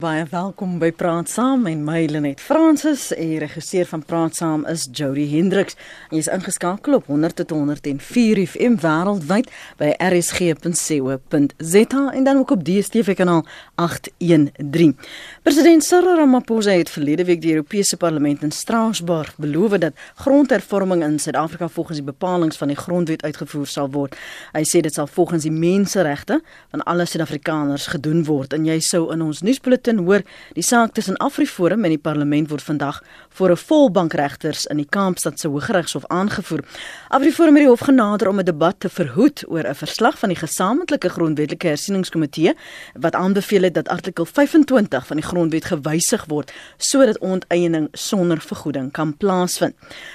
Baie 0.00 0.22
welkom 0.30 0.78
by 0.80 0.88
Praat 0.96 1.28
Saam 1.28 1.66
en 1.68 1.82
my 1.84 2.06
Lenet 2.08 2.40
Fransis 2.40 3.10
en 3.12 3.34
regisseur 3.42 3.84
van 3.84 4.00
Praat 4.00 4.38
Saam 4.38 4.62
is 4.70 4.86
Jody 4.96 5.26
Hendriks. 5.28 5.76
Jy 6.08 6.22
is 6.22 6.30
ingeskakel 6.32 6.96
op 6.96 7.10
100 7.12 7.36
tot 7.42 7.52
104 7.52 8.40
FM 8.46 8.78
wêreldwyd 8.80 9.50
by 9.76 9.90
rsg.co.za 10.00 12.00
en 12.16 12.24
dan 12.24 12.40
ook 12.40 12.54
op 12.56 12.64
DStv 12.64 13.12
kanaal 13.18 13.44
813. 13.76 14.96
President 15.44 15.84
Cyril 15.84 16.16
Ramaphosa 16.22 16.78
het 16.80 16.88
verlede 16.88 17.28
week 17.28 17.44
die 17.44 17.52
Europese 17.52 18.00
Parlement 18.00 18.40
in 18.42 18.56
Straatsburg 18.56 19.36
beloof 19.36 19.76
dat 19.84 20.00
grondhervorming 20.24 21.04
in 21.04 21.20
Suid-Afrika 21.20 21.68
volgens 21.68 22.00
die 22.00 22.08
bepalinge 22.08 22.56
van 22.56 22.72
die 22.72 22.80
grondwet 22.80 23.26
uitgevoer 23.28 23.68
sal 23.68 23.92
word. 23.92 24.16
Hy 24.56 24.64
sê 24.64 24.80
dit 24.80 24.96
sal 24.96 25.12
volgens 25.12 25.44
die 25.44 25.52
menseregte 25.52 26.40
van 26.72 26.88
alle 26.88 27.04
Suid-Afrikaners 27.04 27.92
gedoen 27.92 28.24
word 28.24 28.56
en 28.56 28.64
jy 28.64 28.80
sou 28.80 29.12
in 29.12 29.28
ons 29.28 29.44
nuusbulletin 29.44 29.89
Washington 29.90 30.06
hoor 30.06 30.22
die 30.54 30.62
saak 30.62 30.94
tussen 30.94 31.16
AfriForum 31.20 31.84
en 31.84 31.94
die 31.94 32.00
parlement 32.00 32.50
word 32.50 32.62
vandag 32.62 33.02
voor 33.34 33.50
'n 33.50 33.56
volbankregters 33.56 34.66
in 34.66 34.76
die 34.76 34.86
Kaapstad 34.88 35.40
se 35.40 35.48
Hooggeregshof 35.48 36.04
aangevoer. 36.08 36.64
AfriForum 37.08 37.54
het 37.54 37.62
die 37.62 37.68
hof 37.68 37.80
genader 37.80 38.28
om 38.28 38.38
'n 38.38 38.44
debat 38.44 38.74
te 38.78 38.88
verhoed 38.88 39.44
oor 39.48 39.64
'n 39.66 39.74
verslag 39.74 40.18
van 40.18 40.28
die 40.28 40.38
gesamentlike 40.38 41.08
grondwetlike 41.08 41.66
hersieningskomitee 41.66 42.54
wat 43.00 43.14
aanbeveel 43.14 43.62
het 43.62 43.74
dat 43.74 43.88
artikel 43.88 44.24
25 44.24 45.06
van 45.06 45.16
die 45.16 45.26
grondwet 45.26 45.64
gewysig 45.64 46.24
word 46.26 46.52
sodat 46.76 47.18
onteiening 47.18 47.88
sonder 47.92 48.40
vergoeding 48.40 48.92
kan 48.92 49.16
plaasvind. 49.16 49.74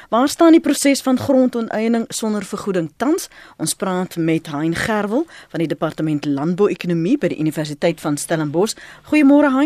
Waar 0.10 0.30
staan 0.30 0.52
die 0.52 0.62
proses 0.62 1.02
van 1.02 1.18
grondonteiening 1.18 2.06
sonder 2.08 2.44
vergoeding 2.44 2.92
tans? 2.98 3.28
Ons 3.58 3.74
praat 3.74 4.16
met 4.16 4.48
Hein 4.48 4.76
Gerwel 4.76 5.26
van 5.50 5.60
die 5.60 5.68
Departement 5.68 6.26
Landbou-ekonomie 6.26 7.18
by 7.18 7.28
die 7.28 7.40
Universiteit 7.40 8.02
van 8.02 8.18
Stellenbosch. 8.18 8.76
Goeiemôre 9.10 9.56
Hein. 9.56 9.65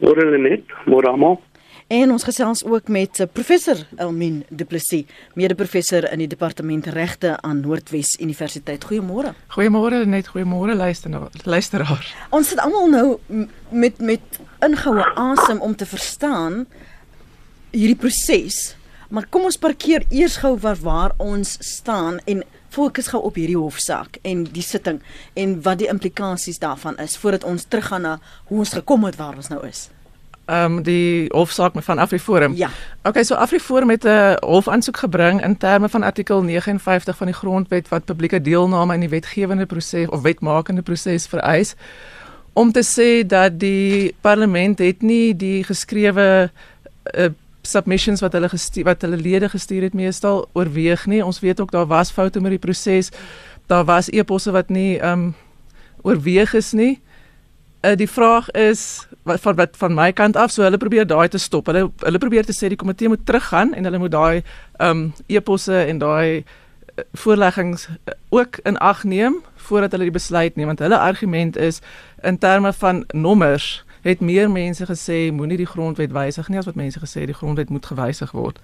Môre 0.00 0.24
net, 0.38 0.64
môre 0.88 1.10
almal. 1.12 1.38
En 1.90 2.12
ons 2.14 2.22
gesels 2.22 2.62
ook 2.64 2.88
met 2.88 3.18
eh, 3.18 3.26
professor 3.26 3.80
Elmien 3.98 4.44
Du 4.48 4.64
Plessis, 4.64 5.08
mede-professor 5.34 6.06
in 6.12 6.22
die 6.22 6.28
departement 6.30 6.86
regte 6.94 7.34
aan 7.42 7.60
Noordwes 7.64 8.14
Universiteit. 8.22 8.86
Goeiemôre. 8.86 9.34
Goeiemôre 9.56 10.04
net, 10.06 10.30
goeiemôre 10.30 10.76
luisteraar. 10.78 12.06
Ons 12.30 12.52
sit 12.52 12.62
almal 12.62 12.88
nou 12.94 13.06
met 13.68 13.98
met 13.98 14.40
ingehoue 14.62 15.04
asem 15.18 15.60
om 15.60 15.74
te 15.74 15.88
verstaan 15.88 16.62
hierdie 17.74 17.98
proses. 17.98 18.76
Maar 19.10 19.26
kom 19.26 19.48
ons 19.50 19.58
parkeer 19.58 20.06
eers 20.14 20.38
gou 20.44 20.54
waar, 20.62 20.78
waar 20.80 21.18
ons 21.18 21.56
staan 21.66 22.22
en 22.30 22.44
fokus 22.70 23.10
gou 23.12 23.22
op 23.22 23.34
hierdie 23.34 23.58
hofsaak 23.58 24.18
en 24.22 24.44
die 24.44 24.64
sitting 24.64 25.00
en 25.34 25.62
wat 25.62 25.78
die 25.78 25.88
implikasies 25.90 26.58
daarvan 26.58 26.98
is 26.98 27.16
voordat 27.16 27.44
ons 27.44 27.64
teruggaan 27.68 28.02
na 28.02 28.18
hoe 28.44 28.58
ons 28.58 28.76
gekom 28.78 29.04
het 29.04 29.16
waar 29.16 29.36
ons 29.36 29.48
nou 29.52 29.66
is 29.66 29.88
ehm 30.50 30.78
um, 30.78 30.82
die 30.82 31.26
hofsaak 31.28 31.74
met 31.74 31.84
van 31.84 31.98
AfriForum. 31.98 32.54
Ja. 32.56 32.70
Okay, 33.02 33.22
so 33.22 33.34
AfriForum 33.34 33.90
het 33.90 34.04
'n 34.04 34.36
hofaansoek 34.40 34.96
gebring 34.96 35.44
in 35.44 35.56
terme 35.56 35.88
van 35.88 36.02
artikel 36.02 36.42
59 36.42 37.16
van 37.16 37.26
die 37.26 37.36
grondwet 37.36 37.88
wat 37.88 38.04
publieke 38.04 38.40
deelname 38.40 38.94
in 38.94 39.00
die 39.00 39.08
wetgewende 39.08 39.66
proses 39.66 40.08
of 40.08 40.22
wetmakende 40.22 40.82
proses 40.82 41.26
vereis 41.26 41.74
om 42.52 42.72
te 42.72 42.82
sê 42.82 43.26
dat 43.26 43.58
die 43.60 44.14
parlement 44.20 44.78
het 44.78 45.02
nie 45.02 45.36
die 45.36 45.64
geskrewe 45.64 46.50
uh, 47.14 47.28
submissions 47.62 48.20
wat 48.20 48.32
hulle 48.32 48.48
gestuur 48.48 48.84
wat 48.84 49.02
hulle 49.02 49.16
lede 49.16 49.48
gestuur 49.48 49.82
het 49.82 49.94
meestal 49.94 50.48
oorweeg 50.52 51.06
nie. 51.06 51.24
Ons 51.24 51.40
weet 51.40 51.60
ook 51.60 51.70
daar 51.70 51.86
was 51.86 52.10
foute 52.10 52.40
met 52.40 52.50
die 52.50 52.58
proses. 52.58 53.10
Daar 53.66 53.84
was 53.84 54.10
eposse 54.10 54.50
wat 54.50 54.68
nie 54.68 54.98
ehm 54.98 55.12
um, 55.12 55.34
oorweeg 56.02 56.54
is 56.54 56.72
nie. 56.72 57.00
Uh, 57.84 57.96
die 57.96 58.08
vraag 58.08 58.50
is 58.50 59.06
wat 59.22 59.40
van 59.40 59.56
wat 59.56 59.76
van 59.76 59.94
my 59.94 60.12
kant 60.12 60.36
af 60.36 60.50
so 60.50 60.62
hulle 60.62 60.76
probeer 60.76 61.06
daai 61.06 61.28
te 61.28 61.38
stop. 61.38 61.66
Hulle 61.66 61.90
hulle 61.98 62.18
probeer 62.18 62.44
te 62.44 62.56
sê 62.56 62.68
die 62.68 62.80
komitee 62.80 63.08
moet 63.08 63.26
teruggaan 63.26 63.74
en 63.74 63.84
hulle 63.84 63.98
moet 63.98 64.12
daai 64.12 64.42
ehm 64.78 64.90
um, 64.90 65.12
eposse 65.26 65.84
en 65.84 65.98
daai 65.98 66.40
uh, 66.40 67.04
voorleggings 67.12 67.88
uh, 67.88 68.14
ook 68.28 68.56
in 68.64 68.78
ag 68.78 69.04
neem 69.04 69.42
voordat 69.54 69.92
hulle 69.92 70.08
die 70.08 70.18
besluit 70.18 70.56
neem 70.56 70.66
want 70.66 70.78
hulle 70.78 70.98
argument 70.98 71.56
is 71.56 71.80
in 72.22 72.38
terme 72.38 72.72
van 72.72 73.04
nommers 73.12 73.84
het 74.02 74.20
meer 74.20 74.50
mense 74.50 74.86
gesê 74.86 75.32
moenie 75.32 75.56
die 75.60 75.68
grondwet 75.68 76.12
wysig 76.12 76.48
nie 76.48 76.58
as 76.58 76.66
wat 76.66 76.74
mense 76.74 77.00
gesê 77.00 77.26
die 77.26 77.36
grondwet 77.36 77.70
moet 77.70 77.86
gewysig 77.86 78.32
word. 78.32 78.60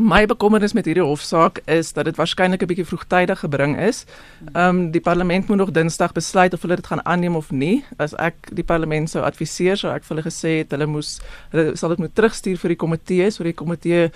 My 0.00 0.24
bekommernis 0.24 0.72
met 0.72 0.86
hierdie 0.88 1.04
hofsaak 1.04 1.58
is 1.68 1.92
dat 1.92 2.06
dit 2.08 2.16
waarskynlik 2.16 2.62
'n 2.62 2.66
bietjie 2.66 2.86
vroegtydig 2.88 3.38
gebring 3.38 3.76
is. 3.78 4.06
Ehm 4.52 4.68
um, 4.68 4.90
die 4.90 5.00
parlement 5.00 5.48
moet 5.48 5.56
nog 5.56 5.70
Dinsdag 5.70 6.12
besluit 6.12 6.54
of 6.54 6.62
hulle 6.62 6.76
dit 6.76 6.86
gaan 6.86 7.04
aanneem 7.04 7.36
of 7.36 7.50
nie. 7.50 7.84
As 7.96 8.14
ek 8.14 8.34
die 8.52 8.64
parlement 8.64 9.10
sou 9.10 9.24
adviseer, 9.24 9.76
sou 9.76 9.92
ek 9.92 10.04
vir 10.04 10.16
hulle 10.16 10.30
gesê 10.30 10.58
het 10.58 10.70
hulle 10.70 10.86
moes 10.86 11.20
hulle 11.50 11.76
sal 11.76 11.88
dit 11.88 11.98
moet 11.98 12.14
terugstuur 12.14 12.56
vir 12.56 12.68
die 12.68 12.76
komitee 12.76 13.30
sodat 13.30 13.52
die 13.52 13.64
komitee 13.64 14.10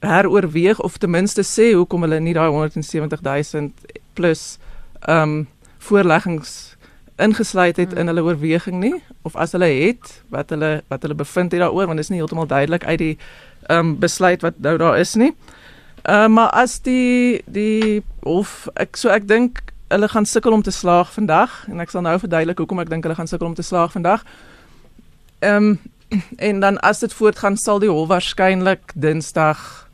heroorweeg 0.00 0.80
of 0.80 0.98
ten 0.98 1.10
minste 1.10 1.42
sê 1.42 1.72
hoekom 1.74 2.02
hulle 2.02 2.20
nie 2.20 2.34
daai 2.34 2.50
170 2.50 3.20
000 3.22 3.70
plus 4.14 4.58
ehm 5.06 5.22
um, 5.22 5.48
voorleggings 5.78 6.73
ingesluit 7.16 7.76
het 7.76 7.92
in 7.94 8.06
hulle 8.06 8.22
oorweging 8.22 8.80
nie 8.80 8.94
of 9.22 9.36
as 9.36 9.52
hulle 9.52 9.68
het 9.70 10.22
wat 10.34 10.50
hulle 10.50 10.82
wat 10.88 11.02
hulle 11.02 11.14
bevind 11.14 11.52
het 11.52 11.60
daaroor 11.60 11.86
want 11.86 11.96
dit 11.96 12.04
is 12.04 12.10
nie 12.10 12.18
heeltemal 12.18 12.46
duidelik 12.46 12.84
uit 12.84 12.98
die 12.98 13.18
um, 13.70 13.98
besluit 13.98 14.42
wat 14.42 14.58
nou 14.58 14.76
daar 14.78 14.98
is 14.98 15.14
nie. 15.14 15.34
Uh, 16.08 16.26
maar 16.26 16.50
as 16.50 16.80
die 16.82 17.42
die 17.46 18.02
of 18.20 18.68
ek 18.74 18.96
so 18.96 19.08
ek 19.14 19.28
dink 19.28 19.62
hulle 19.88 20.08
gaan 20.08 20.26
sukkel 20.26 20.52
om 20.52 20.62
te 20.62 20.74
slaag 20.74 21.12
vandag 21.12 21.64
en 21.70 21.80
ek 21.80 21.94
sal 21.94 22.02
nou 22.02 22.18
verduidelik 22.18 22.58
hoekom 22.58 22.82
ek 22.82 22.90
dink 22.90 23.06
hulle 23.06 23.16
gaan 23.16 23.30
sukkel 23.30 23.46
om 23.46 23.54
te 23.54 23.62
slaag 23.62 23.92
vandag. 23.92 24.26
Ehm 25.38 25.74
um, 25.74 25.78
en 26.36 26.60
dan 26.60 26.76
as 26.78 27.00
dit 27.02 27.12
voortgaan 27.12 27.56
sal 27.56 27.80
die 27.82 27.90
hof 27.90 28.08
waarskynlik 28.08 28.92
Dinsdag 28.94 29.88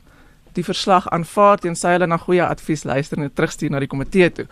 die 0.53 0.63
verslag 0.63 1.07
aanvaar 1.09 1.63
en 1.65 1.75
sy 1.79 1.95
hulle 1.95 2.07
na 2.09 2.17
goeie 2.17 2.43
advies 2.45 2.83
luister 2.83 3.17
en 3.17 3.31
terugstuur 3.33 3.71
na 3.71 3.79
die 3.79 3.89
komitee 3.89 4.29
toe. 4.31 4.45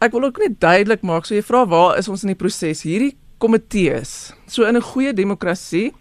Ek 0.00 0.14
wil 0.16 0.24
ook 0.24 0.38
net 0.40 0.54
duidelik 0.56 1.02
maak, 1.04 1.26
so 1.28 1.34
jy 1.36 1.42
vra 1.44 1.66
waar 1.68 1.98
is 2.00 2.06
ons 2.08 2.22
in 2.24 2.30
die 2.32 2.38
proses? 2.40 2.86
Hierdie 2.88 3.18
komitees, 3.36 4.32
so 4.48 4.64
in 4.64 4.76
'n 4.76 4.80
goeie 4.82 5.12
demokrasie 5.12 5.92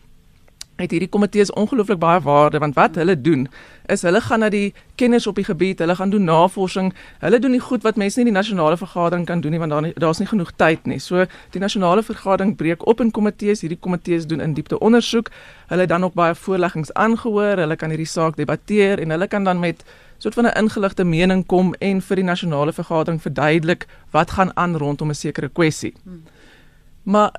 het 0.80 0.92
hierdie 0.92 1.10
komitees 1.12 1.52
ongelooflik 1.52 2.00
baie 2.00 2.22
waarde 2.24 2.60
want 2.60 2.76
wat 2.76 2.96
hulle 2.96 3.16
doen 3.22 3.48
is 3.92 4.02
hulle 4.02 4.22
gaan 4.22 4.40
na 4.40 4.50
die 4.50 4.74
kenners 4.96 5.28
op 5.28 5.36
die 5.36 5.44
gebied, 5.44 5.80
hulle 5.80 5.96
gaan 5.96 6.10
doen 6.14 6.24
navorsing, 6.24 6.94
hulle 7.20 7.40
doen 7.40 7.52
die 7.52 7.60
goed 7.60 7.84
wat 7.84 7.98
mense 7.98 8.20
nie 8.20 8.28
in 8.28 8.34
die 8.34 8.40
nasionale 8.40 8.78
vergadering 8.78 9.26
kan 9.26 9.42
doen 9.42 9.52
nie 9.52 9.60
want 9.60 9.72
daar 9.72 9.92
daar's 10.00 10.20
nie 10.20 10.28
genoeg 10.28 10.52
tyd 10.56 10.86
nie. 10.86 11.00
So 11.00 11.26
die 11.52 11.60
nasionale 11.60 12.04
vergadering 12.04 12.56
breek 12.56 12.86
op 12.88 13.02
in 13.02 13.12
komitees, 13.12 13.62
hierdie 13.62 13.80
komitees 13.80 14.28
doen 14.28 14.40
in 14.40 14.54
diepte 14.54 14.80
ondersoek. 14.80 15.32
Hulle 15.68 15.88
dan 15.88 16.04
ook 16.04 16.14
baie 16.14 16.36
voorleggings 16.36 16.94
aangehoor, 16.94 17.58
hulle 17.58 17.76
kan 17.76 17.90
hierdie 17.90 18.08
saak 18.08 18.38
debatteer 18.38 19.00
en 19.00 19.10
hulle 19.10 19.28
kan 19.28 19.44
dan 19.44 19.60
met 19.60 19.84
soort 20.20 20.34
van 20.34 20.46
'n 20.46 20.58
ingeligte 20.58 21.04
mening 21.04 21.46
kom 21.46 21.74
en 21.80 22.02
vir 22.02 22.16
die 22.16 22.26
nasionale 22.26 22.74
vergadering 22.74 23.22
verduidelik 23.22 23.88
wat 24.12 24.32
gaan 24.32 24.52
aan 24.56 24.78
rondom 24.78 25.10
'n 25.10 25.16
sekere 25.16 25.50
kwessie. 25.50 25.94
Hmm. 26.04 26.24
Maar 27.04 27.32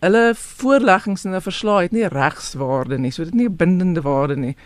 hulle 0.00 0.32
voorleggings 0.36 1.24
en 1.24 1.34
'n 1.34 1.40
verslag 1.40 1.80
het 1.80 1.92
nie 1.92 2.08
regswaarde 2.08 2.98
nie. 2.98 3.10
So 3.10 3.24
dit 3.24 3.34
nie 3.34 3.48
'n 3.48 3.56
bindende 3.56 4.00
waarde 4.00 4.36
nie. 4.36 4.56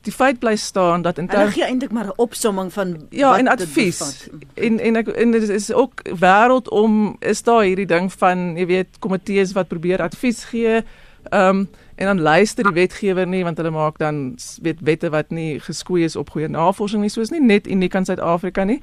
Die 0.00 0.12
feit 0.12 0.38
bly 0.38 0.56
staan 0.56 1.02
dat 1.02 1.18
in 1.18 1.26
terme 1.26 1.50
gee 1.50 1.64
eintlik 1.64 1.92
maar 1.92 2.06
'n 2.06 2.16
opsomming 2.16 2.72
van 2.72 3.06
ja, 3.10 3.38
en 3.38 3.48
advies. 3.48 4.28
En 4.54 4.80
en 4.80 4.96
ek 4.96 5.08
en 5.08 5.30
dit 5.30 5.48
is 5.48 5.72
ook 5.72 6.02
wêreld 6.20 6.68
om 6.68 7.16
is 7.18 7.42
daar 7.42 7.62
hierdie 7.62 7.86
ding 7.86 8.12
van 8.12 8.56
jy 8.56 8.66
weet 8.66 8.98
komitees 8.98 9.52
wat 9.52 9.68
probeer 9.68 10.02
advies 10.02 10.44
gee. 10.44 10.84
Ehm 11.22 11.56
um, 11.56 11.68
en 11.96 12.06
dan 12.06 12.20
luister 12.20 12.64
die 12.64 12.72
wetgewer 12.72 13.26
nie 13.26 13.44
want 13.44 13.56
hulle 13.56 13.70
maak 13.70 13.98
dan 13.98 14.36
weet 14.62 14.80
wette 14.80 15.10
wat 15.10 15.30
nie 15.30 15.60
geskoei 15.60 16.04
is 16.04 16.16
op 16.16 16.30
goeie 16.30 16.48
navorsing 16.48 17.02
nie. 17.02 17.10
So 17.10 17.20
is 17.20 17.32
nie 17.32 17.40
net 17.40 17.66
uniek 17.66 17.94
aan 17.94 18.04
Suid-Afrika 18.04 18.64
nie. 18.64 18.80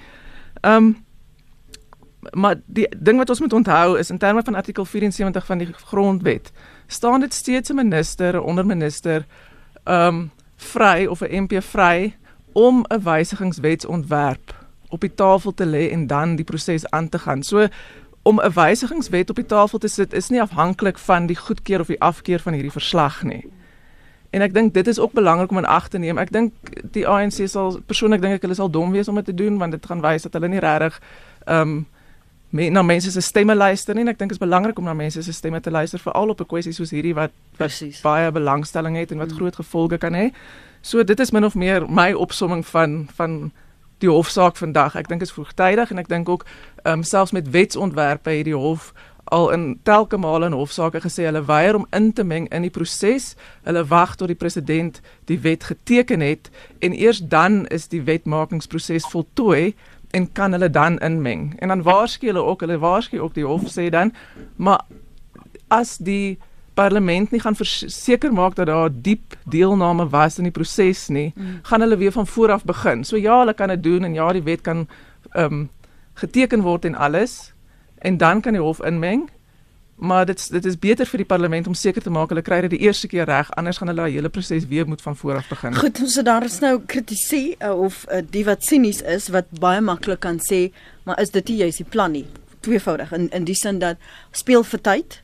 Ehm 0.62 0.76
um, 0.76 0.96
maar 2.32 2.56
die 2.66 2.88
ding 2.98 3.18
wat 3.20 3.30
ons 3.30 3.40
moet 3.40 3.54
onthou 3.54 3.98
is 4.00 4.10
in 4.10 4.18
terme 4.18 4.42
van 4.44 4.56
artikel 4.56 4.86
74 4.86 5.46
van 5.46 5.58
die 5.58 5.74
grondwet 5.74 6.52
staan 6.88 7.20
dit 7.20 7.34
steeds 7.34 7.70
'n 7.70 7.76
minister, 7.76 8.36
'n 8.36 8.40
onderminister 8.40 9.26
ehm 9.84 10.08
um, 10.08 10.32
vry 10.56 11.06
of 11.06 11.22
'n 11.22 11.44
MP 11.44 11.62
vry 11.62 12.16
om 12.54 12.86
'n 12.88 13.04
wysigingswetsontwerp 13.04 14.56
op 14.90 15.02
die 15.02 15.14
tafel 15.14 15.54
te 15.54 15.66
lê 15.66 15.92
en 15.92 16.08
dan 16.08 16.36
die 16.36 16.46
proses 16.46 16.90
aan 16.90 17.10
te 17.10 17.20
gaan. 17.20 17.44
So 17.44 17.68
om 18.24 18.40
'n 18.40 18.52
wysigingswet 18.52 19.30
op 19.30 19.36
die 19.36 19.46
tafel 19.46 19.80
te 19.80 19.88
sit 19.88 20.14
is 20.14 20.30
nie 20.30 20.42
afhanklik 20.42 20.98
van 20.98 21.26
die 21.26 21.36
goedkeur 21.36 21.80
of 21.80 21.88
die 21.88 22.02
afkeur 22.02 22.40
van 22.40 22.54
hierdie 22.54 22.72
verslag 22.72 23.24
nie. 23.24 23.46
En 24.30 24.42
ek 24.42 24.54
dink 24.54 24.74
dit 24.74 24.88
is 24.88 25.00
ook 25.00 25.12
belangrik 25.12 25.52
om 25.52 25.58
in 25.58 25.66
ag 25.66 25.88
te 25.88 25.98
neem. 25.98 26.18
Ek 26.18 26.32
dink 26.32 26.54
die 26.92 27.08
ANC 27.08 27.46
sal 27.46 27.80
persoonlik 27.86 28.22
dink 28.22 28.34
ek 28.34 28.42
hulle 28.42 28.58
sal 28.58 28.70
dom 28.70 28.92
wees 28.92 29.08
om 29.08 29.16
dit 29.16 29.26
te 29.26 29.34
doen 29.34 29.58
want 29.58 29.72
dit 29.72 29.86
gaan 29.86 30.02
wys 30.02 30.26
dat 30.26 30.34
hulle 30.34 30.48
nie 30.48 30.60
regtig 30.60 31.02
ehm 31.46 31.62
um, 31.62 31.86
men, 32.54 32.74
na 32.74 32.82
mense 32.82 33.12
se 33.12 33.22
stemme 33.22 33.56
luister 33.56 33.96
nie 33.96 34.02
en 34.06 34.12
ek 34.14 34.18
dink 34.18 34.30
dit 34.30 34.38
is 34.38 34.46
belangrik 34.46 34.78
om 34.78 34.86
na 34.86 34.94
mense 34.94 35.24
se 35.24 35.34
stemme 35.34 35.60
te 35.62 35.72
luister 35.72 36.00
veral 36.00 36.30
op 36.30 36.42
'n 36.42 36.46
kwessie 36.46 36.74
soos 36.74 36.92
hierdie 36.92 37.14
wat, 37.14 37.32
wat 37.58 37.84
baie 38.04 38.32
belangstelling 38.32 38.96
het 38.96 39.12
en 39.12 39.18
wat 39.18 39.30
mm. 39.30 39.36
groot 39.36 39.56
gevolge 39.56 39.98
kan 39.98 40.14
hê. 40.14 40.32
So 40.82 41.04
dit 41.04 41.20
is 41.20 41.32
min 41.32 41.46
of 41.46 41.56
meer 41.56 41.90
my 41.90 42.14
opsomming 42.14 42.66
van 42.66 43.08
van 43.16 43.52
die 44.04 44.12
hofsaak 44.12 44.60
vandag. 44.60 44.98
Ek 45.00 45.08
dink 45.08 45.24
dit 45.24 45.30
is 45.30 45.36
vroegtydig 45.36 45.92
en 45.92 46.04
ek 46.04 46.12
dink 46.12 46.30
ook 46.30 46.46
ehm 46.84 47.00
um, 47.00 47.04
selfs 47.08 47.32
met 47.32 47.50
wetsontwerpe 47.56 48.32
het 48.36 48.46
die 48.50 48.58
hof 48.58 48.92
al 49.32 49.50
in 49.56 49.80
telke 49.88 50.18
male 50.20 50.46
in 50.46 50.58
hofsaake 50.58 51.00
gesê 51.02 51.26
hulle 51.30 51.46
weier 51.48 51.76
om 51.76 51.88
in 51.96 52.12
te 52.14 52.24
meng 52.24 52.50
in 52.52 52.66
die 52.68 52.74
proses. 52.74 53.34
Hulle 53.64 53.86
wag 53.88 54.18
tot 54.20 54.30
die 54.30 54.38
president 54.40 55.00
die 55.32 55.40
wet 55.40 55.64
geteken 55.72 56.22
het 56.22 56.52
en 56.84 56.94
eers 56.94 57.24
dan 57.32 57.64
is 57.74 57.88
die 57.88 58.04
wetmakingsproses 58.04 59.08
voltooi 59.10 59.74
en 60.14 60.32
kan 60.32 60.52
hulle 60.54 60.70
dan 60.70 61.00
inmeng. 61.00 61.54
En 61.60 61.68
dan 61.68 61.82
waarsku 61.82 62.28
hulle 62.30 62.44
ook, 62.44 62.62
hulle 62.62 62.78
waarsku 62.78 63.20
ook 63.20 63.34
die 63.34 63.48
hof 63.48 63.66
sê 63.72 63.90
dan, 63.90 64.14
maar 64.56 64.84
as 65.68 65.98
die 65.98 66.38
parlement 66.74 67.32
nie 67.32 67.42
gaan 67.42 67.56
verseker 67.56 68.34
maak 68.34 68.56
dat 68.56 68.68
daar 68.68 68.90
diep 68.92 69.36
deelname 69.50 70.10
was 70.10 70.38
in 70.38 70.44
die 70.50 70.56
proses 70.56 71.08
nie, 71.08 71.32
mm. 71.36 71.60
gaan 71.70 71.82
hulle 71.82 71.98
weer 71.98 72.12
van 72.12 72.28
voor 72.28 72.52
af 72.52 72.66
begin. 72.66 73.04
So 73.04 73.18
ja, 73.18 73.40
hulle 73.40 73.54
kan 73.54 73.68
dit 73.68 73.84
doen 73.84 74.04
en 74.04 74.14
ja, 74.14 74.32
die 74.32 74.44
wet 74.44 74.62
kan 74.62 74.88
ehm 75.32 75.54
um, 75.54 75.70
geteken 76.14 76.62
word 76.62 76.86
en 76.86 76.96
alles 76.96 77.54
en 77.98 78.18
dan 78.18 78.42
kan 78.42 78.54
die 78.54 78.62
hof 78.62 78.84
inmeng. 78.84 79.30
Maar 79.96 80.26
dit 80.26 80.52
dit 80.52 80.66
is 80.66 80.80
beter 80.80 81.06
vir 81.06 81.18
die 81.18 81.26
parlement 81.26 81.68
om 81.68 81.74
seker 81.74 82.02
te 82.02 82.10
maak 82.10 82.30
hulle 82.34 82.42
kry 82.42 82.62
dit 82.66 82.74
die 82.74 82.80
eerste 82.86 83.08
keer 83.08 83.26
reg, 83.30 83.52
anders 83.58 83.78
gaan 83.78 83.88
hulle 83.88 84.08
die 84.10 84.18
hele 84.18 84.30
proses 84.30 84.66
weer 84.68 84.88
moet 84.88 85.02
van 85.02 85.16
voor 85.16 85.36
af 85.36 85.48
begin. 85.48 85.76
Goed, 85.76 86.02
so 86.06 86.22
daar 86.22 86.44
is 86.44 86.60
nou 86.60 86.80
kritisie 86.86 87.56
uh, 87.60 87.72
of 87.80 88.06
uh, 88.12 88.22
die 88.30 88.46
wat 88.46 88.66
sinies 88.66 89.02
is 89.02 89.30
wat 89.34 89.50
baie 89.62 89.82
maklik 89.82 90.20
kan 90.20 90.42
sê, 90.42 90.72
maar 91.06 91.22
is 91.22 91.32
dit 91.32 91.48
nie 91.48 91.58
juist 91.58 91.78
die 91.78 91.90
plan 91.90 92.12
nie? 92.12 92.26
Tweevoudig 92.60 93.14
in 93.14 93.30
in 93.30 93.46
die 93.46 93.56
sin 93.56 93.80
dat 93.80 93.98
speel 94.32 94.64
vir 94.64 94.82
tyd 94.82 95.22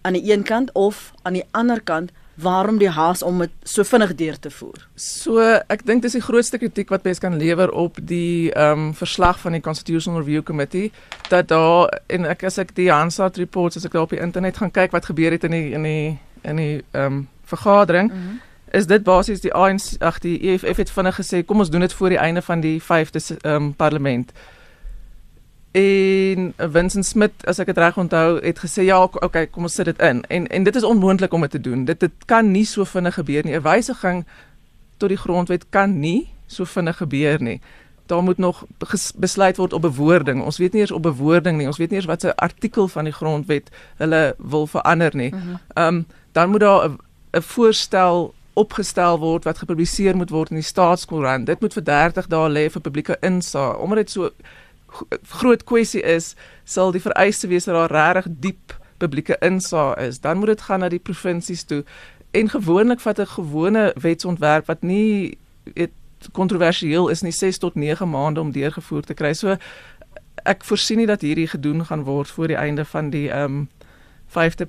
aan 0.00 0.12
die 0.12 0.32
een 0.32 0.42
kant 0.42 0.72
of 0.72 1.12
aan 1.22 1.32
die 1.32 1.44
ander 1.50 1.80
kant 1.80 2.10
waarom 2.38 2.78
die 2.78 2.90
haas 2.90 3.22
om 3.22 3.38
dit 3.38 3.50
so 3.62 3.82
vinnig 3.82 4.14
deur 4.14 4.38
te 4.38 4.50
voer. 4.50 4.84
So 4.94 5.42
ek 5.42 5.82
dink 5.86 6.04
dis 6.04 6.14
die 6.14 6.22
grootste 6.22 6.58
kritiek 6.62 6.90
wat 6.94 7.02
mens 7.06 7.18
kan 7.18 7.36
lewer 7.38 7.72
op 7.74 7.98
die 7.98 8.52
ehm 8.52 8.88
um, 8.88 8.92
verslag 8.94 9.40
van 9.42 9.56
die 9.56 9.60
Constitutional 9.60 10.22
Review 10.22 10.42
Committee 10.42 10.92
dat 11.28 11.48
daar 11.48 11.90
en 12.06 12.28
ek 12.30 12.44
as 12.46 12.58
ek 12.62 12.74
die 12.76 12.90
Hansard 12.92 13.40
reports 13.42 13.76
as 13.76 13.88
ek 13.88 13.96
daar 13.96 14.06
op 14.06 14.14
die 14.14 14.22
internet 14.22 14.60
gaan 14.62 14.70
kyk 14.70 14.94
wat 14.94 15.10
gebeur 15.10 15.34
het 15.34 15.44
in 15.44 15.56
die 15.56 15.72
in 15.74 15.82
die 15.82 16.18
in 16.42 16.62
die 16.62 16.84
ehm 16.90 17.04
um, 17.04 17.28
vergadering 17.44 18.12
mm 18.12 18.16
-hmm. 18.16 18.40
is 18.70 18.86
dit 18.86 19.02
basies 19.02 19.40
die 19.40 19.54
ANC 19.54 19.98
ag 19.98 20.18
die 20.18 20.38
EFF 20.52 20.76
het 20.76 20.90
vinnig 20.90 21.18
gesê 21.18 21.44
kom 21.44 21.58
ons 21.58 21.70
doen 21.70 21.80
dit 21.80 21.92
voor 21.92 22.08
die 22.08 22.18
einde 22.18 22.42
van 22.42 22.60
die 22.60 22.78
5de 22.82 23.36
ehm 23.42 23.54
um, 23.54 23.74
parlement 23.74 24.32
en 25.70 26.54
Vincent 26.56 27.06
Smith 27.06 27.46
as 27.46 27.58
ek 27.58 27.66
dit 27.66 27.78
reg 27.78 27.98
onthou 28.00 28.38
het 28.40 28.58
gesê 28.58 28.86
ja 28.88 29.02
okay 29.04 29.46
kom 29.46 29.68
ons 29.68 29.74
sit 29.74 29.84
dit 29.84 30.00
in. 30.00 30.24
En 30.28 30.46
en 30.46 30.62
dit 30.62 30.76
is 30.76 30.84
onmoontlik 30.84 31.32
om 31.32 31.40
dit 31.40 31.50
te 31.50 31.60
doen. 31.60 31.84
Dit 31.84 32.00
dit 32.00 32.24
kan 32.26 32.50
nie 32.50 32.64
so 32.64 32.84
vinnig 32.84 33.14
gebeur 33.14 33.44
nie. 33.44 33.56
'n 33.56 33.62
wysiging 33.62 34.24
tot 34.96 35.08
die 35.08 35.18
grondwet 35.18 35.66
kan 35.70 36.00
nie 36.00 36.28
so 36.46 36.64
vinnig 36.64 36.96
gebeur 36.96 37.42
nie. 37.42 37.60
Daar 38.06 38.22
moet 38.22 38.38
nog 38.38 38.64
besluit 39.14 39.56
word 39.56 39.72
op 39.72 39.82
bewoording. 39.82 40.42
Ons 40.42 40.58
weet 40.58 40.72
nie 40.72 40.80
eers 40.80 40.90
op 40.90 41.02
bewoording 41.02 41.56
nie. 41.58 41.66
Ons 41.66 41.76
weet 41.76 41.90
nie 41.90 41.98
eers 41.98 42.08
wat 42.08 42.20
se 42.20 42.36
artikel 42.36 42.88
van 42.88 43.04
die 43.04 43.12
grondwet 43.12 43.70
hulle 43.96 44.34
wil 44.38 44.66
verander 44.66 45.16
nie. 45.16 45.30
Mhm. 45.30 45.38
ehm 45.48 45.58
-huh. 45.74 45.86
um, 45.86 46.06
dan 46.32 46.50
moet 46.50 46.60
daar 46.60 46.90
'n 47.32 47.42
voorstel 47.42 48.34
opgestel 48.52 49.18
word 49.18 49.44
wat 49.44 49.58
gepubliseer 49.58 50.16
moet 50.16 50.30
word 50.30 50.50
in 50.50 50.56
die 50.56 50.66
staatskoerant. 50.66 51.46
Dit 51.46 51.60
moet 51.60 51.72
vir 51.72 51.84
30 51.84 52.26
dae 52.26 52.48
lê 52.48 52.70
vir 52.70 52.80
publieke 52.80 53.16
insaag. 53.20 53.78
Omdat 53.78 53.96
dit 53.96 54.10
so 54.10 54.30
groot 55.28 55.64
kwessie 55.64 56.02
is, 56.02 56.34
sal 56.64 56.92
die 56.92 57.02
vereiste 57.02 57.46
wees 57.46 57.64
dat 57.64 57.74
daar 57.74 58.14
regtig 58.14 58.32
diep 58.40 58.78
publieke 58.98 59.36
insaag 59.40 59.96
is. 59.96 60.20
Dan 60.20 60.38
moet 60.38 60.46
dit 60.46 60.60
gaan 60.60 60.80
na 60.80 60.88
die 60.88 60.98
provinsies 61.02 61.62
toe. 61.64 61.84
En 62.30 62.48
gewoonlik 62.48 63.00
vat 63.00 63.18
'n 63.20 63.26
gewone 63.26 63.94
wetsontwerp 63.96 64.66
wat 64.66 64.82
nie 64.82 65.38
kontroversieel 66.32 67.08
is 67.08 67.22
nie 67.22 67.32
6 67.32 67.58
tot 67.58 67.74
9 67.74 68.10
maande 68.10 68.40
om 68.40 68.52
deurgevoer 68.52 69.02
te 69.02 69.14
kry. 69.14 69.32
So 69.32 69.56
ek 70.42 70.64
voorsien 70.64 70.98
nie 70.98 71.06
dat 71.06 71.20
hierdie 71.20 71.48
gedoen 71.48 71.84
gaan 71.84 72.04
word 72.04 72.30
voor 72.30 72.48
die 72.48 72.56
einde 72.56 72.84
van 72.84 73.10
die 73.10 73.28
ehm 73.30 73.44
um, 73.44 73.68
5de 74.28 74.66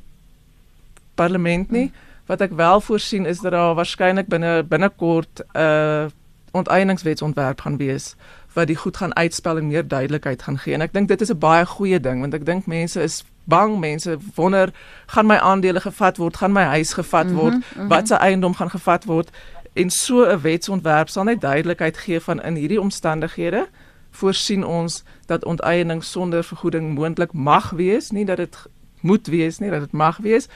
parlement 1.15 1.72
nie. 1.72 1.92
Wat 2.25 2.42
ek 2.42 2.51
wel 2.56 2.81
voorsien 2.81 3.25
is 3.25 3.39
dat 3.39 3.51
daar 3.51 3.75
waarskynlik 3.75 4.27
binne 4.27 4.63
binnekort 4.63 5.42
'n 5.54 5.60
uh, 5.60 6.06
onteieningswetsontwerp 6.51 7.62
gaan 7.62 7.77
wees 7.77 8.15
wat 8.54 8.68
die 8.68 8.75
goed 8.75 8.98
gaan 8.98 9.16
uitspel 9.16 9.57
en 9.57 9.68
meer 9.68 9.88
duidelikheid 9.88 10.42
gaan 10.42 10.57
gee. 10.57 10.74
En 10.74 10.81
ek 10.81 10.94
dink 10.94 11.07
dit 11.07 11.22
is 11.22 11.30
'n 11.31 11.38
baie 11.38 11.66
goeie 11.66 12.00
ding 12.00 12.19
want 12.19 12.34
ek 12.34 12.46
dink 12.46 12.66
mense 12.66 13.01
is 13.01 13.24
bang, 13.44 13.80
mense 13.80 14.18
wonder 14.36 14.69
gaan 15.06 15.25
my 15.25 15.38
aandele 15.38 15.81
gevat 15.81 16.18
word, 16.18 16.38
gaan 16.38 16.51
my 16.51 16.63
huis 16.63 16.94
gevat 16.94 17.31
word, 17.31 17.54
mm 17.54 17.62
-hmm, 17.62 17.74
mm 17.75 17.81
-hmm. 17.81 17.88
wat 17.88 18.07
se 18.07 18.16
eiendom 18.16 18.54
gaan 18.54 18.69
gevat 18.69 19.06
word 19.06 19.30
en 19.74 19.90
so 19.90 20.25
'n 20.25 20.42
wetsontwerp 20.42 21.10
sal 21.10 21.24
net 21.24 21.42
duidelikheid 21.42 21.98
gee 21.98 22.19
van 22.19 22.42
in 22.42 22.56
hierdie 22.56 22.81
omstandighede 22.81 23.68
voorsien 24.12 24.66
ons 24.66 25.04
dat 25.25 25.46
onteiening 25.46 26.04
sonder 26.04 26.44
vergoeding 26.44 26.94
moontlik 26.94 27.34
mag 27.34 27.69
wees, 27.69 28.12
nie 28.12 28.25
dat 28.25 28.38
dit 28.38 28.57
moet 29.01 29.28
wees 29.28 29.60
nie, 29.60 29.69
dat 29.69 29.80
dit 29.80 29.92
mag 29.92 30.18
wees 30.18 30.48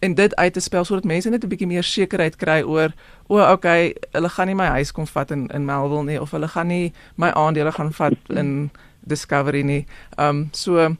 en 0.00 0.14
dit 0.14 0.36
uit 0.36 0.52
te 0.52 0.60
spel 0.60 0.84
sodat 0.84 1.04
mense 1.04 1.28
net 1.28 1.44
'n 1.44 1.48
bietjie 1.48 1.66
meer 1.66 1.84
sekerheid 1.84 2.36
kry 2.36 2.62
oor 2.62 2.92
o, 3.28 3.38
okay, 3.52 3.94
hulle 4.12 4.28
gaan 4.28 4.46
nie 4.46 4.54
my 4.54 4.66
huis 4.66 4.92
kom 4.92 5.06
vat 5.06 5.30
in 5.30 5.48
in 5.48 5.64
Melville 5.64 6.04
nie 6.04 6.20
of 6.20 6.30
hulle 6.30 6.48
gaan 6.48 6.66
nie 6.66 6.92
my 7.16 7.30
aandele 7.30 7.72
gaan 7.72 7.92
vat 7.92 8.18
in 8.28 8.70
Discovery 9.00 9.62
nie. 9.62 9.86
Um 10.18 10.48
so 10.52 10.96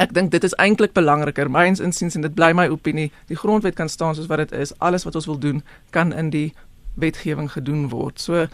ek 0.00 0.14
dink 0.14 0.30
dit 0.30 0.44
is 0.44 0.54
eintlik 0.54 0.92
belangriker. 0.92 1.50
Myns 1.50 1.80
insiens 1.80 2.14
en 2.14 2.22
dit 2.22 2.34
bly 2.34 2.52
my 2.52 2.68
opinie, 2.68 3.10
die 3.26 3.36
grondwet 3.36 3.74
kan 3.74 3.88
staan 3.88 4.14
soos 4.14 4.26
wat 4.26 4.38
dit 4.38 4.52
is. 4.52 4.72
Alles 4.78 5.04
wat 5.04 5.14
ons 5.14 5.26
wil 5.26 5.38
doen 5.38 5.62
kan 5.90 6.12
in 6.12 6.30
die 6.30 6.54
wetgewing 6.94 7.52
gedoen 7.52 7.88
word. 7.88 8.20
So 8.20 8.46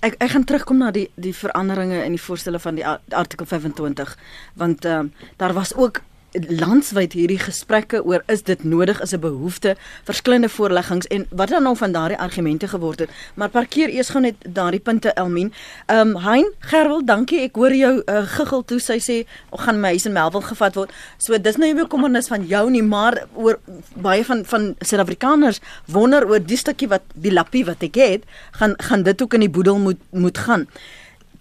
Ek 0.00 0.14
ek 0.16 0.30
gaan 0.30 0.44
terugkom 0.48 0.78
na 0.80 0.90
die 0.90 1.10
die 1.20 1.34
veranderinge 1.36 2.04
in 2.04 2.14
die 2.16 2.22
voorstelle 2.22 2.58
van 2.58 2.74
die 2.74 2.86
artikel 2.86 3.46
25 3.46 4.16
want 4.54 4.84
ehm 4.84 4.98
um, 4.98 5.12
daar 5.36 5.52
was 5.52 5.74
ook 5.74 6.00
landswyd 6.32 7.12
hierdie 7.12 7.38
gesprekke 7.38 8.04
oor 8.04 8.22
is 8.26 8.42
dit 8.42 8.64
nodig 8.64 9.00
is 9.00 9.12
'n 9.14 9.20
behoefte 9.20 9.76
verskillende 10.04 10.48
voorleggings 10.48 11.06
en 11.06 11.26
wat 11.30 11.48
dan 11.48 11.62
nou 11.62 11.76
van 11.76 11.92
daardie 11.92 12.18
argumente 12.18 12.68
geword 12.68 12.98
het 12.98 13.10
maar 13.34 13.48
parkeer 13.48 13.88
eers 13.88 14.08
gou 14.08 14.20
net 14.22 14.34
daardie 14.48 14.80
punte 14.80 15.12
Elmien. 15.14 15.52
Ehm 15.86 16.14
um, 16.14 16.16
Hein 16.24 16.52
Gerwel, 16.58 17.04
dankie. 17.04 17.40
Ek 17.46 17.56
hoor 17.56 17.74
jou 17.74 17.92
uh, 18.00 18.22
giggel 18.36 18.64
toe 18.64 18.78
sy 18.82 18.98
sê 19.02 19.16
ek 19.52 19.64
gaan 19.64 19.80
my 19.82 19.94
huis 19.94 20.06
in 20.08 20.14
Melville 20.16 20.46
gevat 20.46 20.78
word. 20.78 20.94
So 21.18 21.38
dis 21.38 21.58
nou 21.60 21.70
nie 21.70 21.78
bekommernis 21.82 22.30
van 22.32 22.46
jou 22.46 22.64
nie, 22.70 22.82
maar 22.82 23.24
oor 23.34 23.58
baie 23.94 24.24
van 24.26 24.44
van 24.44 24.70
Suid-Afrikaners 24.78 25.60
wonder 25.86 26.26
oor 26.28 26.40
die 26.40 26.58
stukkie 26.60 26.88
wat 26.90 27.04
die 27.14 27.34
lappie 27.34 27.64
wat 27.68 27.82
ek 27.86 28.00
het, 28.00 28.26
gaan 28.60 28.76
gaan 28.78 29.06
dit 29.06 29.22
ook 29.22 29.38
in 29.38 29.46
die 29.46 29.52
boedel 29.52 29.78
moet 29.78 30.00
moet 30.10 30.38
gaan. 30.38 30.66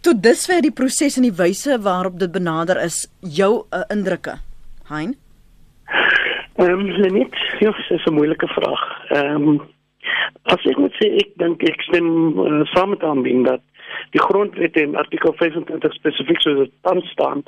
Tot 0.02 0.22
dusver 0.24 0.62
die 0.64 0.72
proses 0.72 1.18
en 1.20 1.28
die 1.28 1.36
wyse 1.36 1.80
waarop 1.84 2.20
dit 2.20 2.32
benader 2.32 2.80
is 2.82 3.08
jou 3.20 3.66
uh, 3.72 3.84
indrukke. 3.92 4.40
Hein? 4.90 5.16
Ehm 6.56 6.80
um, 6.80 7.14
net, 7.14 7.36
ja, 7.60 7.72
dis 7.88 8.06
'n 8.06 8.14
moeilike 8.14 8.48
vraag. 8.48 9.10
Ehm 9.10 9.48
um, 9.48 9.62
as 10.44 10.66
ek 10.66 10.78
moet 10.78 10.96
sê 10.98 11.08
ek 11.22 11.30
dink 11.38 11.64
ek 11.64 11.82
stem 11.82 12.08
uh, 12.40 12.66
saam 12.74 12.90
met 12.90 13.02
hom 13.02 13.44
dat 13.44 13.62
die 14.12 14.22
grondwet 14.22 14.76
in 14.76 14.96
artikel 14.96 15.34
25 15.34 15.94
spesifiek 15.94 16.42
so 16.42 16.54
dit 16.64 16.72
dan 16.82 17.02
staan, 17.02 17.44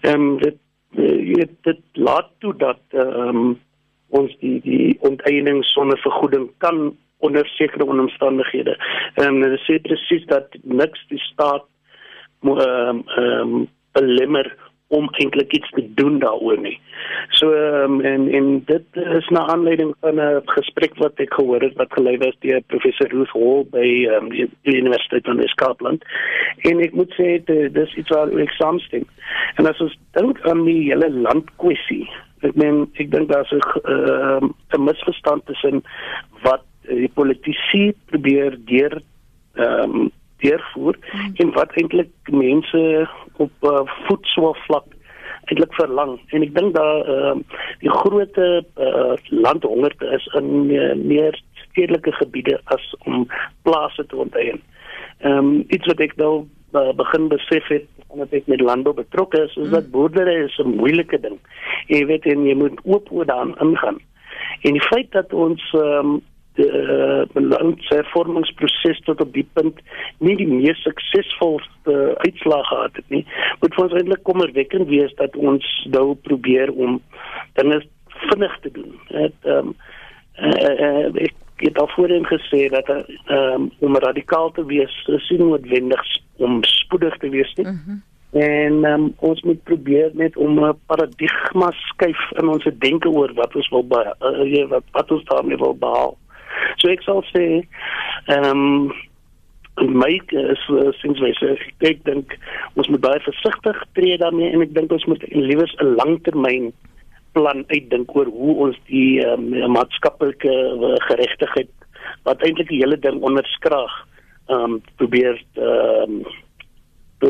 ehm 0.00 0.20
um, 0.20 0.38
dit 0.38 0.58
uh, 0.96 1.46
dit 1.68 1.80
laat 1.92 2.30
toe 2.38 2.54
dat 2.56 2.80
ehm 2.90 3.28
um, 3.28 3.60
ons 4.08 4.36
die 4.40 4.60
die 4.60 4.96
onteiening 5.00 5.64
sonder 5.64 5.98
vergoeding 5.98 6.50
kan 6.58 6.96
onder 7.18 7.46
sekere 7.46 7.84
omstandighede. 7.84 8.78
Ehm 9.14 9.42
um, 9.42 9.50
dit 9.50 9.66
sê 9.66 9.80
presies 9.82 10.26
dat 10.26 10.56
niks 10.62 11.06
die 11.08 11.22
staat 11.30 11.66
ehm 12.42 12.60
um, 12.62 13.02
ehm 13.16 13.54
um, 13.54 13.68
belemmer 13.92 14.56
om 14.94 15.08
eintlik 15.18 15.52
iets 15.58 15.70
te 15.76 15.84
doen 15.98 16.18
daaroor 16.22 16.60
nie. 16.62 16.76
So 17.38 17.50
um, 17.50 18.00
en 18.00 18.28
en 18.38 18.50
dit 18.68 19.00
is 19.18 19.28
na 19.34 19.46
aanleiding 19.52 19.94
van 20.00 20.20
'n 20.20 20.42
gesprek 20.56 20.94
wat 21.02 21.20
ek 21.24 21.34
gehoor 21.34 21.60
het 21.60 21.76
wat 21.80 21.92
gelei 21.92 22.16
was 22.18 22.36
deur 22.40 22.60
professor 22.72 23.08
Ruth 23.08 23.34
Hall 23.34 23.64
by 23.70 23.88
um, 24.16 24.28
die, 24.30 24.48
die 24.62 24.76
Universiteit 24.76 25.24
van 25.24 25.42
Scotland. 25.54 26.04
En 26.70 26.80
ek 26.80 26.92
moet 26.92 27.12
sê 27.18 27.44
dit 27.44 27.76
is 27.76 27.94
iets 27.94 28.14
wat 28.14 28.34
ek 28.34 28.54
saamstem. 28.58 29.06
En 29.56 29.66
as 29.66 29.80
ons 29.80 29.98
dink 30.12 30.40
aan 30.48 30.64
die 30.64 30.82
hele 30.90 31.10
landkwessie, 31.10 32.08
ek 32.42 32.54
meen 32.54 32.86
ek 32.94 33.10
dink 33.10 33.28
daar's 33.32 33.52
'n 33.52 33.62
uh, 33.84 34.40
'n 34.76 34.84
misverstand 34.84 35.46
tussen 35.46 35.82
wat 36.42 36.62
die 36.88 37.10
politici 37.14 37.92
probeer 38.06 38.58
deur 38.64 39.00
ehm 39.54 39.90
um, 39.90 40.12
deurvoer 40.44 40.98
mm. 41.00 41.32
en 41.42 41.54
wat 41.56 41.72
eintlik 41.80 42.12
mense 42.30 42.82
op 43.42 43.70
uh, 43.70 43.82
voedselsvlak 44.06 44.90
eintlik 45.44 45.74
verlang 45.76 46.16
en 46.32 46.44
ek 46.46 46.54
dink 46.56 46.76
daar 46.76 47.08
uh, 47.10 47.34
die 47.82 47.92
groot 47.92 48.38
uh, 48.40 48.62
landhongerte 49.28 50.08
is 50.16 50.28
in 50.40 50.70
uh, 50.72 50.92
meer 51.00 51.36
stedelike 51.66 52.12
gebiede 52.20 52.60
as 52.72 52.84
om 53.04 53.26
plase 53.66 54.06
te 54.06 54.16
onteien. 54.16 54.62
Ehm 55.24 55.38
um, 55.38 55.64
iets 55.68 55.86
wat 55.90 56.00
ek 56.04 56.16
nou 56.20 56.46
uh, 56.74 56.92
begin 56.96 57.28
besef 57.32 57.68
het 57.72 57.88
omdat 58.14 58.34
ek 58.38 58.46
met 58.50 58.62
landbou 58.62 58.94
betrokke 58.94 59.40
is, 59.42 59.56
is 59.56 59.68
mm. 59.68 59.74
dat 59.74 59.90
boerdery 59.90 60.36
is 60.44 60.58
'n 60.62 60.76
moeilike 60.78 61.18
ding. 61.20 61.38
Jy 61.90 62.04
weet 62.06 62.26
en 62.30 62.46
jy 62.46 62.54
moet 62.54 62.78
oop 62.84 63.10
oor 63.10 63.26
daan 63.26 63.56
ingaan. 63.58 63.98
En 64.62 64.72
die 64.72 64.88
feit 64.90 65.10
dat 65.12 65.32
ons 65.32 65.62
ehm 65.74 66.14
um, 66.14 66.22
die 66.54 66.68
beleidsvormingsproses 67.34 69.00
tot 69.06 69.20
op 69.20 69.32
die 69.34 69.46
punt 69.52 69.80
nie 70.18 70.36
die 70.38 70.46
mees 70.46 70.82
suksesvolste 70.86 72.14
uitslag 72.22 72.68
gehad 72.68 73.00
het 73.00 73.08
nie. 73.08 73.24
Moet 73.60 73.74
vir 73.74 73.84
ons 73.84 73.96
eintlik 73.98 74.22
kommerwekkend 74.22 74.88
wees 74.88 75.14
dat 75.18 75.36
ons 75.36 75.66
nou 75.90 76.14
probeer 76.28 76.72
om 76.72 77.00
dinge 77.58 77.82
vinnig 78.30 78.58
te 78.62 78.70
doen. 78.70 78.92
Het 79.08 79.50
ehm 79.50 79.74
um, 79.74 79.74
uh, 80.34 80.70
uh, 80.86 81.26
ek 81.26 81.34
het 81.56 81.78
al 81.78 81.88
voorheen 81.88 82.26
gesê 82.26 82.66
dat 82.68 82.88
um, 83.30 83.70
om 83.78 83.96
radikaal 83.96 84.50
te 84.50 84.64
wees 84.66 84.94
is 85.06 85.28
nie 85.30 85.38
noodwendig 85.38 86.02
om 86.42 86.62
spoedig 86.66 87.16
te 87.22 87.28
wees 87.28 87.52
nie. 87.54 87.66
Mm 87.66 87.80
-hmm. 87.86 88.02
En 88.34 88.84
um, 88.84 89.14
ons 89.18 89.42
moet 89.42 89.62
probeer 89.62 90.10
net 90.12 90.36
om 90.36 90.64
'n 90.64 90.78
paradigma 90.86 91.70
skuif 91.70 92.30
in 92.30 92.48
ons 92.48 92.68
denke 92.78 93.08
oor 93.08 93.32
wat 93.34 93.54
ons 93.54 93.68
wil 93.68 93.86
behaal, 93.86 94.16
uh, 94.20 94.68
wat 94.68 94.82
wat 94.92 95.10
ons 95.10 95.24
daarmee 95.24 95.56
wil 95.56 95.76
behaal. 95.76 96.16
So 96.78 96.92
ek 96.92 97.02
sal 97.06 97.24
sê 97.32 97.46
ehm 98.28 98.50
um, 98.50 98.92
my 99.82 100.20
is 100.30 100.64
sins 101.00 101.18
my 101.18 101.32
sê 101.40 101.56
ek 101.82 102.04
dink 102.06 102.36
ons 102.78 102.88
moet 102.92 103.02
baie 103.02 103.22
versigtig 103.26 103.80
tree 103.98 104.18
daarmee 104.22 104.52
en 104.54 104.62
ek 104.62 104.74
dink 104.76 104.92
ons 104.94 105.06
moet 105.10 105.24
liewers 105.34 105.74
'n 105.82 105.96
langtermyn 105.98 106.72
plan 107.34 107.64
uitdink 107.68 108.14
oor 108.14 108.30
hoe 108.30 108.54
ons 108.68 108.78
die 108.86 109.18
um, 109.26 109.50
maatskaplike 109.74 110.54
uh, 110.54 110.94
geregtigheid 111.08 111.70
wat 112.22 112.42
eintlik 112.46 112.70
die 112.70 112.82
hele 112.82 112.98
ding 113.00 113.22
onderskraag 113.22 113.94
ehm 114.48 114.78
um, 114.78 114.80
probeer 115.00 115.40
ehm 115.58 116.20
um, 116.20 116.42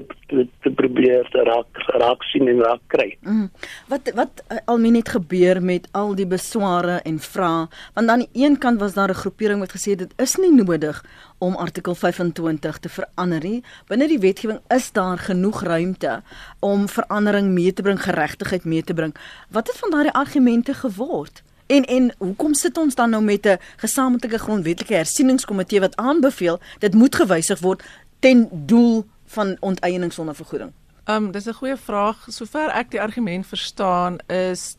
te 0.01 0.47
te 0.63 0.71
probeer 0.71 1.29
te 1.31 1.43
raak 1.45 1.81
raak 2.01 2.23
sien 2.23 2.49
en 2.49 2.61
raak 2.63 2.81
kry. 2.87 3.17
Mm. 3.21 3.51
Wat 3.89 4.11
wat 4.15 4.43
uh, 4.49 4.59
almeen 4.65 4.95
het 4.95 5.09
gebeur 5.09 5.63
met 5.63 5.89
al 5.93 6.15
die 6.15 6.27
besware 6.27 7.01
en 7.05 7.19
vrae 7.19 7.67
want 7.95 8.09
aan 8.09 8.25
die 8.25 8.45
een 8.45 8.59
kant 8.59 8.81
was 8.81 8.95
daar 8.95 9.11
'n 9.11 9.23
groepering 9.23 9.61
wat 9.61 9.77
gesê 9.77 9.97
dit 9.97 10.13
is 10.17 10.37
nie 10.37 10.53
nodig 10.53 11.05
om 11.39 11.57
artikel 11.57 11.95
25 11.95 12.79
te 12.79 12.89
verander 12.89 13.43
nie. 13.43 13.63
Binne 13.87 14.09
die 14.09 14.19
wetgewing 14.19 14.61
is 14.69 14.93
daar 14.93 15.19
genoeg 15.19 15.63
ruimte 15.63 16.23
om 16.61 16.89
verandering 16.89 17.49
mee 17.49 17.73
te 17.73 17.83
bring, 17.83 18.03
geregtigheid 18.03 18.65
mee 18.65 18.83
te 18.83 18.95
bring. 18.95 19.15
Wat 19.51 19.67
het 19.67 19.79
van 19.79 19.91
daardie 19.91 20.13
argumente 20.13 20.75
geword? 20.75 21.43
En 21.67 21.85
en 21.85 22.15
hoekom 22.19 22.55
sit 22.55 22.79
ons 22.79 22.95
dan 22.95 23.11
nou 23.11 23.23
met 23.23 23.47
'n 23.47 23.59
gesamentlike 23.77 24.39
grondwetlike 24.39 24.95
hersieningskomitee 24.95 25.81
wat 25.81 25.97
aanbeveel 25.97 26.61
dit 26.79 26.95
moet 26.95 27.15
gewysig 27.15 27.61
word 27.61 27.83
ten 28.19 28.49
doel 28.53 29.05
van 29.35 29.57
onteiening 29.61 30.13
sonder 30.13 30.35
vergoeding? 30.35 30.73
Ehm 31.05 31.25
um, 31.25 31.31
dis 31.33 31.47
'n 31.47 31.53
goeie 31.53 31.77
vraag. 31.77 32.27
Sover 32.29 32.71
ek 32.71 32.91
die 32.91 33.01
argument 33.01 33.47
verstaan 33.47 34.19
is 34.27 34.77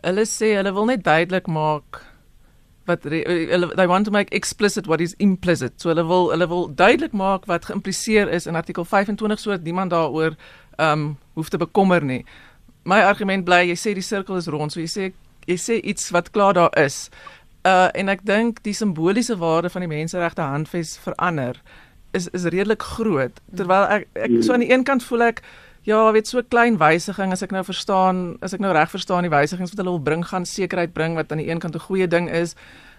hulle 0.00 0.26
sê 0.26 0.54
hulle 0.56 0.72
wil 0.72 0.84
net 0.84 1.04
duidelik 1.04 1.46
maak 1.46 2.04
wat 2.86 3.02
hulle 3.02 3.74
they 3.74 3.86
want 3.86 4.04
to 4.04 4.10
make 4.10 4.34
explicit 4.34 4.86
what 4.86 5.00
is 5.00 5.14
implicit. 5.18 5.80
So 5.80 5.88
hulle 5.88 6.06
wil 6.06 6.30
hulle 6.30 6.48
wil 6.48 6.74
duidelik 6.74 7.12
maak 7.12 7.44
wat 7.44 7.64
geïmpliseer 7.64 8.28
is 8.28 8.46
in 8.46 8.54
artikel 8.54 8.84
25 8.84 9.38
sodat 9.38 9.62
niemand 9.62 9.90
daaroor 9.90 10.36
ehm 10.76 10.92
um, 10.92 11.18
hoef 11.34 11.48
te 11.48 11.58
bekommer 11.58 12.04
nie. 12.04 12.24
My 12.84 13.02
argument 13.02 13.44
bly 13.44 13.64
jy 13.66 13.74
sê 13.74 13.94
die 13.94 14.02
sirkel 14.02 14.36
is 14.36 14.46
rond, 14.46 14.72
so 14.72 14.80
jy 14.80 14.86
sê 14.86 15.12
jy 15.46 15.56
sê 15.56 15.80
iets 15.82 16.10
wat 16.10 16.30
klaar 16.30 16.54
daar 16.54 16.78
is. 16.78 17.10
Uh 17.66 17.88
en 17.94 18.08
ek 18.08 18.22
dink 18.26 18.62
die 18.62 18.74
simboliese 18.74 19.36
waarde 19.36 19.70
van 19.70 19.82
die 19.82 19.90
menseregte 19.90 20.42
handves 20.42 20.98
verander 21.02 21.58
is 22.16 22.28
is 22.32 22.48
redelik 22.48 22.82
groot. 22.96 23.40
Terwyl 23.54 23.86
ek 23.98 24.08
ek 24.26 24.40
so 24.40 24.56
aan 24.56 24.64
die 24.64 24.72
een 24.72 24.84
kant 24.88 25.04
voel 25.04 25.28
ek 25.30 25.42
ja 25.86 26.00
weet 26.12 26.28
so 26.28 26.42
klein 26.42 26.78
wysiging 26.80 27.32
as 27.32 27.44
ek 27.46 27.52
nou 27.54 27.62
verstaan 27.64 28.24
as 28.42 28.56
ek 28.56 28.64
nou 28.64 28.72
reg 28.74 28.90
verstaan 28.90 29.28
die 29.28 29.32
wysigings 29.32 29.70
wat 29.70 29.82
hulle 29.82 29.94
wil 29.94 30.06
bring 30.08 30.24
gaan 30.26 30.48
sekerheid 30.48 30.94
bring 30.96 31.14
wat 31.14 31.30
aan 31.30 31.42
die 31.44 31.50
een 31.50 31.62
kant 31.62 31.76
'n 31.76 31.86
goeie 31.88 32.08
ding 32.08 32.30
is. 32.30 32.56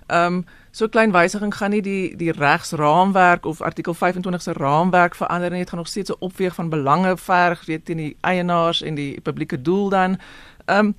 Ehm 0.07 0.33
um, 0.33 0.45
so 0.71 0.87
klein 0.87 1.11
wysiging 1.11 1.51
gaan 1.55 1.71
nie 1.75 1.81
die 1.81 2.15
die 2.15 2.31
regsraamwerk 2.31 3.45
of 3.45 3.61
artikel 3.61 3.93
25 3.93 4.41
se 4.41 4.53
raamwerk 4.53 5.15
verander 5.15 5.51
nie. 5.51 5.59
Dit 5.59 5.69
gaan 5.69 5.79
nog 5.79 5.87
steeds 5.87 6.11
'n 6.11 6.19
opweeg 6.19 6.55
van 6.55 6.69
belange 6.69 7.17
verg 7.17 7.65
weet 7.65 7.85
teen 7.85 7.97
die 7.97 8.17
eienaars 8.21 8.81
en 8.81 8.95
die 8.95 9.21
publieke 9.21 9.61
doel 9.61 9.89
dan. 9.89 10.17
Ehm 10.65 10.85
um, 10.85 10.95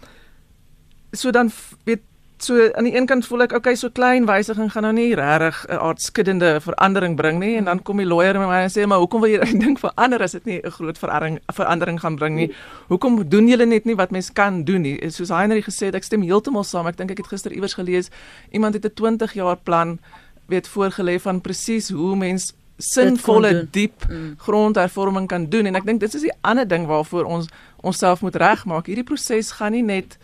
so 1.13 1.31
dan 1.31 1.51
weet 1.85 2.01
so 2.45 2.73
aan 2.73 2.85
die 2.85 2.95
een 2.97 3.07
kant 3.07 3.27
voel 3.27 3.43
ek 3.47 3.53
okay 3.57 3.75
so 3.75 3.91
klein 3.91 4.27
wysiging 4.29 4.71
gaan 4.73 4.83
nou 4.87 4.93
nie 4.93 5.15
regtig 5.15 5.65
'n 5.69 5.79
aardskuddende 5.79 6.61
verandering 6.61 7.17
bring 7.17 7.39
nie. 7.39 7.57
En 7.57 7.65
dan 7.65 7.83
kom 7.83 7.97
die 7.97 8.07
lawyer 8.07 8.39
met 8.39 8.49
my 8.49 8.63
en 8.63 8.71
sê 8.71 8.87
maar 8.87 8.99
hoekom 8.99 9.21
wil 9.21 9.31
jy 9.31 9.39
daai 9.45 9.59
ding 9.59 9.79
verander 9.79 10.23
as 10.23 10.33
dit 10.33 10.45
nie 10.45 10.61
'n 10.63 10.71
groot 10.71 10.99
verandering 10.99 11.41
verandering 11.53 12.01
gaan 12.01 12.17
bring 12.17 12.35
nie? 12.37 12.55
Hoekom 12.89 13.29
doen 13.29 13.49
julle 13.49 13.67
net 13.67 13.85
nie 13.85 13.97
wat 13.97 14.11
mens 14.11 14.33
kan 14.33 14.65
doen 14.65 14.83
nie? 14.83 15.11
Soos 15.11 15.29
Heinrich 15.29 15.65
gesê 15.65 15.87
het 15.87 15.95
ek 15.95 16.05
stem 16.05 16.23
heeltemal 16.23 16.65
saam. 16.65 16.87
Ek 16.87 16.97
dink 16.97 17.11
ek 17.11 17.19
het 17.19 17.27
gister 17.27 17.53
iewers 17.53 17.75
gelees 17.75 18.11
iemand 18.51 18.75
het 18.75 18.85
'n 18.85 18.95
20 18.95 19.33
jaar 19.33 19.57
plan 19.57 19.99
weet 20.47 20.69
voorgelê 20.69 21.21
van 21.21 21.41
presies 21.41 21.91
hoe 21.91 22.17
mens 22.17 22.55
sinvolle 22.79 23.69
diep 23.71 24.07
mm. 24.09 24.35
grondhervorming 24.39 25.27
kan 25.29 25.49
doen. 25.51 25.67
En 25.67 25.75
ek 25.75 25.85
dink 25.85 26.01
dit 26.01 26.15
is 26.15 26.23
die 26.23 26.35
ander 26.41 26.69
ding 26.69 26.87
waarvoor 26.87 27.25
ons 27.25 27.49
onsself 27.83 28.23
moet 28.23 28.37
regmaak. 28.39 28.87
Hierdie 28.87 29.05
proses 29.05 29.51
gaan 29.59 29.75
nie 29.75 29.83
net 29.83 30.19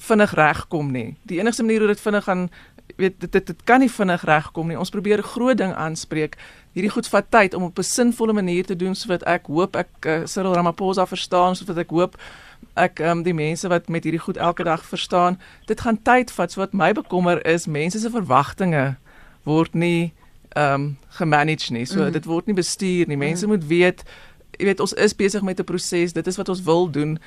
vinnig 0.00 0.34
regkom 0.34 0.90
nie. 0.92 1.16
Die 1.28 1.38
enigste 1.38 1.62
manier 1.62 1.84
hoe 1.84 1.92
dit 1.92 2.00
vinnig 2.00 2.24
gaan 2.24 2.48
weet 2.96 3.20
dit 3.20 3.32
dit, 3.32 3.46
dit 3.46 3.64
kan 3.64 3.80
nie 3.80 3.90
vinnig 3.90 4.24
regkom 4.24 4.68
nie. 4.68 4.78
Ons 4.78 4.90
probeer 4.90 5.18
'n 5.18 5.32
groot 5.34 5.56
ding 5.56 5.74
aanspreek. 5.74 6.36
Hierdie 6.72 6.90
goed 6.90 7.08
vat 7.08 7.30
tyd 7.30 7.54
om 7.54 7.62
op 7.62 7.78
'n 7.78 7.82
sinvolle 7.82 8.32
manier 8.32 8.64
te 8.64 8.76
doen 8.76 8.94
sodat 8.94 9.22
ek 9.22 9.46
hoop 9.46 9.76
ek 9.76 9.88
uh, 10.06 10.20
Cyril 10.24 10.54
Ramaphosa 10.54 11.06
verstaan 11.06 11.56
sodat 11.56 11.78
ek 11.78 11.90
hoop 11.90 12.16
ek 12.74 12.98
um, 12.98 13.22
die 13.22 13.34
mense 13.34 13.68
wat 13.68 13.88
met 13.88 14.04
hierdie 14.04 14.20
goed 14.20 14.36
elke 14.36 14.64
dag 14.64 14.84
verstaan. 14.84 15.38
Dit 15.66 15.80
gaan 15.80 16.02
tyd 16.02 16.30
vat. 16.30 16.52
So 16.52 16.60
wat 16.60 16.72
my 16.72 16.92
bekommer 16.92 17.46
is 17.46 17.66
mense 17.66 17.98
se 17.98 18.10
verwagtinge 18.10 18.96
word 19.42 19.74
nie 19.74 20.12
ehm 20.56 20.74
um, 20.74 20.96
gemanage 21.08 21.72
nie. 21.72 21.84
So 21.84 22.02
mm. 22.02 22.12
dit 22.12 22.24
word 22.24 22.46
nie 22.46 22.54
bestuur 22.54 23.06
nie. 23.06 23.16
Mense 23.16 23.46
mm. 23.46 23.52
moet 23.52 23.66
weet 23.66 24.04
jy 24.58 24.66
weet 24.66 24.80
ons 24.80 24.92
is 24.92 25.14
besig 25.16 25.42
met 25.42 25.60
'n 25.60 25.64
proses. 25.64 26.12
Dit 26.12 26.26
is 26.26 26.36
wat 26.36 26.48
ons 26.48 26.62
wil 26.62 26.90
doen. 26.90 27.18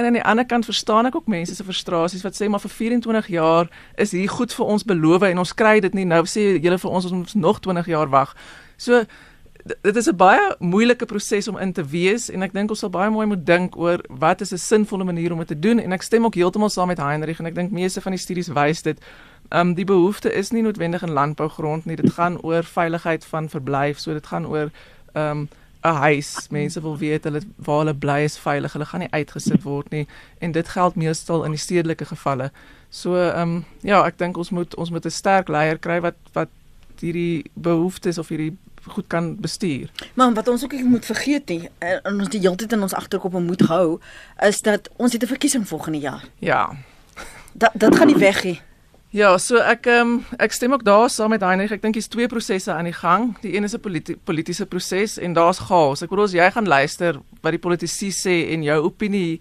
En 0.00 0.06
aan 0.06 0.12
die 0.12 0.24
ander 0.24 0.46
kant 0.46 0.64
verstaan 0.64 1.06
ek 1.06 1.14
ook 1.14 1.26
mense 1.26 1.54
se 1.54 1.64
frustrasies 1.64 2.22
wat 2.24 2.36
sê 2.36 2.46
maar 2.48 2.60
vir 2.60 2.70
24 2.70 3.26
jaar 3.26 3.66
is 4.00 4.14
hier 4.16 4.28
goed 4.32 4.54
vir 4.56 4.66
ons 4.66 4.84
beloof 4.84 5.26
en 5.28 5.42
ons 5.42 5.54
kry 5.54 5.80
dit 5.84 5.92
nie. 5.94 6.06
Nou 6.08 6.22
sê 6.24 6.54
julle 6.56 6.78
vir 6.80 6.90
ons 6.90 7.04
ons 7.04 7.12
moet 7.12 7.34
nog 7.34 7.60
20 7.60 7.90
jaar 7.92 8.08
wag. 8.08 8.32
So 8.80 9.04
dit 9.82 9.96
is 9.96 10.08
'n 10.08 10.16
baie 10.16 10.56
moeilike 10.58 11.04
proses 11.06 11.48
om 11.48 11.58
in 11.58 11.72
te 11.72 11.84
wees 11.84 12.30
en 12.30 12.42
ek 12.42 12.52
dink 12.52 12.70
ons 12.70 12.78
sal 12.78 12.90
baie 12.90 13.10
mooi 13.10 13.26
moet 13.26 13.44
dink 13.46 13.76
oor 13.76 14.00
wat 14.08 14.40
is 14.40 14.52
'n 14.52 14.56
sinvolle 14.56 15.04
manier 15.04 15.32
om 15.32 15.38
dit 15.38 15.48
te 15.48 15.58
doen 15.58 15.78
en 15.78 15.92
ek 15.92 16.02
stem 16.02 16.24
ook 16.24 16.34
heeltemal 16.34 16.70
saam 16.70 16.86
met 16.86 16.98
Heinrich 16.98 17.38
en 17.38 17.46
ek 17.46 17.54
dink 17.54 17.70
meeste 17.70 18.00
van 18.00 18.12
die 18.12 18.20
studies 18.20 18.48
wys 18.48 18.82
dit. 18.82 18.98
Ehm 19.50 19.68
um, 19.68 19.74
die 19.74 19.84
behoefte 19.84 20.32
is 20.32 20.50
nie 20.50 20.62
noodwendig 20.62 21.02
in 21.02 21.12
landbougrond 21.12 21.84
nie. 21.84 21.96
Dit 21.96 22.12
gaan 22.12 22.40
oor 22.40 22.64
veiligheid 22.64 23.24
van 23.24 23.48
verblyf. 23.48 23.98
So 23.98 24.12
dit 24.12 24.26
gaan 24.26 24.46
oor 24.46 24.70
ehm 25.12 25.30
um, 25.30 25.48
'n 25.82 25.94
huis. 25.94 26.46
Mense 26.50 26.80
wil 26.80 26.98
weet 26.98 27.24
hulle 27.24 27.40
waar 27.56 27.78
hulle 27.78 27.94
bly 27.94 28.20
is 28.24 28.38
veilig. 28.38 28.72
Hulle 28.72 28.86
gaan 28.86 29.00
nie 29.00 29.10
uitgesit 29.10 29.62
word 29.62 29.90
nie 29.90 30.06
en 30.38 30.52
dit 30.52 30.68
geld 30.68 30.94
meestal 30.94 31.44
in 31.44 31.50
die 31.50 31.60
stedelike 31.60 32.04
gevalle. 32.04 32.50
So 32.88 33.14
ehm 33.16 33.40
um, 33.40 33.64
ja, 33.80 34.04
ek 34.06 34.18
dink 34.18 34.36
ons 34.36 34.50
moet 34.50 34.74
ons 34.74 34.90
moet 34.90 35.04
'n 35.06 35.10
sterk 35.10 35.48
leier 35.48 35.78
kry 35.78 36.00
wat 36.00 36.16
wat 36.32 36.48
hierdie 37.00 37.44
behoeftes 37.54 38.18
of 38.18 38.28
hierdie 38.28 38.56
goed 38.86 39.06
kan 39.06 39.36
bestuur. 39.40 39.90
Maar 40.14 40.32
wat 40.32 40.48
ons 40.48 40.64
ook 40.64 40.72
nie 40.72 40.84
moet 40.84 41.04
vergeet 41.04 41.48
nie 41.48 41.68
en 41.78 42.20
ons 42.20 42.28
die 42.28 42.40
hele 42.40 42.56
tyd 42.56 42.72
in 42.72 42.82
ons 42.82 42.94
agterkop 42.94 43.32
moet 43.32 43.60
hou 43.68 44.00
is 44.40 44.60
dat 44.60 44.88
ons 44.96 45.12
het 45.12 45.22
'n 45.22 45.26
verkiesing 45.26 45.68
volgende 45.68 45.98
jaar. 45.98 46.24
Ja. 46.38 46.76
Dat 47.52 47.70
dit 47.74 47.96
gaan 47.96 48.06
nie 48.06 48.16
weg 48.16 48.44
nie. 48.44 48.60
Ja, 49.10 49.32
so 49.42 49.58
ek 49.58 49.88
um, 49.90 50.20
ek 50.38 50.52
stem 50.54 50.70
ook 50.72 50.84
daar 50.86 51.08
saam 51.10 51.32
met 51.34 51.42
Heinrich. 51.42 51.72
Ek 51.74 51.82
dink 51.82 51.96
hier's 51.98 52.06
twee 52.06 52.28
prosesse 52.30 52.70
aan 52.70 52.86
die 52.86 52.94
gang. 52.94 53.32
Die 53.42 53.56
een 53.56 53.66
is 53.66 53.74
'n 53.74 53.82
politi 53.82 54.14
politieke 54.14 54.66
proses 54.66 55.18
en 55.18 55.32
daar's 55.34 55.58
chaos. 55.58 56.02
Ek 56.02 56.10
bedoel 56.10 56.24
as 56.24 56.32
jy 56.32 56.50
gaan 56.50 56.66
luister 56.66 57.18
wat 57.42 57.50
die 57.50 57.58
politici 57.58 58.10
sê 58.14 58.52
en 58.54 58.62
jou 58.62 58.78
opinie 58.84 59.40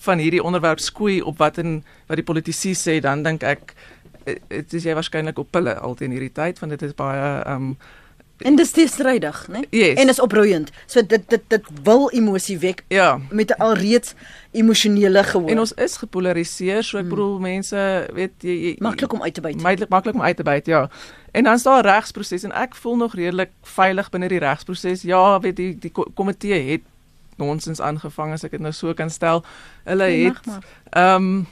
van 0.00 0.18
hierdie 0.18 0.42
onderwerp 0.42 0.78
skoei 0.78 1.20
op 1.22 1.38
wat 1.38 1.58
en 1.58 1.84
wat 2.06 2.16
die 2.16 2.24
politici 2.24 2.74
sê, 2.74 3.00
dan 3.00 3.22
dink 3.22 3.42
ek 3.42 3.74
dit 4.24 4.38
eh, 4.48 4.76
is 4.78 4.84
jy 4.84 4.94
waarskynlik 4.94 5.38
op 5.38 5.50
pille 5.50 5.74
altyd 5.74 6.08
in 6.08 6.10
hierdie 6.10 6.32
tyd 6.32 6.58
want 6.60 6.70
dit 6.70 6.82
is 6.82 6.94
baie 6.94 7.42
ehm 7.42 7.56
um, 7.56 7.76
En 8.40 8.56
dis 8.56 8.70
te 8.70 8.86
strydig, 8.88 9.48
né? 9.48 9.58
Nee? 9.58 9.66
Yes. 9.70 9.98
En 10.00 10.08
is 10.08 10.20
opbroeiend. 10.20 10.70
So 10.86 11.06
dit 11.06 11.22
dit 11.28 11.42
dit 11.46 11.66
wil 11.82 12.10
emosie 12.10 12.58
wek. 12.58 12.84
Ja. 12.88 13.20
Met 13.30 13.50
'n 13.50 13.60
alreeds 13.60 14.14
emosionele 14.50 15.24
gehoor. 15.24 15.48
En 15.48 15.58
ons 15.58 15.72
is 15.72 15.96
gepolariseer, 15.96 16.84
so 16.84 16.96
ek 16.96 17.02
hmm. 17.02 17.14
bedoel 17.14 17.38
mense, 17.38 18.06
weet 18.12 18.32
jy, 18.38 18.50
jy 18.50 18.74
maklik 18.78 19.12
om 19.12 19.22
uit 19.22 19.34
te 19.34 19.40
byt. 19.40 19.62
Maklik 19.62 19.88
maklik 19.88 20.14
om 20.14 20.22
uit 20.22 20.36
te 20.36 20.42
byt, 20.42 20.66
ja. 20.66 20.90
En 21.30 21.44
dan 21.44 21.54
is 21.54 21.62
daar 21.62 21.82
'n 21.82 21.86
regsproses 21.86 22.42
en 22.42 22.52
ek 22.52 22.74
voel 22.74 22.96
nog 22.96 23.14
redelik 23.14 23.50
veilig 23.62 24.10
binne 24.10 24.28
die 24.28 24.38
regsproses. 24.38 25.02
Ja, 25.02 25.40
weet 25.40 25.56
die 25.56 25.78
die 25.78 25.92
komitee 26.14 26.70
het 26.70 26.80
nonsens 27.36 27.80
aangevang 27.80 28.32
as 28.32 28.44
ek 28.44 28.50
dit 28.50 28.60
nou 28.60 28.72
so 28.72 28.94
kan 28.94 29.10
stel. 29.10 29.44
Hulle 29.84 30.04
het 30.04 30.46
ehm 30.90 31.14
um, 31.14 31.46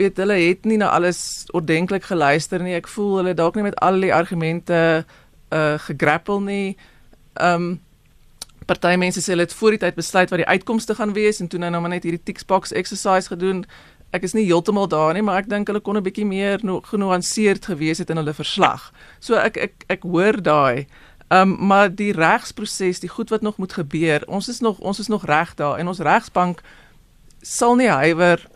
weet 0.00 0.16
hulle 0.16 0.32
het 0.32 0.64
nie 0.64 0.78
na 0.80 0.88
alles 0.96 1.44
ordentlik 1.52 2.06
geluister 2.08 2.62
nie. 2.62 2.74
Ek 2.74 2.88
voel 2.88 3.16
hulle 3.20 3.34
dalk 3.34 3.54
nie 3.54 3.66
met 3.66 3.76
al 3.84 4.00
die 4.00 4.14
argumente 4.14 5.04
uh 5.50 5.78
gegrappel 5.78 6.40
nie. 6.40 6.76
Um 7.40 7.80
party 8.66 8.94
mense 8.96 9.20
sê 9.20 9.34
hulle 9.34 9.46
het 9.48 9.54
voor 9.54 9.74
die 9.74 9.82
tyd 9.82 9.94
besluit 9.94 10.30
wat 10.30 10.42
die 10.42 10.46
uitkomste 10.46 10.94
gaan 10.94 11.12
wees 11.12 11.40
en 11.40 11.48
toe 11.48 11.58
nou 11.58 11.70
nou 11.70 11.80
maar 11.82 11.90
net 11.90 12.04
hierdie 12.06 12.22
tick 12.22 12.46
box 12.46 12.72
exercise 12.72 13.28
gedoen. 13.28 13.64
ek 14.10 14.24
is 14.26 14.32
nie 14.34 14.44
heeltemal 14.44 14.88
daar 14.90 15.14
nie, 15.14 15.22
maar 15.22 15.38
ek 15.38 15.48
dink 15.48 15.68
hulle 15.70 15.80
kon 15.80 15.96
'n 15.96 16.02
bietjie 16.02 16.26
meer 16.26 16.58
no, 16.62 16.80
genuanceerd 16.80 17.66
gewees 17.66 17.98
het 17.98 18.10
in 18.10 18.16
hulle 18.16 18.34
verslag. 18.34 18.92
So 19.20 19.34
ek 19.34 19.56
ek 19.56 19.84
ek 19.88 20.02
hoor 20.02 20.42
daai 20.42 20.86
Um 21.30 21.66
maar 21.66 21.94
die 21.94 22.12
regsproses, 22.12 22.98
die 23.00 23.08
goed 23.08 23.30
wat 23.30 23.40
nog 23.40 23.56
moet 23.56 23.72
gebeur, 23.72 24.26
ons 24.26 24.48
is 24.48 24.60
nog 24.60 24.78
ons 24.78 24.98
is 24.98 25.06
nog 25.06 25.24
reg 25.24 25.54
daar 25.54 25.78
en 25.78 25.88
ons 25.88 25.98
regsbank 25.98 26.62
sal 27.40 27.76
nie 27.76 27.88
huiwer 27.88 28.46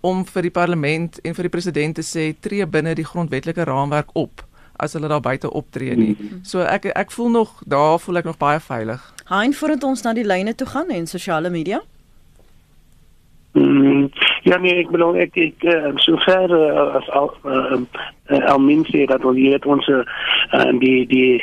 om 0.00 0.24
vir 0.26 0.42
die 0.42 0.50
parlement 0.50 1.20
en 1.22 1.34
vir 1.34 1.46
die 1.46 1.52
president 1.54 1.94
te 1.94 2.02
sê 2.02 2.32
tree 2.40 2.66
binne 2.66 2.94
die 2.94 3.06
grondwetlike 3.06 3.64
raamwerk 3.64 4.10
op 4.12 4.42
as 4.76 4.92
hulle 4.92 5.08
daar 5.08 5.20
buite 5.20 5.50
optree 5.50 5.96
nie. 5.96 6.16
So 6.42 6.60
ek 6.60 6.84
ek 6.94 7.10
voel 7.14 7.30
nog 7.30 7.62
daar 7.66 7.98
voel 7.98 8.22
ek 8.22 8.24
nog 8.24 8.38
baie 8.38 8.60
veilig. 8.60 9.02
Hein 9.30 9.54
voordat 9.54 9.84
ons 9.84 10.02
na 10.02 10.12
die 10.12 10.26
lyne 10.26 10.54
toe 10.54 10.66
gaan 10.66 10.90
en 10.90 11.06
sosiale 11.06 11.50
media. 11.50 11.80
Mm, 13.54 14.10
ja 14.42 14.56
nee, 14.58 14.74
ek 14.82 14.90
bedoel 14.90 15.20
ek 15.22 15.36
ek 15.38 15.62
uh, 15.70 15.92
sover 16.02 16.50
uh, 16.50 16.96
as 16.98 17.06
al 17.14 17.30
uh, 17.46 17.78
uh, 17.78 18.40
al 18.50 18.58
mense 18.58 19.04
dat 19.06 19.24
ons 19.24 19.38
hier 19.38 19.62
ons 19.70 19.90
uh, 19.94 20.02
die 20.82 21.06
die 21.06 21.38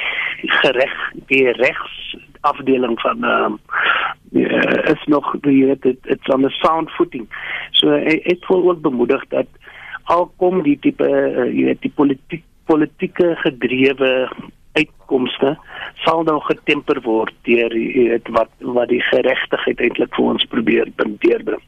gereg 0.59 0.97
die 1.31 1.45
regs 1.55 2.17
afdeling 2.41 2.99
van 2.99 3.23
um, 3.23 3.57
uh, 4.35 4.91
is 4.91 5.03
nog 5.05 5.31
die 5.47 5.69
het 5.69 5.85
it's 5.85 6.27
on 6.27 6.41
the 6.41 6.51
sound 6.59 6.91
footing. 6.97 7.29
So 7.71 7.95
ek, 7.95 8.27
ek 8.35 8.45
voel 8.49 8.69
ook 8.69 8.81
bemoedig 8.83 9.23
dat 9.31 9.47
al 10.11 10.27
kom 10.35 10.63
die 10.67 10.77
tipe 10.83 11.07
uh, 11.07 11.47
jy 11.47 11.71
weet 11.71 11.85
die 11.87 11.95
politiek 11.95 12.43
politieke 12.71 13.35
gedrewe 13.43 14.11
uitkomste 14.79 15.57
sal 16.05 16.23
nou 16.27 16.37
getemper 16.47 17.01
word 17.03 17.35
deur 17.47 17.75
wat 18.37 18.53
wat 18.77 18.89
die 18.93 19.03
geregtigheid 19.09 19.83
eintlik 19.83 20.15
vir 20.15 20.31
ons 20.35 20.47
probeer 20.53 20.91
deurbring. 20.95 21.61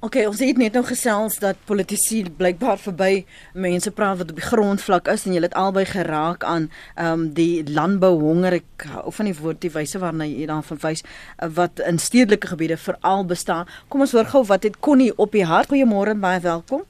OK, 0.00 0.16
ons 0.24 0.40
het 0.40 0.56
net 0.56 0.72
nou 0.76 0.82
gesels 0.88 1.36
dat 1.42 1.58
politici 1.68 2.22
blykbaar 2.38 2.78
verby 2.80 3.26
mense 3.52 3.90
praat 3.92 4.22
wat 4.22 4.32
op 4.32 4.40
die 4.40 4.46
grondvlak 4.46 5.10
is 5.12 5.26
en 5.26 5.36
jy 5.36 5.42
het 5.44 5.56
albei 5.58 5.84
geraak 5.88 6.44
aan 6.48 6.70
ehm 6.96 7.12
um, 7.12 7.28
die 7.36 7.64
landbouhonger 7.68 8.58
ek 8.62 8.88
of 9.04 9.20
van 9.20 9.28
die 9.28 9.36
woord 9.36 9.60
die 9.60 9.72
wyse 9.76 10.00
waarna 10.00 10.24
jy 10.28 10.48
dan 10.48 10.64
verwys 10.64 11.04
uh, 11.04 11.50
wat 11.60 11.84
in 11.84 12.00
stedelike 12.00 12.54
gebiede 12.54 12.80
veral 12.80 13.28
bestaan. 13.28 13.68
Kom 13.88 14.00
ons 14.00 14.16
hoor 14.16 14.32
gou 14.32 14.44
wat 14.48 14.64
het 14.64 14.80
Connie 14.80 15.12
op 15.16 15.36
die 15.36 15.44
hart. 15.44 15.68
Goeiemôre 15.68 16.16
baie 16.16 16.40
welkom. 16.40 16.88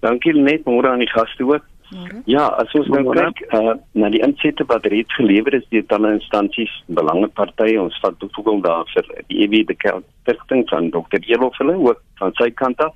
Dankie 0.00 0.32
net 0.40 0.64
môre 0.64 0.92
aan 0.92 1.04
die 1.04 1.12
gaste 1.12 1.44
ook. 1.44 1.64
Môre. 1.94 2.22
Ja, 2.26 2.48
as 2.58 2.72
ons 2.74 2.88
nou 2.90 3.12
kyk 3.14 3.42
uh, 3.54 3.76
na 3.94 4.10
die 4.10 4.22
insette 4.24 4.64
wat 4.70 4.86
reeds 4.90 5.14
gelewer 5.14 5.54
is 5.54 5.66
deur 5.70 5.84
talle 5.90 6.16
instansies, 6.16 6.72
belangepartye, 6.98 7.76
ons 7.80 7.98
vat 8.02 8.16
byvoorbeeld 8.22 8.64
daar 8.64 8.90
vir 8.90 9.10
die 9.30 9.44
EW 9.44 9.60
de 9.68 9.76
Kerkting 9.78 10.64
van 10.72 10.90
Dr. 10.90 11.22
Elofulle 11.30 11.76
ook 11.78 12.02
van 12.18 12.34
sy 12.40 12.50
kant 12.58 12.82
af, 12.82 12.94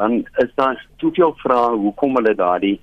dan 0.00 0.22
is 0.40 0.52
daar 0.56 0.80
soveel 1.02 1.34
vrae 1.42 1.76
hoekom 1.84 2.16
hulle 2.16 2.34
daardie 2.38 2.78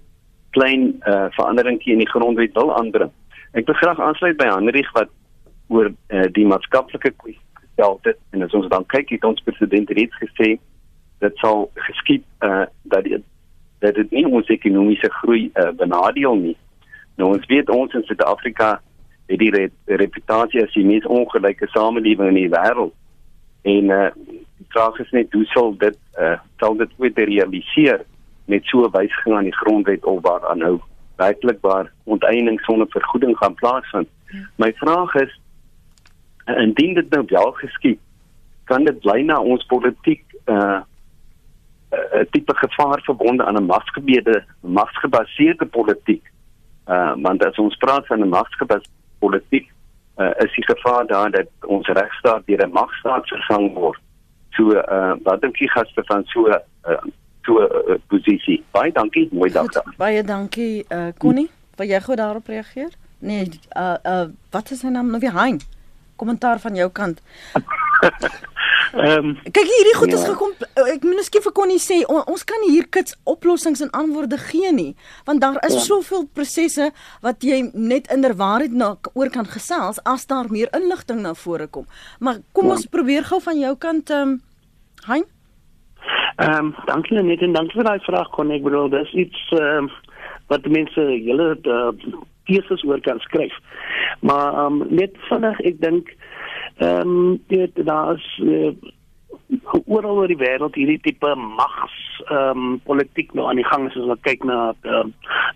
klein 0.54 0.92
uh, 1.10 1.28
veranderingkie 1.38 1.94
in 1.94 2.04
die 2.04 2.10
grondwet 2.10 2.54
wil 2.58 2.74
aanbring. 2.78 3.12
Ek 3.58 3.66
wil 3.70 3.78
graag 3.82 4.02
aansluit 4.02 4.38
by 4.38 4.50
Hendrik 4.50 4.90
wat 4.98 5.10
oor 5.74 5.90
uh, 5.90 6.26
die 6.34 6.46
maatskaplike 6.50 7.14
kwessie 7.18 7.42
gestel 7.62 8.00
het 8.06 8.18
en 8.34 8.46
as 8.46 8.54
ons 8.58 8.70
dan 8.70 8.86
kyk, 8.94 9.10
het 9.18 9.26
ons 9.26 9.42
president 9.46 9.90
reeds 9.98 10.22
gesê 10.22 10.58
dit 11.20 11.42
sal 11.42 11.68
geskied 11.90 12.24
uh, 12.46 12.66
dat 12.94 13.04
die 13.04 13.18
dat 13.80 13.96
dit 13.96 14.12
nie 14.12 14.26
ons 14.28 14.48
ekonomiese 14.48 15.10
groei 15.22 15.50
uh, 15.54 15.70
benadeel 15.78 16.36
nie. 16.36 16.58
Nou 17.16 17.34
ons 17.36 17.46
weet 17.52 17.70
ons 17.70 17.94
in 17.94 18.04
Suid-Afrika 18.04 18.80
het 19.30 19.40
die 19.40 19.52
re 19.54 19.70
reputasie 19.86 20.64
as 20.64 20.74
die 20.74 20.86
mees 20.86 21.06
ongelyke 21.06 21.68
samelewing 21.74 22.34
in 22.34 22.42
die 22.44 22.52
wêreld. 22.54 22.96
En 23.68 23.92
uh 23.94 24.10
die 24.60 24.76
vraag 24.76 25.00
is 25.00 25.12
net 25.16 25.34
hoe 25.34 25.46
sal 25.50 25.72
dit 25.78 25.98
uh 26.20 26.38
sal 26.62 26.76
dit 26.78 26.92
ooit 26.98 27.18
realiseer 27.18 28.04
met 28.46 28.66
so 28.66 28.86
'n 28.86 28.92
wysiging 28.92 29.36
aan 29.36 29.50
die 29.50 29.60
grondwet 29.62 30.06
of 30.06 30.22
waar 30.22 30.48
aan 30.48 30.58
nou 30.58 30.80
werklikbaar 31.16 31.92
onteiening 32.04 32.60
sonder 32.62 32.88
vergoeding 32.90 33.38
gaan 33.38 33.54
plaasvind. 33.54 34.08
Ja. 34.32 34.40
My 34.56 34.74
vraag 34.74 35.16
is 35.16 35.40
indien 36.46 36.94
dit 36.94 37.10
nou 37.10 37.24
wel 37.28 37.52
geskied, 37.52 38.00
kan 38.64 38.84
dit 38.84 39.00
bly 39.00 39.22
na 39.22 39.40
ons 39.42 39.66
politiek 39.66 40.24
uh 40.46 40.82
'n 42.14 42.28
tipe 42.32 42.56
gevaar 42.56 43.02
verbonde 43.02 43.46
aan 43.46 43.58
'n 43.58 43.66
magsgebiede 43.66 44.44
magsgebaseerde 44.60 45.66
politiek. 45.66 46.32
Uh 46.88 47.14
want 47.16 47.46
as 47.46 47.58
ons 47.58 47.76
praat 47.78 48.06
van 48.08 48.20
'n 48.20 48.30
magsgebaseerde 48.30 48.98
politiek, 49.20 49.72
uh, 50.18 50.30
is 50.38 50.56
die 50.56 50.66
gevaar 50.66 51.08
daar 51.08 51.32
dat 51.32 51.48
ons 51.66 51.88
regstaat 51.88 52.46
deur 52.46 52.68
'n 52.68 52.72
magstaat 52.72 53.28
vervang 53.28 53.74
word. 53.74 54.00
So 54.50 54.72
uh 54.72 55.14
wat 55.24 55.42
dink 55.42 55.58
jy 55.58 55.68
gaste 55.68 56.02
van 56.06 56.24
so 56.26 56.48
uh, 56.48 56.58
so 57.42 57.60
'n 57.60 57.92
uh, 57.92 57.96
posisie? 58.08 58.64
Baie 58.72 58.92
dankie, 58.92 59.30
mooi 59.32 59.52
dag 59.52 59.68
daar. 59.68 59.94
Baie 59.98 60.24
dankie 60.24 60.86
uh 60.90 61.08
Connie, 61.18 61.50
wil 61.76 61.88
jy 61.88 62.02
gou 62.02 62.16
daarop 62.16 62.48
reageer? 62.48 62.92
Nee, 63.20 63.50
uh 63.78 63.96
uh 64.04 64.26
wat 64.52 64.72
is 64.72 64.80
sy 64.80 64.88
naam 64.88 65.10
nou 65.10 65.20
weer 65.20 65.34
Hein? 65.34 65.60
Kommentaar 66.16 66.60
van 66.60 66.76
jou 66.76 66.90
kant. 66.92 67.22
Ehm 68.94 69.26
um, 69.26 69.36
kyk 69.44 69.70
hierdie 69.70 69.96
goed 70.00 70.12
ja. 70.12 70.18
is 70.18 70.26
gekom 70.26 70.54
ek 70.94 71.04
moet 71.06 71.20
miskien 71.22 71.44
vir 71.46 71.54
Connie 71.54 71.82
sê 71.84 72.00
on, 72.08 72.24
ons 72.26 72.44
kan 72.44 72.64
hier 72.66 72.88
kits 72.90 73.16
oplossings 73.30 73.84
en 73.86 73.92
antwoorde 73.94 74.38
gee 74.50 74.72
nie 74.74 74.96
want 75.30 75.42
daar 75.42 75.60
is 75.68 75.76
ja. 75.78 75.86
soveel 75.86 76.26
prosesse 76.34 76.92
wat 77.22 77.46
jy 77.46 77.62
net 77.74 78.10
inderwaarheid 78.14 78.74
na 78.74 78.96
oor 79.14 79.30
kan 79.30 79.46
gesels 79.46 80.02
as 80.10 80.26
daar 80.26 80.50
meer 80.50 80.72
inligting 80.74 81.22
na 81.22 81.34
vore 81.34 81.68
kom. 81.68 81.86
Maar 82.20 82.42
kom 82.52 82.70
ja. 82.70 82.78
ons 82.78 82.86
probeer 82.90 83.28
gou 83.30 83.42
van 83.42 83.60
jou 83.60 83.76
kant 83.78 84.10
ehm 84.10 84.36
um, 84.36 84.38
Hein? 85.08 85.26
Ehm 86.36 86.66
um, 86.66 86.76
dankie 86.86 87.22
net 87.22 87.42
en 87.42 87.54
dankie 87.54 87.80
vir 87.80 87.88
daai 87.88 88.00
vraag 88.06 88.30
Connie. 88.36 88.60
Ek 88.60 88.66
bedoel 88.68 88.90
dis 88.94 89.14
iets 89.26 89.42
ehm 89.58 89.88
um, 89.88 89.92
wat 90.50 90.66
mense 90.66 91.04
julle 91.28 91.50
uh, 91.70 91.92
teses 92.50 92.84
oor 92.88 93.02
kan 93.06 93.20
skryf. 93.26 93.56
Maar 94.20 94.54
ehm 94.54 94.82
um, 94.82 94.96
net 95.02 95.18
vinnig 95.30 95.60
ek 95.72 95.82
dink 95.84 96.14
Ehm 96.80 97.08
um, 97.08 97.44
dit 97.48 97.72
daar's 97.86 98.42
uh, 98.44 98.72
oral 99.86 100.22
oor 100.22 100.30
die 100.30 100.38
wêreld 100.38 100.78
hierdie 100.78 101.02
tipe 101.02 101.34
mags 101.36 101.98
ehm 102.30 102.58
um, 102.58 102.78
politiek 102.86 103.32
nou 103.34 103.48
aan 103.50 103.58
die 103.58 103.66
gang 103.66 103.88
is 103.88 103.98
as 103.98 104.12
ons 104.14 104.22
kyk 104.28 104.44
na 104.46 104.74
uh, 104.86 105.06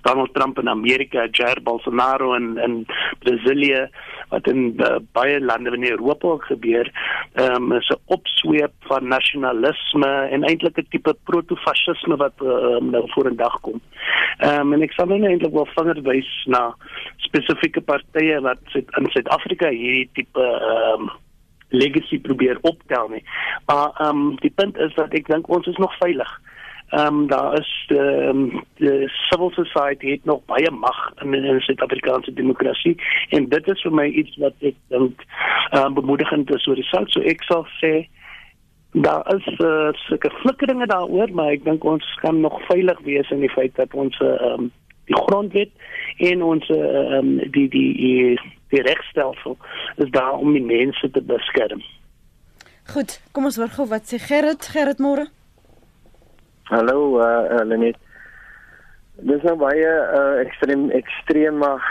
Donald 0.08 0.34
Trump 0.34 0.58
in 0.60 0.72
Amerika, 0.72 1.28
Jair 1.32 1.62
Bolsonaro 1.64 2.34
in 2.38 2.58
in 2.58 2.80
Brasilië 3.24 3.88
wat 4.32 4.48
in 4.50 4.74
uh, 4.82 4.98
baie 5.14 5.40
lande 5.40 5.76
in 5.78 5.86
Europa 5.90 6.28
ook 6.28 6.46
gebeur, 6.50 6.90
ehm 7.34 7.72
um, 7.72 7.78
is 7.78 7.90
'n 7.94 8.02
opsweep 8.16 8.74
van 8.90 9.08
nasionalisme 9.08 10.12
en 10.34 10.44
eintlik 10.44 10.78
'n 10.78 10.88
tipe 10.90 11.14
protofasisme 11.24 12.16
wat 12.16 12.34
um, 12.42 12.90
nou 12.90 13.04
voor 13.14 13.28
in 13.30 13.36
dag 13.36 13.60
kom. 13.62 13.82
Ehm 14.38 14.60
um, 14.60 14.74
en 14.74 14.82
ek 14.82 14.94
sal 14.94 15.06
nou 15.08 15.22
eintlik 15.22 15.54
wel 15.54 15.70
vinger 15.76 16.02
wys 16.02 16.32
na 16.46 16.76
spesifieke 17.18 17.82
partye 17.82 18.42
wat 18.42 18.64
in 18.74 19.10
Suid-Afrika 19.10 19.70
hierdie 19.70 20.10
tipe 20.14 20.42
ehm 20.42 21.02
um, 21.02 21.12
legacy 21.74 22.20
probeer 22.22 22.58
optel 22.62 23.08
nie. 23.10 23.24
Maar 23.66 23.92
ehm 23.98 24.18
um, 24.18 24.36
die 24.46 24.54
punt 24.56 24.78
is 24.78 24.94
dat 24.96 25.14
ek 25.14 25.28
dink 25.28 25.50
ons 25.50 25.68
is 25.68 25.80
nog 25.82 25.98
veilig. 25.98 26.34
Ehm 26.94 27.08
um, 27.08 27.28
daar 27.28 27.60
is 27.60 27.86
ehm 27.88 28.30
um, 28.30 28.64
die 28.78 29.10
civil 29.10 29.52
society 29.52 30.12
het 30.12 30.26
nog 30.26 30.46
baie 30.46 30.72
mag 30.72 31.00
in 31.22 31.34
in 31.34 31.42
die 31.42 31.62
Suid-Afrikaanse 31.68 32.34
demokrasie 32.34 32.96
en 33.30 33.50
dit 33.50 33.68
is 33.68 33.82
vir 33.82 33.94
my 33.94 34.06
iets 34.06 34.38
wat 34.38 34.54
ek 34.60 34.78
dink 34.88 35.26
ehm 35.72 35.86
um, 35.86 35.94
bemoedigend 35.94 36.54
is 36.56 36.68
oor 36.68 36.76
die 36.76 36.90
saak. 36.92 37.10
So 37.10 37.22
ek 37.22 37.44
sal 37.50 37.66
sê 37.82 37.94
daar 38.94 39.26
is 39.36 39.48
uh, 39.58 39.90
sulke 40.06 40.30
flikkeringe 40.30 40.86
daaroor, 40.86 41.34
maar 41.34 41.56
ek 41.56 41.66
dink 41.66 41.84
ons 41.84 42.06
kan 42.22 42.40
nog 42.40 42.62
veilig 42.70 43.00
wees 43.10 43.30
in 43.34 43.42
die 43.42 43.54
feit 43.58 43.76
dat 43.76 43.94
ons 43.94 44.20
ehm 44.22 44.68
um, 44.68 44.72
die 45.10 45.18
grondwet 45.18 45.72
en 46.30 46.44
ons 46.44 46.70
ehm 46.70 47.18
um, 47.18 47.38
die 47.58 47.68
die 47.74 47.90
die, 47.98 48.40
die 48.74 48.82
regstelsel 48.82 49.58
is 50.02 50.10
daar 50.12 50.40
om 50.42 50.54
die 50.54 50.66
mense 50.66 51.10
te 51.12 51.22
beskerm. 51.22 51.84
Goed, 52.94 53.20
kom 53.32 53.48
ons 53.48 53.60
hoor 53.62 53.72
gou 53.72 53.86
wat 53.92 54.10
sê 54.10 54.20
Gerrit, 54.20 54.66
Gerrit 54.74 55.00
môre. 55.04 55.30
Hallo, 56.72 57.20
uh, 57.22 57.60
uh 57.60 57.64
Lenet. 57.68 58.00
Dis 59.30 59.44
nou 59.46 59.56
baie 59.62 59.92
uh 60.20 60.42
ekstrem 60.42 60.90
ekstrem 60.98 61.62
maar 61.62 61.84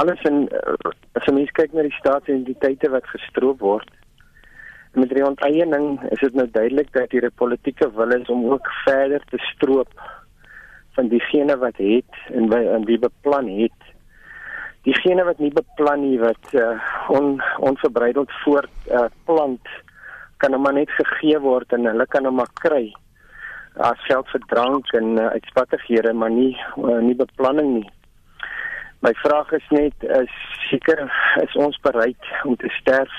alles 0.00 0.22
in 0.30 0.46
uh, 0.48 0.94
as 1.18 1.28
jy 1.28 1.44
kyk 1.58 1.76
na 1.76 1.84
die 1.86 1.98
staatsidentiteite 2.00 2.90
wat 2.94 3.06
gestroop 3.12 3.60
word. 3.60 3.90
Met 4.94 5.10
die 5.10 5.26
onteiening 5.26 5.98
is 6.14 6.22
dit 6.22 6.36
nou 6.38 6.46
duidelik 6.50 6.92
dat 6.94 7.12
hier 7.12 7.26
'n 7.26 7.38
politieke 7.42 7.90
wil 7.94 8.14
is 8.14 8.28
om 8.28 8.46
ook 8.50 8.68
verder 8.84 9.22
te 9.30 9.38
stroop 9.52 9.90
van 10.94 11.08
diegene 11.08 11.56
wat 11.58 11.76
het 11.76 12.12
en 12.32 12.48
by 12.48 12.62
en 12.74 12.84
wie 12.84 12.98
beplan 12.98 13.48
het. 13.48 13.93
Diegene 14.84 15.24
wat 15.24 15.38
nie 15.40 15.52
beplan 15.54 16.02
nie 16.04 16.18
wat 16.20 16.52
uh, 16.52 16.76
on 17.08 17.38
onverbreideld 17.64 18.32
voort 18.42 18.90
uh, 18.92 19.06
plant 19.24 19.68
kan 20.42 20.52
hom 20.52 20.68
net 20.76 20.90
gegee 20.98 21.38
word 21.40 21.72
en 21.72 21.88
hulle 21.88 22.06
kan 22.12 22.28
hom 22.28 22.36
maar 22.40 22.52
kry 22.60 22.90
as 23.80 24.00
geld 24.06 24.28
vir 24.30 24.42
drank 24.50 24.92
en 24.94 25.16
uh, 25.18 25.30
uitspattighede 25.34 26.12
maar 26.12 26.30
nie 26.30 26.52
uh, 26.76 27.00
nie 27.00 27.16
beplanning 27.16 27.70
nie. 27.78 27.88
My 29.04 29.12
vraag 29.22 29.52
is 29.56 29.64
net 29.72 30.04
is 30.20 30.36
seker 30.68 31.00
is 31.42 31.56
ons 31.60 31.80
bereid 31.84 32.28
om 32.44 32.56
te 32.60 32.68
sterf 32.80 33.16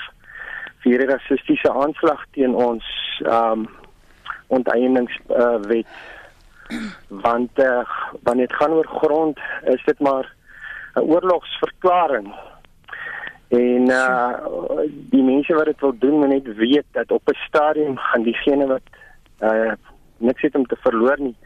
vir 0.84 0.92
hierdie 0.92 1.10
rassistiese 1.10 1.72
aanslag 1.72 2.22
teen 2.38 2.54
ons 2.54 2.86
um 3.26 3.66
onteieningswet 4.54 5.74
uh, 5.74 5.82
want 7.26 7.58
uh, 7.58 7.82
wanneer 8.22 8.46
dit 8.46 8.56
gaan 8.56 8.74
oor 8.78 8.86
grond 9.02 9.38
is 9.74 9.82
dit 9.86 9.98
maar 9.98 10.35
'n 10.96 11.00
oorlogsverklaring 11.00 12.34
en 13.48 13.90
uh, 13.90 14.32
die 15.12 15.22
mense 15.22 15.54
wat 15.54 15.64
dit 15.64 15.80
wil 15.80 15.98
doen 15.98 16.18
moet 16.18 16.28
net 16.28 16.54
weet 16.56 16.86
dat 16.92 17.10
op 17.10 17.28
'n 17.28 17.38
stadium 17.46 17.96
gaan 17.96 18.22
diegene 18.22 18.66
wat 18.66 18.86
uh, 19.40 19.72
niks 20.16 20.42
het 20.42 20.54
om 20.54 20.66
te 20.66 20.76
verloor 20.76 21.20
nie 21.20 21.36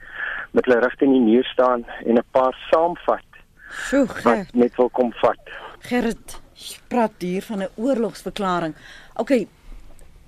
met 0.50 0.64
hulle 0.64 0.80
rugte 0.80 1.04
in 1.04 1.12
die 1.12 1.26
muur 1.30 1.44
staan 1.44 1.84
en 2.04 2.14
'n 2.14 2.30
paar 2.30 2.56
saamvat 2.70 3.28
Sjoe, 3.70 4.06
wat 4.22 4.52
net 4.52 4.76
wil 4.76 4.88
kom 4.88 5.12
vat. 5.22 5.38
Gerrit 5.86 6.40
praat 6.88 7.12
hier 7.18 7.42
van 7.42 7.62
'n 7.62 7.72
oorlogsverklaring. 7.74 8.74
OK. 9.14 9.30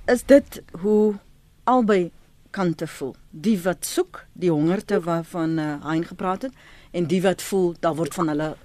Is 0.06 0.22
dit 0.24 0.62
hoe 0.80 1.14
albei 1.64 2.10
kante 2.50 2.86
voel? 2.86 3.14
Die 3.30 3.58
wat 3.62 3.84
soek, 3.84 4.24
die 4.32 4.50
hongerte 4.50 5.00
waarvan 5.00 5.58
uh, 5.58 5.84
Hein 5.84 6.04
gepraat 6.04 6.42
het 6.42 6.54
en 6.92 7.06
die 7.06 7.22
wat 7.22 7.42
voel 7.42 7.74
daar 7.80 7.94
word 7.94 8.14
van 8.14 8.28
hulle 8.28 8.56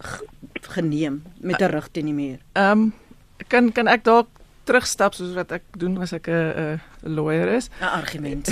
geneem 0.76 1.24
met 1.40 1.62
'n 1.62 1.72
rug 1.72 1.88
teen 1.92 2.06
die 2.06 2.14
muur. 2.14 2.40
Ehm 2.54 2.72
um, 2.72 2.94
kan 3.48 3.72
kan 3.72 3.88
ek 3.88 4.04
dalk 4.04 4.28
terugstap 4.68 5.16
soos 5.16 5.34
wat 5.38 5.52
ek 5.52 5.64
doen 5.80 5.98
as 6.04 6.14
ek 6.14 6.28
'n 6.28 6.80
'n 7.06 7.14
lawyer 7.16 7.48
is. 7.48 7.70
'n 7.82 7.84
Argument. 7.84 8.48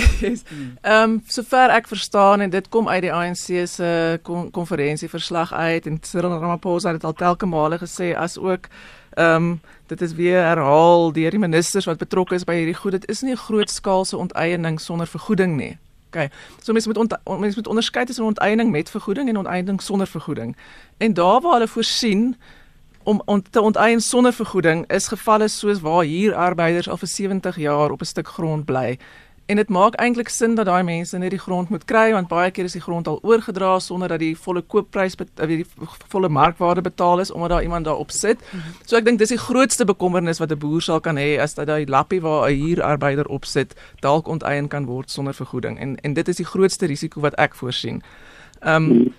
Ehm 0.82 1.02
um, 1.02 1.22
sover 1.26 1.70
ek 1.70 1.88
verstaan 1.88 2.40
en 2.40 2.50
dit 2.50 2.68
kom 2.68 2.88
uit 2.88 3.02
die 3.02 3.12
ANC 3.12 3.68
se 3.68 4.20
konferensieverslag 4.52 5.52
uit 5.52 5.86
en 5.86 5.98
Cyril 6.02 6.38
Ramaphosa 6.38 6.88
het 6.92 7.00
dit 7.00 7.04
al 7.04 7.12
telke 7.12 7.46
male 7.46 7.78
gesê 7.78 8.16
as 8.16 8.38
ook 8.38 8.68
ehm 9.16 9.34
um, 9.34 9.60
dit 9.86 10.00
is 10.00 10.14
weer 10.14 10.42
herhaal 10.42 11.12
deur 11.12 11.30
die 11.30 11.38
ministers 11.38 11.86
wat 11.86 11.98
betrokke 11.98 12.34
is 12.34 12.44
by 12.44 12.54
hierdie 12.54 12.74
goed. 12.74 12.92
Dit 12.92 13.08
is 13.08 13.22
nie 13.22 13.32
'n 13.32 13.44
groot 13.48 13.70
skaalse 13.70 14.16
onteiening 14.16 14.80
sonder 14.80 15.06
vergoeding 15.06 15.56
nie. 15.56 15.78
Okay. 16.16 16.30
So 16.62 16.72
mense 16.72 16.88
moet 16.88 17.18
mense 17.38 17.56
moet 17.56 17.66
onderskei 17.66 18.04
tussen 18.04 18.24
onteiening 18.24 18.70
met 18.70 18.90
vergoeding 18.90 19.28
en 19.28 19.36
onteiening 19.36 19.82
sonder 19.82 20.06
vergoeding. 20.06 20.56
En 20.96 21.14
daar 21.14 21.40
waar 21.40 21.52
hulle 21.52 21.68
voorsien 21.68 22.36
om 23.02 23.22
on, 23.24 23.42
te 23.50 23.60
onteien 23.60 24.00
sonder 24.00 24.32
vergoeding 24.32 24.86
is 24.90 25.08
gevalle 25.08 25.48
soos 25.48 25.80
waar 25.80 26.04
hier 26.04 26.34
arbeiders 26.34 26.88
al 26.88 26.96
vir 26.96 27.08
70 27.08 27.56
jaar 27.56 27.90
op 27.90 28.00
'n 28.00 28.04
stuk 28.04 28.28
grond 28.28 28.64
bly. 28.64 28.98
En 29.46 29.56
dit 29.56 29.68
maak 29.68 29.94
eintlik 30.02 30.28
sin 30.28 30.54
dat 30.54 30.66
daai 30.66 30.82
mense 30.82 31.18
net 31.18 31.30
die 31.30 31.38
grond 31.38 31.68
moet 31.70 31.84
kry 31.86 32.10
want 32.12 32.28
baie 32.28 32.50
keer 32.50 32.66
is 32.66 32.74
die 32.74 32.82
grond 32.82 33.06
al 33.06 33.20
oorgedra 33.22 33.76
sonder 33.78 34.08
dat 34.08 34.18
die 34.18 34.34
volle 34.36 34.62
koopprys 34.62 35.14
of 35.22 35.46
die 35.46 35.66
volle 36.08 36.28
markwaarde 36.28 36.82
betaal 36.82 37.22
is 37.22 37.30
omdat 37.30 37.50
daar 37.50 37.62
iemand 37.62 37.84
daarop 37.84 38.10
sit. 38.10 38.42
So 38.86 38.96
ek 38.96 39.04
dink 39.04 39.18
dis 39.18 39.34
die 39.34 39.38
grootste 39.38 39.86
bekommernis 39.86 40.42
wat 40.42 40.50
'n 40.50 40.58
boer 40.58 40.82
sal 40.82 41.00
kan 41.00 41.16
hê 41.16 41.38
as 41.38 41.54
dat 41.54 41.66
daai 41.66 41.86
lappie 41.86 42.20
waar 42.20 42.50
'n 42.50 42.58
huurarbeider 42.58 43.26
op 43.26 43.44
sit 43.44 43.74
dalk 44.00 44.26
onteien 44.26 44.68
kan 44.68 44.86
word 44.86 45.10
sonder 45.10 45.34
vergoeding. 45.34 45.78
En 45.78 45.96
en 46.02 46.14
dit 46.14 46.28
is 46.28 46.36
die 46.36 46.50
grootste 46.52 46.86
risiko 46.86 47.20
wat 47.20 47.34
ek 47.34 47.54
voorsien. 47.54 48.02
Ehm 48.60 48.90
um, 48.90 49.14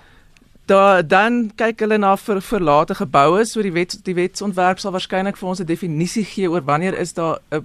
Da 0.68 1.02
dan 1.02 1.52
kyk 1.56 1.80
hulle 1.80 1.98
na 1.98 2.18
vir 2.20 2.42
verlate 2.44 2.96
geboue, 2.96 3.46
so 3.46 3.62
die 3.64 3.72
wet 3.72 3.94
die 4.04 4.16
wetsontwerp 4.18 4.80
sal 4.80 4.92
waarskynlik 4.92 5.38
vir 5.40 5.50
ons 5.50 5.62
'n 5.62 5.66
definisie 5.66 6.26
gee 6.26 6.50
oor 6.52 6.62
wanneer 6.62 6.94
is 6.94 7.14
daar 7.14 7.40
'n 7.52 7.64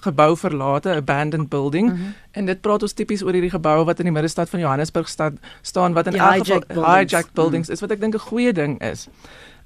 gebou 0.00 0.36
verlate, 0.36 0.94
abandoned 0.94 1.48
building. 1.48 1.90
Mm 1.90 1.96
-hmm. 1.96 2.14
En 2.30 2.46
dit 2.46 2.60
praat 2.60 2.82
ons 2.82 2.92
tipies 2.92 3.22
oor 3.22 3.32
hierdie 3.32 3.50
geboue 3.50 3.84
wat 3.84 3.98
in 3.98 4.04
die 4.04 4.12
middestad 4.12 4.50
van 4.50 4.60
Johannesburg 4.60 5.08
staan, 5.08 5.38
staan 5.62 5.92
wat 5.92 6.06
in 6.06 6.14
elk 6.14 6.46
geval 6.46 6.94
hijacked 6.94 7.32
buildings 7.32 7.68
mm 7.68 7.72
is 7.74 7.80
wat 7.80 7.90
ek 7.90 8.00
dink 8.00 8.14
'n 8.14 8.28
goeie 8.28 8.52
ding 8.52 8.80
is. 8.82 9.08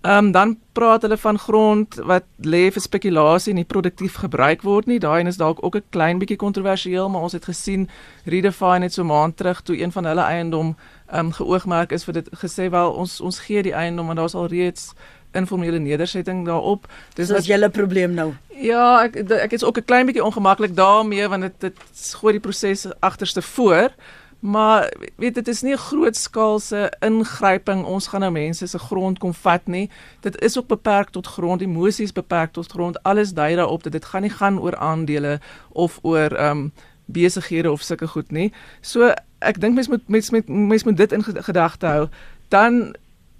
Ehm 0.00 0.24
um, 0.24 0.30
dan 0.30 0.58
praat 0.72 1.02
hulle 1.02 1.16
van 1.16 1.38
grond 1.38 1.94
wat 1.94 2.24
lê 2.36 2.70
vir 2.70 2.82
spekulasie 2.82 3.50
en 3.50 3.56
nie 3.56 3.64
produktief 3.64 4.14
gebruik 4.14 4.62
word 4.62 4.86
nie. 4.86 4.98
Daai 4.98 5.26
is 5.26 5.36
dalk 5.36 5.58
ook 5.64 5.76
'n 5.76 5.82
klein 5.90 6.18
bietjie 6.18 6.36
kontroversieel, 6.36 7.08
maar 7.08 7.20
ons 7.20 7.32
het 7.32 7.44
gesien 7.44 7.88
Redefine 8.24 8.82
het 8.82 8.92
so 8.92 9.04
maand 9.04 9.36
terug 9.36 9.62
toe 9.62 9.82
een 9.82 9.92
van 9.92 10.04
hulle 10.04 10.20
eiendom 10.20 10.76
ehm 11.06 11.26
um, 11.26 11.32
geoogmerk 11.32 11.92
is 11.92 12.04
vir 12.04 12.14
dit 12.14 12.28
gesê 12.32 12.70
wel 12.70 12.90
ons 12.92 13.20
ons 13.20 13.38
gee 13.38 13.62
die 13.62 13.74
eiendom 13.74 14.06
want 14.06 14.18
daar's 14.18 14.34
al 14.34 14.46
reeds 14.46 14.94
informele 15.32 15.78
nedersetting 15.78 16.44
daarop. 16.46 16.86
Dis 17.14 17.30
as 17.30 17.46
julle 17.46 17.70
probleem 17.70 18.14
nou. 18.14 18.32
Ja, 18.58 19.02
ek 19.02 19.16
ek 19.30 19.52
is 19.52 19.64
ook 19.64 19.78
'n 19.78 19.84
klein 19.84 20.06
bietjie 20.06 20.24
ongemaklik 20.24 20.76
daarmee 20.76 21.28
want 21.28 21.42
dit 21.42 21.60
dit 21.60 22.14
gooi 22.20 22.32
die 22.32 22.40
proses 22.40 22.86
agterste 23.00 23.42
voor. 23.42 23.90
Maar 24.38 24.92
weet 25.16 25.34
dit 25.34 25.48
is 25.48 25.62
nie 25.62 25.72
'n 25.72 25.78
groot 25.78 26.16
skaalse 26.16 26.92
ingryping. 27.00 27.84
Ons 27.84 28.06
gaan 28.06 28.20
nou 28.20 28.32
mense 28.32 28.66
se 28.66 28.78
grond 28.78 29.18
kom 29.18 29.34
vat 29.34 29.66
nie. 29.66 29.90
Dit 30.20 30.40
is 30.40 30.58
ook 30.58 30.66
beperk 30.66 31.10
tot 31.10 31.26
grond, 31.26 31.60
emosies 31.62 32.12
beperk 32.12 32.52
tot 32.52 32.70
grond. 32.72 33.02
Alles 33.02 33.32
dui 33.32 33.56
daarop 33.56 33.82
dat 33.82 33.92
dit 33.92 34.04
gaan 34.04 34.22
nie 34.22 34.30
gaan 34.30 34.60
oor 34.60 34.76
aandele 34.76 35.40
of 35.68 35.98
oor 36.02 36.30
ehm 36.30 36.50
um, 36.50 36.72
besighede 37.04 37.70
of 37.70 37.82
sulke 37.82 38.06
goed 38.06 38.30
nie. 38.30 38.52
So 38.80 39.12
ek 39.38 39.60
dink 39.60 39.74
mense 39.74 39.90
moet 39.90 40.08
mense 40.08 40.32
met 40.32 40.48
mense 40.48 40.88
moet 40.88 40.96
dit 40.96 41.12
in 41.12 41.24
gedagte 41.24 41.86
hou. 41.86 42.08
Dan 42.48 42.94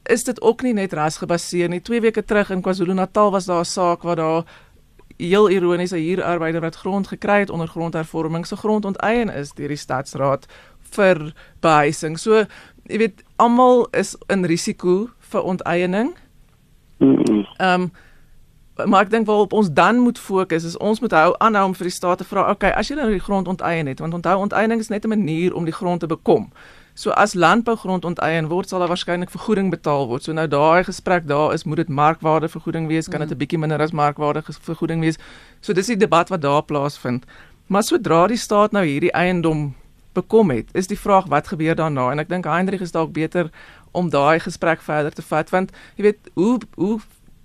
is 0.08 0.24
dit 0.24 0.40
ook 0.40 0.62
nie 0.62 0.72
net 0.72 0.92
rasgebaseer 0.92 1.68
nie. 1.68 1.80
2 1.80 2.00
weke 2.00 2.24
terug 2.24 2.50
in 2.50 2.62
KwaZulu-Natal 2.62 3.30
was 3.30 3.44
daar 3.44 3.60
'n 3.60 3.64
saak 3.64 4.02
waar 4.02 4.16
daar 4.16 4.44
heel 5.16 5.48
ironies 5.48 5.90
'n 5.92 5.96
huurarbeider 5.96 6.60
wat 6.60 6.76
grond 6.76 7.06
gekry 7.06 7.38
het 7.38 7.50
onder 7.50 7.68
grondhervorming 7.68 8.46
se 8.46 8.56
grond 8.56 8.84
onteien 8.84 9.28
is 9.28 9.52
deur 9.52 9.68
die 9.68 9.76
stadsraad 9.76 10.46
vir 10.80 11.34
behuising. 11.60 12.18
So, 12.18 12.44
jy 12.82 12.98
weet, 12.98 13.22
almal 13.36 13.88
is 13.90 14.16
in 14.26 14.44
risiko 14.44 15.10
vir 15.18 15.42
onteiening. 15.42 16.16
Ehm 16.98 17.82
um, 17.82 17.90
maar 18.86 19.02
ek 19.02 19.10
dink 19.10 19.26
waarop 19.26 19.52
ons 19.52 19.72
dan 19.72 19.98
moet 19.98 20.18
fokus 20.18 20.64
is 20.64 20.76
ons 20.76 21.00
moet 21.00 21.10
hou 21.10 21.34
aanhou 21.38 21.64
om 21.66 21.74
vir 21.74 21.88
die 21.88 21.94
staat 21.94 22.18
te 22.18 22.24
vra, 22.24 22.50
okay, 22.50 22.70
as 22.70 22.88
jy 22.88 22.94
nou 22.94 23.08
die 23.10 23.22
grond 23.22 23.48
onteien 23.48 23.86
het, 23.86 23.98
want 23.98 24.14
onthou 24.14 24.36
onteiening 24.38 24.80
is 24.80 24.88
net 24.88 25.04
'n 25.04 25.08
manier 25.08 25.54
om 25.54 25.64
die 25.64 25.74
grond 25.74 26.00
te 26.00 26.06
bekom. 26.06 26.52
So 26.98 27.10
as 27.10 27.34
landbougrond 27.34 28.04
onteien 28.04 28.48
word, 28.50 28.68
sal 28.68 28.82
daar 28.82 28.90
waarskynlik 28.90 29.30
vergoeding 29.30 29.68
betaal 29.70 30.08
word. 30.10 30.24
So 30.26 30.34
nou 30.34 30.48
daai 30.50 30.82
gesprek 30.82 31.28
daar 31.30 31.52
is, 31.54 31.62
moet 31.62 31.84
dit 31.84 31.92
markwaarde 31.94 32.48
vergoeding 32.50 32.88
wees, 32.90 33.06
kan 33.06 33.22
dit 33.22 33.28
mm. 33.28 33.34
'n 33.34 33.38
bietjie 33.38 33.58
minder 33.58 33.82
as 33.82 33.92
markwaarde 33.94 34.42
vergoeding 34.42 35.00
wees. 35.00 35.18
So 35.60 35.72
dis 35.72 35.86
die 35.86 35.96
debat 35.96 36.28
wat 36.28 36.42
daar 36.42 36.62
plaasvind. 36.62 37.22
Maar 37.66 37.82
sodra 37.82 38.26
die 38.26 38.36
staat 38.36 38.72
nou 38.72 38.84
hierdie 38.84 39.12
eiendom 39.12 39.74
bekom 40.12 40.50
het, 40.50 40.66
is 40.74 40.90
die 40.90 40.98
vraag 40.98 41.28
wat 41.30 41.46
gebeur 41.48 41.74
daarna? 41.74 42.10
En 42.10 42.18
ek 42.18 42.28
dink 42.28 42.44
Hendrik 42.44 42.80
is 42.80 42.90
dalk 42.90 43.12
beter 43.12 43.50
om 43.92 44.10
daai 44.10 44.40
gesprek 44.40 44.82
verder 44.82 45.12
te 45.12 45.22
vat 45.22 45.50
want 45.50 45.70
jy 45.96 46.02
weet 46.02 46.30
hoe 46.34 46.58
hoe 46.74 46.98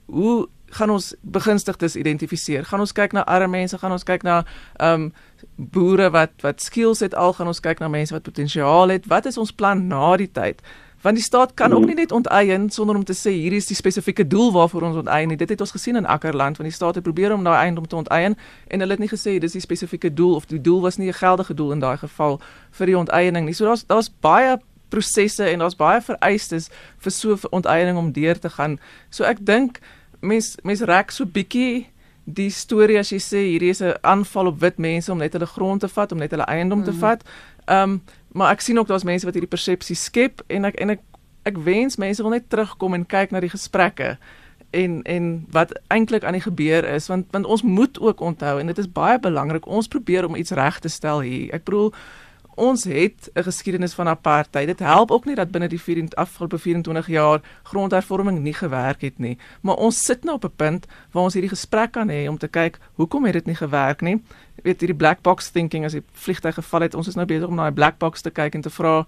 hoe 0.05 0.47
gaan 0.73 0.89
ons 0.89 1.13
begunstigdes 1.21 1.95
identifiseer? 1.95 2.65
Gaan 2.65 2.79
ons 2.79 2.91
kyk 2.91 3.13
na 3.13 3.25
arme 3.25 3.47
mense, 3.57 3.77
gaan 3.77 3.91
ons 3.91 4.03
kyk 4.03 4.23
na 4.23 4.43
ehm 4.79 5.07
um, 5.07 5.11
boere 5.55 6.09
wat 6.09 6.31
wat 6.41 6.61
skills 6.61 6.99
het 7.03 7.15
al 7.15 7.33
gaan 7.33 7.47
ons 7.47 7.59
kyk 7.59 7.79
na 7.79 7.87
mense 7.87 8.13
wat 8.13 8.23
potensiaal 8.23 8.89
het. 8.89 9.05
Wat 9.07 9.25
is 9.25 9.37
ons 9.37 9.51
plan 9.51 9.87
na 9.87 10.15
die 10.17 10.31
tyd? 10.31 10.61
Want 11.03 11.15
die 11.19 11.23
staat 11.23 11.53
kan 11.53 11.73
ook 11.73 11.85
nie 11.85 11.95
net 11.95 12.11
onteien 12.11 12.69
sonder 12.69 12.95
om 12.95 13.03
te 13.03 13.13
sê 13.13 13.33
hier 13.35 13.53
is 13.53 13.65
die 13.67 13.75
spesifieke 13.75 14.27
doel 14.27 14.51
waarvoor 14.55 14.81
ons 14.87 14.97
onteien 15.01 15.27
nie. 15.27 15.37
Dit 15.37 15.49
het 15.49 15.61
ons 15.61 15.71
gesien 15.75 15.99
in 15.99 16.05
Akkerland 16.05 16.57
want 16.57 16.69
die 16.69 16.75
staat 16.75 16.95
het 16.95 17.03
probeer 17.03 17.33
om 17.33 17.43
daai 17.43 17.57
eiendom 17.57 17.87
te 17.87 17.95
onteien 17.95 18.37
en 18.67 18.79
hulle 18.79 18.95
het 18.95 19.03
nie 19.03 19.11
gesê 19.11 19.35
dis 19.39 19.51
die 19.51 19.61
spesifieke 19.61 20.13
doel 20.13 20.35
of 20.35 20.47
die 20.47 20.61
doel 20.61 20.81
was 20.81 20.97
nie 20.97 21.09
'n 21.11 21.19
geldige 21.19 21.53
doel 21.53 21.71
in 21.71 21.79
daai 21.79 21.97
geval 21.97 22.39
vir 22.71 22.85
die 22.85 22.97
onteiening 22.97 23.45
nie. 23.45 23.53
So 23.53 23.65
daar's 23.65 23.83
daar's 23.87 24.09
baie 24.21 24.57
prosesse 24.89 25.43
en 25.43 25.59
daar's 25.59 25.75
baie 25.75 26.01
vereistes 26.01 26.69
vir 26.97 27.11
so 27.11 27.33
'n 27.33 27.51
onteiening 27.51 27.97
om 27.97 28.11
deur 28.11 28.39
te 28.39 28.49
gaan. 28.49 28.79
So 29.09 29.23
ek 29.23 29.45
dink 29.45 29.79
mens 30.23 30.55
mens 30.63 30.81
rek 30.87 31.11
so 31.11 31.25
bietjie 31.25 31.87
die 32.23 32.49
storie 32.55 32.97
as 32.99 33.11
jy 33.11 33.19
sê 33.19 33.39
hierdie 33.51 33.71
is 33.73 33.81
'n 33.83 33.99
aanval 34.01 34.47
op 34.47 34.59
wit 34.59 34.77
mense 34.77 35.11
om 35.11 35.17
net 35.19 35.33
hulle 35.33 35.45
grond 35.45 35.81
te 35.81 35.87
vat, 35.87 36.11
om 36.11 36.17
net 36.17 36.31
hulle 36.31 36.47
eiendom 36.47 36.79
mm. 36.79 36.85
te 36.85 36.93
vat. 36.93 37.23
Ehm 37.67 37.89
um, 37.89 38.01
maar 38.33 38.51
ek 38.51 38.61
sien 38.61 38.79
ook 38.79 38.87
daar's 38.87 39.03
mense 39.03 39.25
wat 39.25 39.35
hierdie 39.35 39.49
persepsie 39.49 39.95
skep 39.95 40.41
en 40.47 40.65
ek 40.65 40.75
en 40.81 40.89
ek 40.89 41.01
ek 41.43 41.57
wens 41.57 41.99
mense 41.99 42.21
wil 42.21 42.31
net 42.31 42.49
terugkom 42.49 42.93
en 42.93 43.05
kyk 43.05 43.31
na 43.31 43.39
die 43.39 43.51
gesprekke 43.51 44.17
en 44.73 45.01
en 45.03 45.45
wat 45.51 45.73
eintlik 45.87 46.23
aan 46.23 46.33
die 46.33 46.41
gebeur 46.41 46.87
is 46.87 47.07
want 47.07 47.25
want 47.31 47.45
ons 47.45 47.61
moet 47.61 47.99
ook 47.99 48.19
onthou 48.19 48.59
en 48.59 48.67
dit 48.67 48.77
is 48.77 48.91
baie 48.91 49.19
belangrik 49.19 49.67
ons 49.67 49.87
probeer 49.87 50.25
om 50.25 50.35
iets 50.35 50.51
reg 50.51 50.79
te 50.79 50.89
stel 50.89 51.21
hier. 51.21 51.53
Ek 51.53 51.63
bedoel 51.63 51.93
ons 52.55 52.83
het 52.83 53.29
'n 53.33 53.43
geskiedenis 53.43 53.93
van 53.93 54.07
apartheid. 54.07 54.67
Dit 54.67 54.79
help 54.79 55.11
ook 55.11 55.25
nie 55.25 55.35
dat 55.35 55.51
binne 55.51 55.67
die 55.67 55.81
24 55.81 56.19
afgelope 56.19 56.57
24 56.57 57.07
jaar 57.07 57.41
grondhervorming 57.63 58.39
nie 58.39 58.53
gewerk 58.53 59.01
het 59.01 59.17
nie. 59.19 59.37
Maar 59.61 59.75
ons 59.75 60.05
sit 60.05 60.23
nou 60.23 60.35
op 60.35 60.43
'n 60.45 60.55
punt 60.55 60.85
waar 61.11 61.23
ons 61.23 61.33
hierdie 61.33 61.49
gesprek 61.49 61.91
kan 61.91 62.09
hê 62.09 62.27
om 62.27 62.37
te 62.37 62.47
kyk 62.47 62.79
hoekom 62.93 63.25
het 63.25 63.33
dit 63.33 63.45
nie 63.45 63.55
gewerk 63.55 64.01
nie. 64.01 64.23
Jy 64.55 64.63
weet 64.63 64.79
hierdie 64.79 64.97
black 64.97 65.21
box 65.21 65.49
thinking 65.49 65.85
as 65.85 65.91
die 65.91 66.03
vliegtuig 66.11 66.55
geval 66.55 66.81
het, 66.81 66.93
ons 66.93 67.07
is 67.07 67.15
nou 67.15 67.25
besig 67.25 67.47
om 67.47 67.55
na 67.55 67.63
die 67.63 67.73
black 67.73 67.97
box 67.97 68.21
te 68.21 68.29
kyk 68.29 68.55
en 68.55 68.61
te 68.61 68.69
vra 68.69 69.05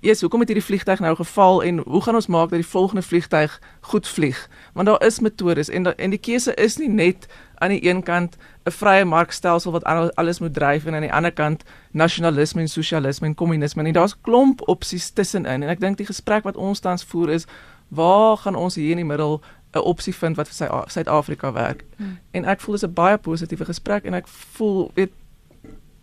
Eers, 0.00 0.20
hoekom 0.20 0.40
het 0.40 0.48
hierdie 0.48 0.66
vliegtyg 0.66 1.00
nou 1.00 1.16
geval 1.16 1.62
en 1.62 1.78
hoe 1.78 2.02
gaan 2.02 2.14
ons 2.14 2.26
maak 2.26 2.50
dat 2.50 2.60
die 2.60 2.68
volgende 2.68 3.02
vliegtyg 3.02 3.60
goed 3.80 4.08
vlieg? 4.08 4.48
Want 4.72 4.86
daar 4.86 5.04
is 5.04 5.20
metodes 5.20 5.68
en 5.68 5.82
da, 5.82 5.94
en 5.96 6.10
die 6.10 6.18
keuse 6.18 6.54
is 6.54 6.76
nie 6.76 6.88
net 6.88 7.26
aan 7.54 7.72
die 7.72 7.88
een 7.88 8.02
kant 8.02 8.36
'n 8.64 8.70
vrye 8.70 9.04
markstelsel 9.04 9.72
wat 9.72 9.84
alles 10.14 10.38
moet 10.38 10.54
dryf 10.54 10.84
en 10.84 10.94
aan 10.94 11.00
die 11.00 11.12
ander 11.12 11.32
kant 11.32 11.64
nasionalisme 11.90 12.60
en 12.60 12.68
sosialisme 12.68 13.26
en 13.26 13.34
kommunisme. 13.34 13.82
En 13.82 13.92
daar's 13.92 14.20
klomp 14.20 14.68
opsies 14.68 15.10
tussenin 15.10 15.62
en 15.62 15.68
ek 15.68 15.80
dink 15.80 15.96
die 15.96 16.06
gesprek 16.06 16.42
wat 16.42 16.56
ons 16.56 16.80
tans 16.80 17.04
voer 17.04 17.30
is 17.30 17.46
waar 17.88 18.36
gaan 18.36 18.54
ons 18.54 18.74
hier 18.74 18.90
in 18.90 18.96
die 18.96 19.04
middel 19.04 19.40
'n 19.74 19.78
opsie 19.78 20.14
vind 20.14 20.36
wat 20.36 20.48
vir 20.48 20.84
Suid-Afrika 20.86 21.52
werk? 21.52 21.84
Hmm. 21.96 22.18
En 22.30 22.44
ek 22.44 22.60
voel 22.60 22.74
dis 22.74 22.84
'n 22.84 22.92
baie 22.92 23.18
positiewe 23.18 23.64
gesprek 23.64 24.04
en 24.04 24.14
ek 24.14 24.28
voel 24.28 24.90
weet 24.94 25.10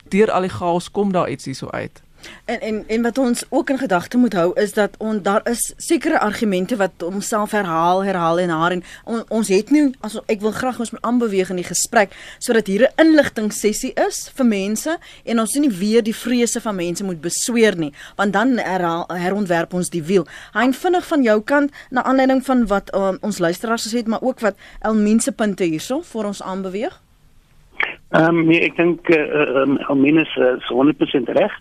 deur 0.10 0.32
al 0.32 0.42
die 0.42 0.50
chaos 0.50 0.92
kom 0.92 1.12
daar 1.12 1.30
iets 1.30 1.46
hierso 1.46 1.70
uit. 1.70 2.02
En 2.46 2.60
en 2.62 2.84
en 2.88 3.02
wat 3.02 3.18
ons 3.18 3.44
ook 3.50 3.70
in 3.70 3.78
gedagte 3.78 4.18
moet 4.18 4.34
hou 4.34 4.52
is 4.60 4.74
dat 4.74 4.96
on, 4.98 5.22
daar 5.22 5.42
is 5.50 5.74
sekere 5.78 6.20
argumente 6.20 6.76
wat 6.76 6.92
homself 6.98 7.52
herhaal, 7.52 8.04
herhaal 8.04 8.40
en 8.40 8.50
haar 8.50 8.72
en 8.72 8.84
on, 9.06 9.24
ons 9.28 9.48
het 9.48 9.70
nou 9.72 9.92
as 10.00 10.20
ek 10.26 10.42
wil 10.42 10.52
graag 10.52 10.80
ons 10.80 10.92
moet 10.92 11.02
aanbeweeg 11.02 11.50
in 11.50 11.62
die 11.62 11.68
gesprek 11.68 12.16
sodat 12.40 12.68
hier 12.68 12.88
'n 12.88 13.06
inligting 13.06 13.54
sessie 13.54 13.94
is 14.08 14.32
vir 14.36 14.46
mense 14.46 14.98
en 15.26 15.40
ons 15.40 15.56
nie 15.56 15.70
weer 15.70 16.04
die 16.04 16.16
vrese 16.16 16.62
van 16.62 16.76
mense 16.76 17.04
moet 17.04 17.22
besweer 17.22 17.78
nie, 17.78 17.94
want 18.16 18.34
dan 18.34 18.58
herhaal, 18.58 19.06
herontwerp 19.08 19.74
ons 19.74 19.90
die 19.90 20.04
wiel. 20.04 20.28
Hein 20.54 20.74
vinnig 20.74 21.08
van 21.08 21.24
jou 21.24 21.42
kant 21.42 21.72
na 21.90 22.04
aanleiding 22.04 22.46
van 22.46 22.68
wat 22.68 22.96
um, 22.96 23.18
ons 23.22 23.40
luisteraars 23.40 23.88
gesê 23.88 23.98
het, 23.98 24.08
maar 24.08 24.22
ook 24.22 24.40
wat 24.40 24.56
Elmien 24.82 25.20
se 25.20 25.32
punte 25.32 25.64
hierso 25.64 26.02
vir 26.02 26.26
ons 26.26 26.44
aanbeweeg. 26.44 27.02
Ehm 28.10 28.38
um, 28.38 28.46
nee, 28.48 28.62
ek 28.62 28.76
dink 28.76 29.10
eh 29.10 29.20
uh, 29.20 29.62
um, 29.62 29.78
Elmien 29.78 30.18
is 30.18 30.36
uh, 30.36 30.60
100% 30.70 31.32
reg 31.34 31.52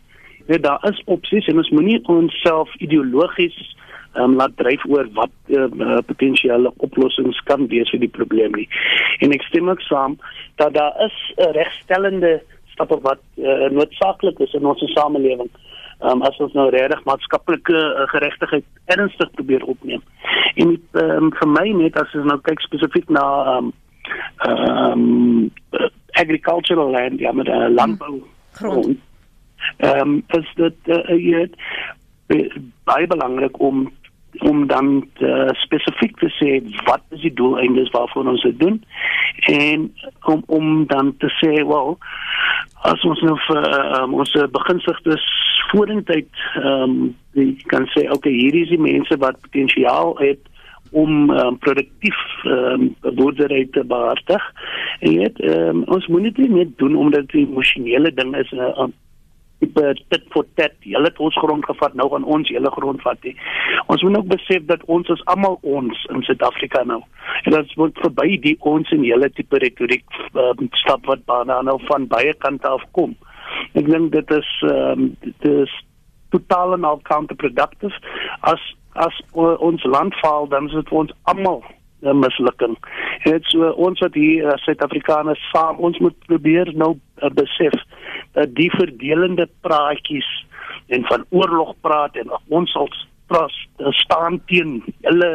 ja, 0.47 0.59
daar 0.59 0.89
is 0.91 1.03
opsies 1.05 1.47
en 1.47 1.57
ons 1.63 1.71
moenie 1.71 2.01
onsself 2.11 2.75
ideologies 2.79 3.57
um, 4.15 4.37
laat 4.37 4.57
dryf 4.57 4.85
oor 4.89 5.09
wat 5.17 5.33
uh, 5.49 5.99
potensiële 6.07 6.73
oplossings 6.77 7.41
kan 7.49 7.67
wees 7.73 7.91
vir 7.91 8.03
die 8.05 8.13
probleem 8.13 8.55
nie. 8.57 8.69
En 9.25 9.35
ek 9.35 9.45
stem 9.49 9.71
ook 9.71 9.81
saam 9.87 10.19
dat 10.61 10.75
daar 10.75 10.97
is 11.07 11.17
'n 11.37 11.53
regstellende 11.57 12.41
stappe 12.73 12.99
wat 13.01 13.21
uh, 13.37 13.69
noodsaaklik 13.71 14.39
is 14.39 14.53
in 14.53 14.67
ons 14.67 14.93
samelewing. 14.95 15.51
Um, 16.03 16.23
as 16.23 16.37
ons 16.43 16.53
nou 16.53 16.69
regtig 16.71 17.05
maatskaplike 17.05 17.73
uh, 17.73 18.09
geregtigheid 18.11 18.65
ernstig 18.87 19.31
probeer 19.31 19.63
opneem. 19.63 20.03
En 20.55 20.75
um, 20.93 21.31
vir 21.31 21.49
my 21.49 21.69
net 21.69 21.97
as 21.97 22.15
ons 22.15 22.27
nou 22.27 22.41
kyk 22.43 22.61
spesifiek 22.61 23.09
na 23.09 23.23
um, 23.57 23.73
um, 24.49 25.51
agricultural 26.19 26.91
land, 26.91 27.21
ja 27.21 27.33
met 27.33 27.49
uh, 27.49 27.69
landbou 27.71 28.19
grond. 28.51 28.85
grond 28.85 29.12
ehm 29.77 30.01
um, 30.01 30.23
is 30.39 30.53
dit 30.57 30.77
uh, 30.87 31.03
jy 31.17 31.49
baie 32.89 33.07
belangrik 33.07 33.61
om 33.61 33.91
om 34.41 34.67
dan 34.67 35.09
uh, 35.21 35.49
spesifiek 35.61 36.17
te 36.17 36.29
sê 36.39 36.51
wat 36.87 37.03
is 37.11 37.21
die 37.21 37.35
doeleindes 37.37 37.91
waarvoor 37.93 38.31
ons 38.33 38.43
dit 38.43 38.59
doen 38.61 38.79
en 39.53 39.89
om 40.33 40.45
om 40.47 40.87
dan 40.87 41.17
te 41.19 41.29
sê 41.41 41.53
wel 41.75 41.99
as 42.93 43.05
ons 43.05 43.21
nou 43.21 43.37
vir 43.49 43.69
um, 43.99 44.15
ons 44.15 44.33
beginsigtes 44.57 45.27
vorentoe 45.73 46.23
ehm 46.23 46.97
um, 47.35 47.53
kan 47.73 47.87
sê 47.93 48.09
okay 48.13 48.33
hierdie 48.33 48.65
is 48.67 48.73
die 48.73 48.87
mense 48.89 49.17
wat 49.21 49.41
potensiaal 49.45 50.17
het 50.21 50.49
om 50.93 51.31
um, 51.31 51.59
produktief 51.59 52.19
um, 52.45 52.97
boerdery 53.01 53.67
te 53.73 53.85
behartig. 53.85 54.43
En 55.01 55.17
weet 55.17 55.41
um, 55.41 55.85
ons 55.85 56.07
moet 56.07 56.23
dit 56.29 56.43
nie 56.45 56.51
net 56.59 56.75
doen 56.79 56.97
omdat 56.97 57.31
dit 57.31 57.41
'n 57.41 57.49
emosionele 57.49 58.15
ding 58.15 58.37
is 58.37 58.51
'n 58.53 58.61
uh, 58.61 58.89
tipe 59.63 59.95
tit 60.13 60.25
for 60.35 60.47
tat. 60.59 60.75
Hulle 60.85 61.11
het 61.11 61.21
ons 61.23 61.39
grond 61.45 61.65
gevat, 61.71 61.95
nou 61.99 62.09
gaan 62.13 62.27
ons 62.37 62.51
hele 62.53 62.71
grond 62.75 63.03
vat. 63.07 63.19
He. 63.27 63.35
Ons 63.93 64.03
moet 64.07 64.19
ook 64.21 64.31
besef 64.35 64.67
dat 64.71 64.85
ons 64.93 65.09
is 65.15 65.25
almal 65.33 65.59
ons 65.63 66.07
in 66.15 66.25
Suid-Afrika 66.27 66.83
nou. 66.89 67.01
En 67.47 67.57
dit 67.57 67.77
word 67.81 68.03
verby 68.05 68.39
die 68.43 68.57
ons 68.73 68.91
en 68.95 69.07
hele 69.07 69.31
tipe 69.37 69.63
retoriek 69.63 70.21
uh, 70.35 70.53
stap 70.83 71.07
wat 71.11 71.25
baie 71.31 71.63
nou 71.69 71.79
van 71.89 72.09
baie 72.11 72.35
kante 72.45 72.69
af 72.69 72.85
kom. 72.99 73.15
Ek 73.79 73.89
dink 73.89 74.13
dit 74.17 74.37
is 74.39 74.53
ehm 74.69 75.07
um, 75.07 75.09
dit 75.25 75.51
is 75.53 75.73
totaal 76.33 76.73
en 76.79 76.85
al 76.89 77.03
counterproductive 77.09 77.93
as 78.41 78.63
as 78.93 79.21
uh, 79.37 79.55
ons 79.61 79.85
land 79.85 80.17
faal 80.21 80.49
dan 80.49 80.69
is 80.69 80.77
dit 80.77 80.89
vir 80.89 81.05
ons 81.05 81.15
almal 81.33 81.63
'n 82.03 82.19
mislukking. 82.19 82.77
Dit 83.25 83.45
so 83.53 83.71
ons 83.87 84.01
wat 84.01 84.15
hier 84.15 84.53
as 84.53 84.65
Suid-Afrikaners 84.67 85.43
saam 85.53 85.79
ons 85.79 85.99
moet 85.99 86.17
probeer 86.27 86.73
nou 86.75 86.97
uh, 87.23 87.31
besef 87.31 87.77
dat 88.39 88.55
die 88.59 88.71
verdelende 88.75 89.49
praatjies 89.61 90.29
en 90.87 91.05
van 91.09 91.25
oorlog 91.31 91.75
praat 91.81 92.17
en 92.17 92.33
ons 92.49 92.73
sal 92.73 92.89
pras 93.33 93.55
staan 94.03 94.41
teen 94.51 94.83
hulle 95.01 95.31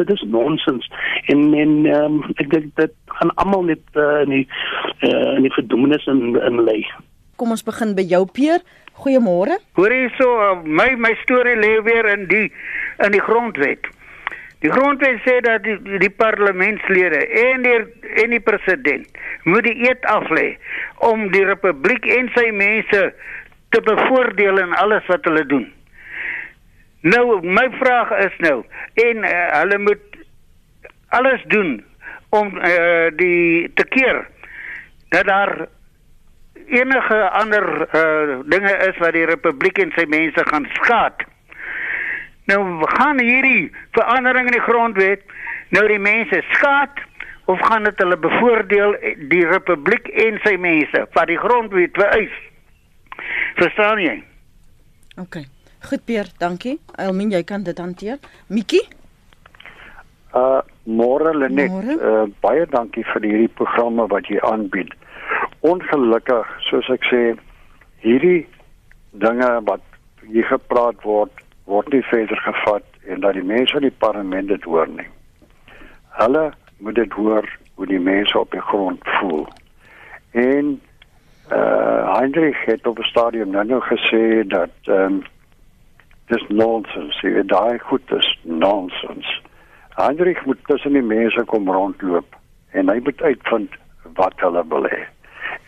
dit 0.00 0.10
is 0.14 0.24
nonsens 0.30 0.86
en 1.32 1.42
en 1.62 1.74
um, 1.98 2.22
ek 2.36 2.50
dink 2.54 2.72
dit 2.80 2.94
gaan 3.18 3.32
almal 3.42 3.66
net 3.72 3.98
uh, 3.98 4.22
in 4.24 4.34
die 4.36 4.46
uh, 5.02 5.34
in 5.36 5.46
die 5.46 5.54
verdoemenis 5.58 6.06
in 6.12 6.36
in 6.36 6.62
lê. 6.68 6.80
Kom 7.36 7.52
ons 7.52 7.64
begin 7.66 7.94
by 7.96 8.04
jou 8.08 8.24
Peer. 8.38 8.62
Goeiemôre. 8.96 9.58
Hoor 9.76 9.92
hierso 9.92 10.28
uh, 10.40 10.54
my 10.64 10.88
my 10.96 11.12
storie 11.24 11.56
lê 11.58 11.74
weer 11.84 12.08
in 12.14 12.28
die 12.30 12.46
in 13.04 13.16
die 13.16 13.24
grondwet. 13.24 13.90
Die 14.64 14.72
grondwet 14.72 15.20
sê 15.26 15.40
dat 15.44 15.64
die, 15.66 15.76
die 16.00 16.10
parlementslede 16.10 17.20
en 17.44 17.64
die 17.66 17.78
en 18.22 18.32
die 18.32 18.40
president 18.40 19.18
moet 19.44 19.66
die 19.68 19.76
eed 19.84 20.06
aflê 20.08 20.46
om 21.04 21.26
die 21.34 21.44
republiek 21.44 22.06
en 22.16 22.30
sy 22.34 22.48
mense 22.56 23.02
te 23.74 23.82
bevoordeel 23.84 24.62
in 24.62 24.72
alles 24.80 25.04
wat 25.12 25.26
hulle 25.28 25.44
doen. 25.50 25.66
Nou 27.06 27.42
my 27.44 27.66
vraag 27.76 28.14
is 28.24 28.38
nou 28.46 28.62
en 29.04 29.28
uh, 29.28 29.34
hulle 29.60 29.78
moet 29.78 30.16
alles 31.18 31.44
doen 31.52 31.76
om 32.34 32.56
uh, 32.56 33.12
die 33.20 33.68
te 33.78 33.84
keer 33.92 34.24
dat 35.14 35.28
daar 35.28 35.66
enige 36.66 37.20
ander 37.30 37.66
uh, 37.84 38.38
dinge 38.50 38.72
is 38.88 38.98
wat 38.98 39.14
die 39.14 39.28
republiek 39.28 39.78
en 39.78 39.92
sy 39.94 40.08
mense 40.10 40.48
gaan 40.48 40.66
skaad. 40.80 41.22
Nou 42.46 42.60
gaan 42.94 43.20
hierdie 43.20 43.72
verandering 43.96 44.46
in 44.50 44.58
die 44.58 44.66
grondwet 44.66 45.22
nou 45.74 45.82
die 45.90 45.98
mense 45.98 46.42
skaad 46.54 47.00
of 47.50 47.62
gaan 47.66 47.86
dit 47.86 47.98
hulle 48.02 48.18
bevoordeel 48.22 48.94
die 49.30 49.42
republiek 49.46 50.08
en 50.26 50.38
sy 50.44 50.54
mense 50.62 51.06
wat 51.14 51.30
die 51.30 51.38
grondwet 51.42 51.98
vereis? 51.98 52.34
Verstaan 53.58 54.02
jy? 54.02 54.16
OK. 55.22 55.42
Goed 55.86 56.04
Peer, 56.06 56.30
dankie. 56.38 56.76
Elmin, 56.98 57.30
jy 57.30 57.42
kan 57.46 57.62
dit 57.66 57.78
hanteer. 57.78 58.18
Mikkie? 58.52 58.82
Uh 60.36 60.62
môre 60.86 61.32
Lenet, 61.34 61.72
uh 61.98 62.26
baie 62.44 62.66
dankie 62.70 63.02
vir 63.12 63.24
hierdie 63.26 63.50
programme 63.58 64.06
wat 64.12 64.28
jy 64.30 64.38
aanbied. 64.46 64.92
Ongelukkig, 65.66 66.50
soos 66.68 66.90
ek 66.94 67.06
sê, 67.10 67.22
hierdie 68.04 68.44
dinge 69.18 69.48
wat 69.66 69.82
hier 70.28 70.46
gepraat 70.50 71.02
word 71.06 71.45
word 71.66 71.92
nie 71.92 72.02
verder 72.02 72.40
gevat 72.40 72.84
en 73.06 73.20
dat 73.20 73.34
die 73.34 73.44
mense 73.44 73.76
in 73.76 73.88
die 73.88 73.98
parlement 73.98 74.48
dit 74.48 74.64
hoor 74.64 74.88
nie. 74.88 75.08
Hulle 76.18 76.50
moet 76.78 76.94
dit 76.94 77.12
hoor 77.12 77.48
hoe 77.74 77.86
die 77.86 78.00
mense 78.00 78.38
op 78.38 78.50
die 78.50 78.60
grond 78.60 79.00
voel. 79.18 79.46
En 80.30 80.80
uh 81.52 82.16
Heinrich 82.16 82.64
het 82.64 82.86
op 82.86 82.98
'n 82.98 83.10
stadium 83.10 83.50
nou 83.50 83.64
nog 83.66 83.86
gesê 83.86 84.46
dat 84.46 84.70
ehm 84.84 85.02
um, 85.02 85.22
dis 86.26 86.44
nonsens, 86.48 87.20
jy 87.20 87.32
weet 87.32 87.48
daai 87.48 87.78
goed 87.78 88.12
is 88.12 88.38
nonsens. 88.42 89.42
Heinrich 89.94 90.44
moet 90.44 90.58
tussen 90.64 90.92
die 90.92 91.02
mense 91.02 91.44
kom 91.44 91.70
rondloop 91.70 92.36
en 92.70 92.88
hy 92.88 92.98
moet 93.02 93.22
uitvind 93.22 93.74
wat 94.14 94.34
hulle 94.36 94.64
wil 94.68 94.84
hê. 94.84 95.04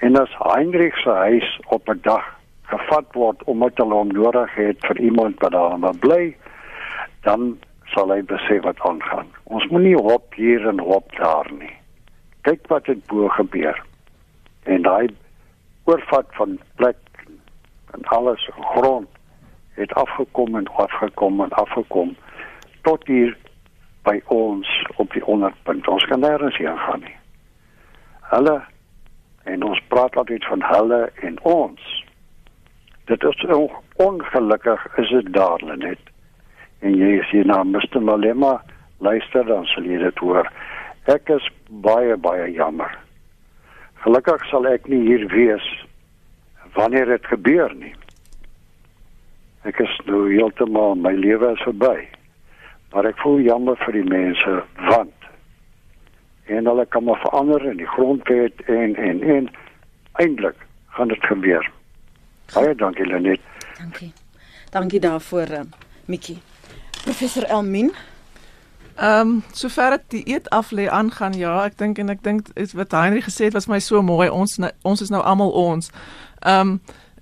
En 0.00 0.16
as 0.16 0.34
Heinrich 0.38 0.98
se 0.98 1.10
huis 1.10 1.60
op 1.66 1.88
'n 1.88 1.98
dag 2.02 2.37
gevat 2.68 3.14
word 3.16 3.42
omdat 3.50 3.80
hulle 3.80 3.94
hom 3.94 4.12
nodig 4.12 4.54
het 4.54 4.86
vir 4.86 5.00
iemand 5.00 5.40
wat 5.44 5.52
daar 5.56 5.78
wil 5.80 5.98
bly, 6.04 6.36
dan 7.26 7.56
sal 7.94 8.12
hy 8.12 8.20
besef 8.28 8.62
wat 8.66 8.80
aangaan. 8.88 9.28
Ons 9.44 9.66
moenie 9.72 9.96
hop 9.96 10.34
hier 10.36 10.66
en 10.68 10.80
hop 10.84 11.12
daar 11.16 11.48
nie. 11.52 11.72
Kyk 12.46 12.68
wat 12.72 12.86
het 12.86 13.04
bo 13.08 13.28
gebeur. 13.36 13.80
En 14.68 14.84
daai 14.84 15.08
oorvat 15.88 16.28
van 16.36 16.58
plek 16.76 17.00
en 17.96 18.04
alles 18.04 18.50
grond 18.60 19.08
het 19.78 19.92
afgekom 19.94 20.56
en 20.56 20.66
afgekom 20.76 21.40
en 21.40 21.52
afgekom 21.62 22.16
tot 22.82 23.06
hier 23.06 23.36
by 24.02 24.20
ons 24.32 24.68
op 24.96 25.12
die 25.12 25.24
onderpunt. 25.24 25.88
Ons 25.88 26.04
kan 26.10 26.20
nêrens 26.20 26.56
heen 26.60 26.78
gaan 26.84 27.00
nie. 27.04 27.16
Hulle 28.32 28.58
en 29.48 29.64
ons 29.64 29.80
praat 29.88 30.16
altyd 30.16 30.44
van 30.44 30.64
hulle 30.68 31.00
en 31.24 31.40
ons 31.48 31.88
dit 33.08 33.24
is 33.24 33.44
ongelukkig 33.96 34.96
is 34.96 35.08
dit 35.08 35.32
daar 35.32 35.62
net. 35.76 35.98
En 36.78 36.96
jy 36.96 37.22
sien 37.30 37.46
na 37.46 37.62
Mr 37.64 38.02
Malema 38.02 38.58
luister 38.98 39.46
dan 39.46 39.64
sal 39.66 39.86
jy 39.88 39.98
dit 40.02 40.18
hoor. 40.18 40.50
Ek 41.08 41.30
is 41.32 41.46
baie 41.68 42.16
baie 42.16 42.50
jammer. 42.52 42.92
Gelukkig 44.04 44.44
sal 44.50 44.68
ek 44.68 44.88
nie 44.92 45.00
hier 45.06 45.24
wees 45.32 45.66
wanneer 46.76 47.08
dit 47.08 47.30
gebeur 47.32 47.72
nie. 47.74 47.94
Ek 49.64 49.80
is 49.80 49.96
nou 50.06 50.26
heeltemal 50.28 50.94
my 51.00 51.14
lewe 51.16 51.54
is 51.56 51.64
verby. 51.64 52.04
Maar 52.92 53.08
ek 53.08 53.24
voel 53.24 53.40
jammer 53.46 53.80
vir 53.86 54.00
die 54.02 54.08
mense 54.10 54.60
want 54.90 55.14
en 56.48 56.68
hulle 56.68 56.84
kan 56.88 57.04
maar 57.04 57.20
verander 57.24 57.64
in 57.72 57.80
die 57.80 57.90
grondwet 57.96 58.62
en 58.72 58.94
en 58.96 59.24
en 59.36 59.50
eintlik 60.20 60.56
gaan 60.96 61.12
dit 61.12 61.26
gebeur 61.32 61.66
Baie 62.54 62.74
dankie 62.74 63.06
Lenet. 63.06 63.40
Dankie. 63.78 64.12
Dankie 64.70 65.00
daarvoor 65.00 65.50
uh, 65.50 65.60
Mikkie. 66.04 66.38
Professor 67.04 67.42
Elmin. 67.42 67.92
Ehm 68.96 69.20
um, 69.20 69.42
sover 69.52 69.90
dit 69.90 70.02
die 70.08 70.34
eet 70.34 70.48
af 70.50 70.70
lê 70.70 70.88
aangaan 70.88 71.32
ja, 71.32 71.64
ek 71.64 71.76
dink 71.78 71.98
en 71.98 72.08
ek 72.08 72.22
dink 72.22 72.48
wat 72.74 72.92
Henry 72.92 73.20
gesê 73.22 73.46
het 73.46 73.54
was 73.54 73.68
my 73.70 73.78
so 73.78 74.02
mooi. 74.02 74.26
Ons 74.28 74.58
ons 74.82 75.00
is 75.00 75.12
nou 75.14 75.22
almal 75.22 75.50
ons. 75.50 75.90
Ehm 76.40 76.60
um, 76.60 76.80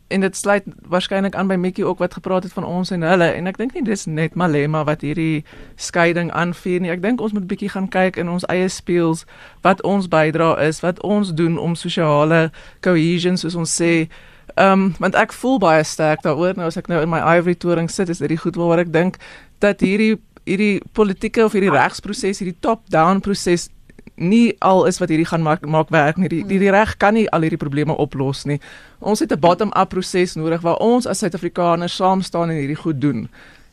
en 0.08 0.20
dit 0.20 0.36
sluit 0.36 0.62
waarskynlik 0.86 1.34
aan 1.34 1.48
by 1.50 1.54
Mikkie 1.58 1.84
ook 1.86 1.98
wat 1.98 2.14
gepraat 2.14 2.42
het 2.42 2.52
van 2.52 2.64
ons 2.64 2.90
en 2.90 3.02
hulle 3.02 3.26
en 3.26 3.46
ek 3.50 3.56
dink 3.58 3.74
nie 3.74 3.82
dis 3.82 4.04
net 4.06 4.34
Malema 4.38 4.84
wat 4.86 5.02
hierdie 5.02 5.44
skeiding 5.74 6.30
aanvuur 6.30 6.80
nie. 6.80 6.92
Ek 6.94 7.02
dink 7.02 7.20
ons 7.20 7.34
moet 7.34 7.48
bietjie 7.50 7.72
gaan 7.74 7.88
kyk 7.90 8.16
in 8.16 8.30
ons 8.30 8.46
eie 8.46 8.68
speels 8.70 9.26
wat 9.66 9.82
ons 9.82 10.06
bydra 10.08 10.54
is, 10.62 10.80
wat 10.86 11.02
ons 11.02 11.34
doen 11.34 11.58
om 11.58 11.74
sosiale 11.74 12.52
cohesion 12.80 13.36
soos 13.36 13.58
ons 13.58 13.80
sê. 13.82 14.06
Ehm 14.54 14.72
um, 14.72 14.94
want 14.98 15.14
ek 15.14 15.32
voel 15.32 15.58
baie 15.58 15.84
sterk 15.84 16.22
daaroor 16.22 16.56
nou 16.56 16.66
as 16.66 16.76
ek 16.76 16.88
nou 16.88 17.02
in 17.02 17.10
my 17.10 17.20
ivory 17.36 17.54
toring 17.54 17.90
sit 17.90 18.08
is 18.08 18.18
dit 18.18 18.28
die 18.28 18.40
goed 18.40 18.56
waaroor 18.56 18.78
ek 18.86 18.92
dink 18.92 19.18
dat 19.58 19.80
hierdie 19.80 20.16
hierdie 20.46 20.80
politieke 20.94 21.44
of 21.44 21.56
hierdie 21.56 21.72
regsproses, 21.74 22.38
hierdie 22.38 22.60
top-down 22.62 23.20
proses 23.20 23.68
nie 24.16 24.54
al 24.64 24.86
is 24.88 24.98
wat 25.02 25.10
hierdie 25.12 25.26
gaan 25.28 25.42
maak 25.44 25.66
maak 25.68 25.90
werk 25.92 26.16
nie. 26.16 26.30
Die 26.32 26.42
die, 26.46 26.60
die 26.62 26.70
reg 26.72 26.94
kan 27.02 27.16
nie 27.18 27.26
al 27.34 27.44
hierdie 27.44 27.60
probleme 27.60 27.96
oplos 28.00 28.44
nie. 28.48 28.60
Ons 29.00 29.20
het 29.20 29.32
'n 29.32 29.40
bottom-up 29.40 29.88
proses 29.88 30.36
nodig 30.36 30.62
waar 30.62 30.78
ons 30.80 31.06
as 31.06 31.18
Suid-Afrikaners 31.18 31.96
saam 31.96 32.22
staan 32.22 32.50
en 32.50 32.56
hierdie 32.56 32.80
goed 32.80 33.00
doen. 33.00 33.28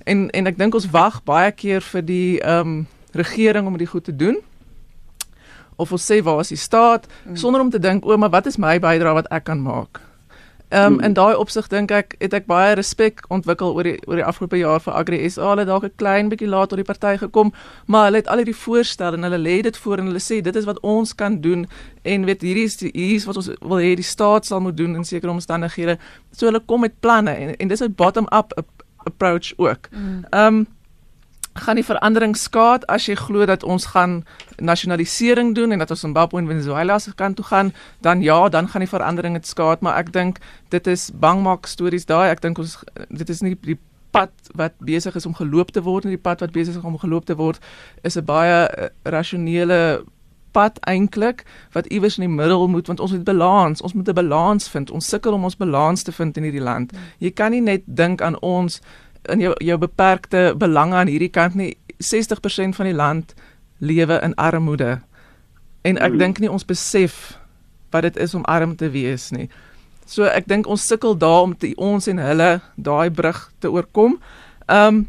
En 0.05 0.29
en 0.29 0.47
ek 0.47 0.57
dink 0.57 0.75
ons 0.75 0.89
wag 0.89 1.23
baie 1.23 1.51
keer 1.51 1.81
vir 1.81 2.01
die 2.01 2.39
ehm 2.41 2.59
um, 2.59 2.87
regering 3.13 3.67
om 3.67 3.77
dit 3.77 3.89
goed 3.89 4.03
te 4.03 4.15
doen. 4.15 4.37
Of 5.75 5.91
ons 5.91 6.11
sê 6.11 6.21
waar 6.23 6.39
is 6.39 6.47
die 6.47 6.57
staat 6.57 7.07
mm. 7.25 7.35
sonder 7.35 7.61
om 7.61 7.69
te 7.69 7.79
dink 7.79 8.05
o, 8.05 8.17
maar 8.17 8.29
wat 8.29 8.45
is 8.45 8.57
my 8.57 8.79
bydrae 8.79 9.13
wat 9.13 9.27
ek 9.31 9.43
kan 9.43 9.61
maak? 9.61 10.01
Ehm 10.73 10.93
um, 10.93 10.99
in 11.05 11.13
daai 11.13 11.35
opsig 11.37 11.67
dink 11.69 11.91
ek 11.93 12.15
het 12.17 12.33
ek 12.33 12.47
baie 12.49 12.73
respek 12.73 13.19
ontwikkel 13.29 13.75
oor 13.77 13.85
die 13.85 13.97
oor 14.07 14.17
die 14.17 14.25
afgelope 14.25 14.57
jaar 14.57 14.81
vir 14.81 14.95
Agri 14.97 15.19
SA. 15.29 15.51
Hulle 15.51 15.65
dalk 15.69 15.83
'n 15.85 15.93
klein 16.01 16.31
bietjie 16.31 16.49
laat 16.49 16.69
tot 16.69 16.81
die 16.81 16.87
party 16.87 17.17
gekom, 17.21 17.51
maar 17.85 18.07
hulle 18.07 18.17
het 18.23 18.27
al 18.27 18.41
hierdie 18.41 18.57
voorstelle 18.57 19.17
en 19.17 19.23
hulle 19.29 19.37
lê 19.37 19.61
dit 19.61 19.77
voor 19.77 20.01
en 20.01 20.09
hulle 20.09 20.23
sê 20.23 20.41
dit 20.41 20.55
is 20.55 20.65
wat 20.65 20.79
ons 20.81 21.13
kan 21.15 21.41
doen 21.41 21.67
en 22.01 22.25
weet 22.25 22.41
hierdie 22.41 22.65
is 22.65 22.77
die, 22.77 22.91
hier 22.93 23.15
is 23.15 23.25
wat 23.25 23.37
ons 23.37 23.49
wil 23.61 23.77
hê 23.77 23.93
die 23.95 24.09
staat 24.15 24.45
sal 24.45 24.59
moet 24.59 24.77
doen 24.77 24.95
in 24.95 25.05
sekere 25.05 25.31
omstandighede. 25.31 25.97
So 26.31 26.45
hulle 26.45 26.65
kom 26.65 26.81
met 26.81 26.99
planne 26.99 27.31
en 27.31 27.55
en 27.55 27.67
dis 27.67 27.81
'n 27.83 27.93
bottom 27.93 28.27
up 28.31 28.53
approach 29.05 29.53
ook. 29.57 29.89
Mm. 29.91 30.25
Ehm 30.29 30.55
um, 30.55 30.67
gaan 31.53 31.75
die 31.75 31.85
verandering 31.85 32.35
skaad 32.37 32.85
as 32.89 33.05
jy 33.05 33.15
glo 33.15 33.45
dat 33.45 33.63
ons 33.63 33.85
gaan 33.93 34.23
nasionalisering 34.57 35.53
doen 35.55 35.71
en 35.71 35.79
dat 35.79 35.89
ons 35.89 35.99
Zimbabwe 35.99 36.39
en 36.39 36.47
Venezuela 36.47 36.99
se 36.99 37.13
kant 37.15 37.35
toe 37.35 37.45
gaan, 37.45 37.73
dan 38.01 38.21
ja, 38.21 38.49
dan 38.49 38.67
gaan 38.67 38.81
die 38.81 38.89
verandering 38.89 39.33
dit 39.33 39.47
skaad, 39.47 39.81
maar 39.81 39.97
ek 39.97 40.13
dink 40.13 40.39
dit 40.69 40.87
is 40.87 41.11
bangmaak 41.13 41.65
stories 41.65 42.05
daai. 42.05 42.29
Ek 42.29 42.41
dink 42.41 42.57
ons 42.57 42.79
dit 43.09 43.29
is 43.29 43.41
nie 43.41 43.57
die 43.61 43.77
pad 44.13 44.33
wat 44.57 44.73
besig 44.77 45.15
is 45.15 45.25
om 45.25 45.33
geloop 45.33 45.71
te 45.73 45.81
word 45.81 46.05
nie, 46.05 46.17
die 46.17 46.25
pad 46.29 46.41
wat 46.45 46.53
besig 46.53 46.77
is 46.77 46.83
om 46.83 46.97
geloop 47.01 47.25
te 47.25 47.37
word 47.37 47.61
is 48.01 48.17
'n 48.17 48.25
baie 48.25 48.67
uh, 48.69 48.89
rasionele 49.03 50.03
pad 50.53 50.77
eintlik 50.85 51.43
wat 51.73 51.85
iewers 51.85 52.17
in 52.17 52.27
die 52.27 52.35
middel 52.35 52.67
moet 52.67 52.87
want 52.87 52.99
ons 52.99 53.11
moet 53.11 53.23
balans, 53.23 53.81
ons 53.81 53.93
moet 53.93 54.09
'n 54.09 54.13
balans 54.13 54.69
vind. 54.69 54.91
Ons 54.91 55.09
sukkel 55.09 55.33
om 55.33 55.43
ons 55.43 55.57
balans 55.57 56.03
te 56.03 56.11
vind 56.11 56.37
in 56.37 56.43
hierdie 56.43 56.61
land. 56.61 56.93
Jy 57.17 57.31
kan 57.31 57.51
nie 57.51 57.61
net 57.61 57.81
dink 57.85 58.21
aan 58.21 58.39
ons 58.39 58.81
in 59.31 59.39
jou 59.39 59.53
jou 59.63 59.77
beperkte 59.77 60.53
belange 60.57 60.95
aan 60.95 61.11
hierdie 61.11 61.31
kant 61.31 61.55
nie 61.55 61.73
60% 62.03 62.75
van 62.75 62.85
die 62.85 62.95
land 62.95 63.33
lewe 63.77 64.19
in 64.23 64.35
armoede. 64.35 64.99
En 65.81 65.97
ek 65.97 66.11
mm. 66.11 66.19
dink 66.19 66.39
nie 66.39 66.51
ons 66.51 66.65
besef 66.65 67.37
wat 67.91 68.07
dit 68.07 68.17
is 68.17 68.33
om 68.33 68.45
arm 68.49 68.75
te 68.75 68.89
wees 68.91 69.29
nie. 69.31 69.49
So 70.09 70.27
ek 70.27 70.47
dink 70.51 70.67
ons 70.67 70.85
sukkel 70.87 71.15
daar 71.17 71.47
om 71.47 71.55
te 71.57 71.73
ons 71.79 72.07
en 72.11 72.19
hulle 72.19 72.59
daai 72.75 73.09
brug 73.11 73.45
te 73.59 73.71
oorkom. 73.71 74.19
Um 74.67 75.05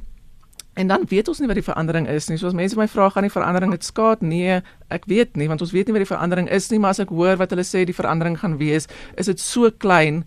en 0.74 0.88
dan 0.90 1.04
weet 1.06 1.28
ons 1.30 1.38
nie 1.38 1.46
wat 1.46 1.54
die 1.54 1.62
verandering 1.62 2.08
is 2.10 2.26
nie. 2.26 2.36
So 2.38 2.50
as 2.50 2.56
mense 2.58 2.74
my 2.74 2.88
vra 2.90 3.06
gaan 3.14 3.22
die 3.22 3.30
verandering 3.30 3.70
dit 3.70 3.84
skaad? 3.86 4.24
Nee, 4.26 4.58
ek 4.90 5.06
weet 5.06 5.38
nie 5.38 5.46
want 5.50 5.62
ons 5.62 5.70
weet 5.74 5.86
nie 5.86 5.94
wat 5.94 6.02
die 6.02 6.10
verandering 6.10 6.48
is 6.50 6.66
nie, 6.72 6.80
maar 6.82 6.96
as 6.96 7.02
ek 7.04 7.12
hoor 7.14 7.38
wat 7.38 7.54
hulle 7.54 7.62
sê 7.66 7.84
die 7.86 7.94
verandering 7.94 8.40
gaan 8.40 8.58
wees, 8.58 8.88
is 9.14 9.30
dit 9.30 9.38
so 9.38 9.70
klein 9.70 10.24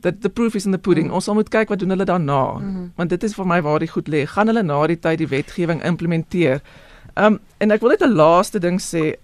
dat 0.00 0.20
the 0.20 0.28
proof 0.28 0.54
is 0.54 0.64
in 0.64 0.72
the 0.72 0.78
pudding. 0.78 1.06
Mm. 1.06 1.12
Ons 1.12 1.24
sal 1.24 1.34
moet 1.34 1.48
kyk 1.48 1.68
wat 1.68 1.78
doen 1.78 1.88
hulle 1.88 2.04
daarna. 2.04 2.52
Mm 2.52 2.74
-hmm. 2.74 2.92
Want 2.96 3.10
dit 3.10 3.22
is 3.22 3.34
vir 3.34 3.46
my 3.46 3.62
waar 3.62 3.78
die 3.78 3.88
goed 3.88 4.08
lê. 4.08 4.26
Gaan 4.26 4.46
hulle 4.46 4.62
na 4.62 4.86
die 4.86 4.98
tyd 4.98 5.18
die 5.18 5.28
wetgewing 5.28 5.84
implementeer? 5.84 6.60
Ehm 7.14 7.32
um, 7.32 7.40
en 7.58 7.70
ek 7.70 7.80
wil 7.80 7.90
net 7.90 8.02
'n 8.02 8.14
laaste 8.14 8.58
ding 8.58 8.80
sê. 8.80 9.14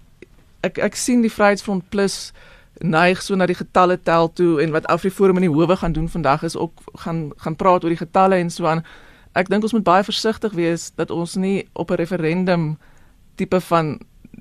Ek 0.59 0.77
ek 0.77 0.95
sien 0.95 1.21
die 1.21 1.31
Vryheidsfront 1.31 1.89
Plus 1.89 2.33
neig 2.79 3.21
so 3.21 3.35
na 3.35 3.45
die 3.45 3.55
getalle 3.55 3.99
tel 4.03 4.33
toe 4.33 4.61
en 4.61 4.71
wat 4.71 4.85
Afriforum 4.85 5.35
in 5.35 5.41
die 5.41 5.53
howe 5.53 5.75
gaan 5.75 5.91
doen 5.91 6.09
vandag 6.09 6.43
is 6.43 6.57
ook 6.57 6.71
gaan 6.93 7.31
gaan 7.37 7.55
praat 7.55 7.83
oor 7.83 7.89
die 7.89 8.05
getalle 8.05 8.35
en 8.35 8.49
so 8.49 8.65
aan. 8.65 8.83
Ek 9.33 9.49
dink 9.49 9.63
ons 9.63 9.73
moet 9.73 9.83
baie 9.83 10.03
versigtig 10.03 10.53
wees 10.53 10.91
dat 10.95 11.11
ons 11.11 11.35
nie 11.35 11.67
op 11.73 11.91
'n 11.91 11.95
referendum 11.95 12.77
tipe 13.35 13.61
van 13.61 13.99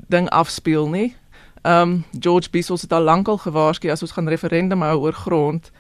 ding 0.08 0.28
afspeel 0.28 0.88
nie. 0.88 1.16
Ehm 1.62 1.82
um, 1.82 2.04
George 2.20 2.50
Bissell 2.50 2.76
het 2.80 2.92
al 2.92 3.02
lankal 3.02 3.38
gewaarsku 3.38 3.90
as 3.90 4.02
ons 4.02 4.12
gaan 4.12 4.28
referendum 4.28 4.82
hou 4.82 4.98
oor 5.00 5.12
grond 5.12 5.70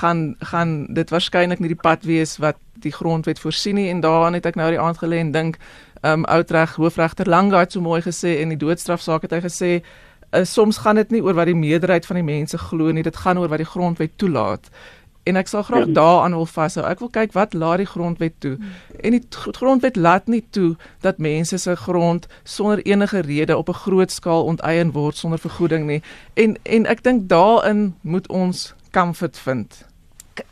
gaan 0.00 0.36
gaan 0.38 0.86
dit 0.94 1.10
waarskynlik 1.10 1.60
nie 1.60 1.72
die 1.74 1.82
pad 1.82 2.04
wees 2.08 2.38
wat 2.40 2.56
die 2.82 2.92
grondwet 2.92 3.38
voorsien 3.38 3.74
nie. 3.74 3.88
En 3.90 4.00
daaraan 4.00 4.38
het 4.38 4.46
ek 4.46 4.56
nou 4.56 4.70
die 4.70 4.80
aand 4.80 4.98
gelê 4.98 5.20
en 5.20 5.32
dink 5.32 5.58
um 6.02 6.24
outreg 6.24 6.74
hoofregter 6.74 7.28
Langa 7.28 7.58
het 7.62 7.72
so 7.72 7.80
mooi 7.80 8.00
gesê 8.02 8.40
in 8.40 8.48
die 8.48 8.58
doodstrafsaak 8.58 9.22
het 9.22 9.36
hy 9.36 9.42
gesê 9.44 9.70
uh, 10.32 10.42
soms 10.44 10.80
gaan 10.82 10.98
dit 10.98 11.10
nie 11.10 11.22
oor 11.22 11.36
wat 11.38 11.46
die 11.46 11.58
meerderheid 11.58 12.06
van 12.06 12.18
die 12.18 12.26
mense 12.26 12.58
glo 12.58 12.90
nie 12.90 13.04
dit 13.06 13.16
gaan 13.16 13.38
oor 13.38 13.52
wat 13.52 13.62
die 13.62 13.68
grondwet 13.68 14.16
toelaat. 14.16 14.70
En 15.22 15.38
ek 15.38 15.46
sal 15.46 15.62
graag 15.62 15.86
ja. 15.86 15.92
daaraan 15.94 16.34
wil 16.34 16.48
vashou. 16.50 16.82
Ek 16.82 16.98
wil 16.98 17.10
kyk 17.14 17.36
wat 17.36 17.54
laat 17.54 17.78
die 17.78 17.86
grondwet 17.86 18.34
toe. 18.42 18.56
Hmm. 18.56 18.72
en 19.02 19.14
die 19.14 19.22
grondwet 19.30 19.96
laat 19.96 20.26
nie 20.26 20.42
toe 20.50 20.76
dat 21.00 21.18
mense 21.18 21.58
se 21.58 21.76
grond 21.76 22.26
sonder 22.42 22.82
enige 22.82 23.20
rede 23.20 23.56
op 23.56 23.68
'n 23.68 23.82
groot 23.84 24.10
skaal 24.10 24.44
onteien 24.44 24.92
word 24.92 25.16
sonder 25.16 25.38
vergoeding 25.38 25.86
nie. 25.86 26.02
En 26.34 26.56
en 26.62 26.86
ek 26.86 27.02
dink 27.02 27.28
daarin 27.28 27.94
moet 28.00 28.28
ons 28.28 28.74
comfort 28.92 29.38
vind. 29.38 29.82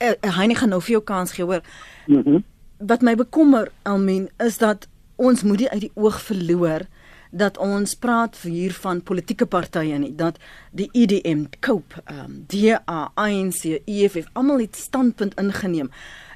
Hy 0.00 0.46
nie 0.46 0.56
gaan 0.56 0.72
nou 0.72 0.80
vir 0.80 0.98
jou 0.98 1.04
kans 1.04 1.32
gee 1.36 1.44
hoor. 1.44 1.62
Mhm. 2.06 2.28
Mm 2.28 2.44
wat 2.80 3.02
my 3.04 3.14
bekommer 3.14 3.68
Almien 3.82 4.30
is 4.40 4.58
dat 4.58 4.86
ons 5.20 5.42
moet 5.42 5.58
nie 5.58 5.68
uit 5.68 5.80
die 5.80 5.92
oog 5.94 6.16
verloor 6.24 6.86
dat 7.30 7.58
ons 7.58 7.94
praat 7.94 8.38
hier 8.42 8.72
van 8.74 9.02
politieke 9.02 9.46
partye 9.46 9.98
nie 10.00 10.14
dat 10.16 10.40
die 10.74 10.88
IDM, 10.96 11.44
e 11.44 11.60
COPE, 11.60 12.02
um, 12.10 12.44
DA, 12.50 13.10
ANC, 13.14 13.82
EFF 13.84 14.30
almal 14.32 14.64
het 14.64 14.76
standpunt 14.76 15.36
ingeneem 15.38 15.90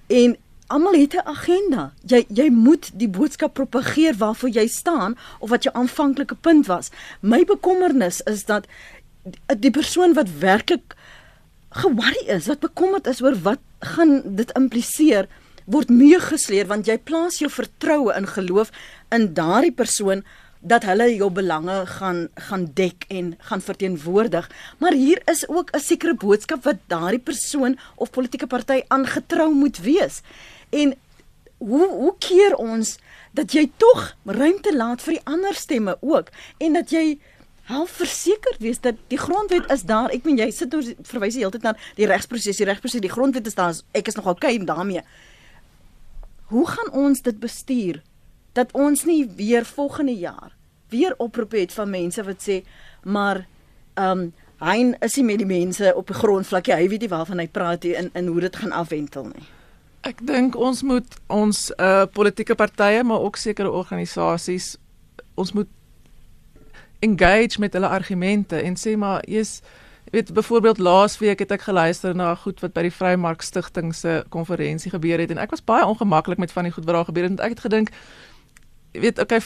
en 0.06 0.36
almal 0.66 1.00
het 1.00 1.14
'n 1.14 1.26
agenda. 1.26 1.92
Jy 2.06 2.24
jy 2.28 2.50
moet 2.50 2.90
die 2.94 3.08
boodskap 3.08 3.54
propageer 3.54 4.14
waarvoor 4.16 4.48
jy 4.48 4.66
staan 4.66 5.16
of 5.38 5.48
wat 5.50 5.62
jou 5.62 5.74
aanvanklike 5.74 6.34
punt 6.34 6.66
was. 6.66 6.90
My 7.20 7.44
bekommernis 7.44 8.20
is 8.20 8.44
dat 8.44 8.66
die 9.58 9.70
persoon 9.70 10.14
wat 10.14 10.28
werklik 10.38 10.94
ge-worry 11.74 12.26
is, 12.30 12.46
wat 12.50 12.62
bekommerd 12.62 13.08
is 13.10 13.22
oor 13.22 13.34
wat 13.42 13.62
gaan 13.94 14.20
dit 14.38 14.50
impliseer, 14.58 15.28
word 15.64 15.90
meegesleer 15.90 16.68
want 16.68 16.88
jy 16.88 16.98
plaas 17.00 17.40
jou 17.40 17.50
vertroue 17.50 18.12
in 18.14 18.28
geloof 18.28 18.72
in 19.14 19.30
daardie 19.36 19.72
persoon 19.74 20.22
dat 20.64 20.84
hulle 20.88 21.10
jou 21.12 21.28
belange 21.32 21.76
gaan 21.98 22.26
gaan 22.48 22.64
dek 22.76 23.04
en 23.12 23.34
gaan 23.48 23.60
verteenwoordig. 23.60 24.48
Maar 24.80 24.96
hier 24.96 25.20
is 25.28 25.44
ook 25.48 25.70
'n 25.72 25.80
sekere 25.80 26.14
boodskap 26.14 26.64
wat 26.64 26.80
daardie 26.86 27.20
persoon 27.20 27.78
of 27.96 28.10
politieke 28.10 28.46
party 28.46 28.82
aangetrou 28.88 29.52
moet 29.52 29.78
wees. 29.78 30.22
En 30.70 30.94
hoe 31.58 31.88
hoe 31.88 32.14
keer 32.18 32.56
ons 32.56 32.98
dat 33.32 33.52
jy 33.52 33.70
tog 33.76 34.16
ruimte 34.24 34.76
laat 34.76 35.02
vir 35.02 35.12
die 35.12 35.24
ander 35.24 35.54
stemme 35.54 35.96
ook 36.00 36.28
en 36.58 36.72
dat 36.72 36.90
jy 36.90 37.18
Hou 37.64 37.84
verseker 37.88 38.56
wees 38.60 38.80
dat 38.84 38.98
die 39.08 39.18
grondwet 39.18 39.70
is 39.72 39.86
daar. 39.88 40.12
Ek 40.12 40.26
meen 40.28 40.36
jy 40.42 40.50
sit 40.52 40.72
nou 40.74 40.82
verwys 41.08 41.36
die 41.36 41.44
hele 41.44 41.54
tyd 41.54 41.64
na 41.64 41.72
die 41.96 42.08
regsproses, 42.08 42.58
die 42.60 42.68
regsproses, 42.68 43.00
die 43.00 43.12
grondwet 43.12 43.46
is 43.48 43.56
daar. 43.56 43.72
Ek 43.96 44.10
is 44.10 44.18
nog 44.18 44.28
okay 44.34 44.58
daarmee. 44.60 45.00
Hoe 46.52 46.66
gaan 46.68 46.92
ons 46.92 47.24
dit 47.24 47.38
bestuur 47.40 48.02
dat 48.54 48.72
ons 48.76 49.06
nie 49.08 49.24
weer 49.36 49.64
volgende 49.64 50.14
jaar 50.14 50.52
weer 50.92 51.14
oproep 51.18 51.56
het 51.56 51.72
van 51.72 51.90
mense 51.90 52.22
wat 52.22 52.42
sê 52.44 52.60
maar 53.02 53.46
ehm 53.94 54.26
um, 54.26 54.32
hy 54.64 54.94
is 55.02 55.16
nie 55.18 55.24
met 55.26 55.40
die 55.42 55.48
mense 55.48 55.90
op 55.98 56.06
die 56.08 56.16
grondvlakkie. 56.16 56.72
Hy 56.72 56.86
weet 56.88 57.02
nie 57.04 57.10
waarvan 57.10 57.40
hy 57.42 57.48
praat 57.52 57.82
hier 57.84 57.98
in 57.98 58.10
in 58.14 58.30
hoe 58.30 58.40
dit 58.40 58.56
gaan 58.56 58.72
afwentel 58.72 59.26
nie. 59.32 59.44
Ek 60.06 60.22
dink 60.26 60.56
ons 60.56 60.82
moet 60.82 61.16
ons 61.28 61.70
uh 61.76 62.04
politieke 62.12 62.54
partye 62.54 63.02
maar 63.04 63.24
ook 63.26 63.36
sekere 63.36 63.70
organisasies 63.70 64.76
ons 65.34 65.52
moet 65.52 65.68
engage 67.04 67.60
met 67.60 67.72
hulle 67.76 67.88
argumente 67.88 68.60
en 68.60 68.76
sê 68.80 68.96
maar 68.96 69.22
jy's 69.28 69.60
weet 70.14 70.32
byvoorbeeld 70.32 70.78
laasweek 70.78 71.38
het 71.38 71.52
ek 71.56 71.66
geluister 71.68 72.14
na 72.14 72.34
goed 72.34 72.60
wat 72.62 72.74
by 72.76 72.86
die 72.86 72.92
Vrymark 72.94 73.42
Stichting 73.42 73.94
se 73.94 74.22
konferensie 74.34 74.92
gebeur 74.92 75.22
het 75.22 75.32
en 75.34 75.40
ek 75.42 75.54
was 75.54 75.64
baie 75.64 75.86
ongemaklik 75.86 76.38
met 76.38 76.52
van 76.52 76.68
die 76.68 76.72
goed 76.72 76.84
wat 76.84 76.94
daar 76.94 77.10
gebeur 77.10 77.28
het 77.28 77.34
want 77.36 77.44
ek 77.46 77.56
het 77.56 77.66
gedink 77.66 77.92
weet 79.04 79.18
okay 79.18 79.40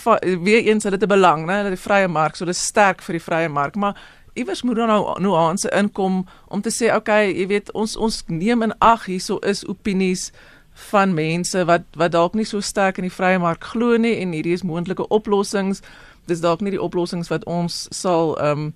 weer 0.45 0.63
eens 0.67 0.85
het 0.85 0.93
dit 0.93 1.03
'n 1.03 1.15
belang 1.15 1.47
nê 1.47 1.63
dat 1.63 1.75
die 1.75 1.87
vrye 1.89 2.09
mark 2.09 2.37
so 2.37 2.45
dis 2.45 2.65
sterk 2.65 3.03
vir 3.03 3.19
die 3.19 3.27
vrye 3.29 3.49
mark 3.49 3.77
maar 3.77 3.97
iewers 4.35 4.63
moet 4.63 4.77
dan 4.77 4.89
nou 4.89 5.21
nuance 5.21 5.71
inkom 5.71 6.27
om 6.49 6.61
te 6.61 6.71
sê 6.71 6.95
okay 6.95 7.33
jy 7.33 7.47
weet 7.47 7.73
ons 7.73 7.97
ons 7.97 8.23
neem 8.27 8.63
in 8.63 8.79
ag 8.79 9.05
hierso 9.05 9.39
is 9.39 9.67
opinies 9.67 10.33
van 10.79 11.15
mense 11.15 11.65
wat 11.65 11.83
wat 11.99 12.13
dalk 12.13 12.35
nie 12.35 12.47
so 12.47 12.61
sterk 12.61 12.99
in 12.99 13.09
die 13.09 13.15
vrye 13.15 13.39
mark 13.43 13.65
glo 13.73 13.97
nie 13.97 14.15
en 14.23 14.33
hierdie 14.33 14.55
is 14.55 14.63
moontlike 14.63 15.09
oplossings. 15.15 15.83
Dis 16.29 16.45
dalk 16.45 16.61
nie 16.61 16.75
die 16.75 16.83
oplossings 16.83 17.33
wat 17.33 17.47
ons 17.49 17.87
sal 17.95 18.37
ehm 18.39 18.69
um, 18.69 18.73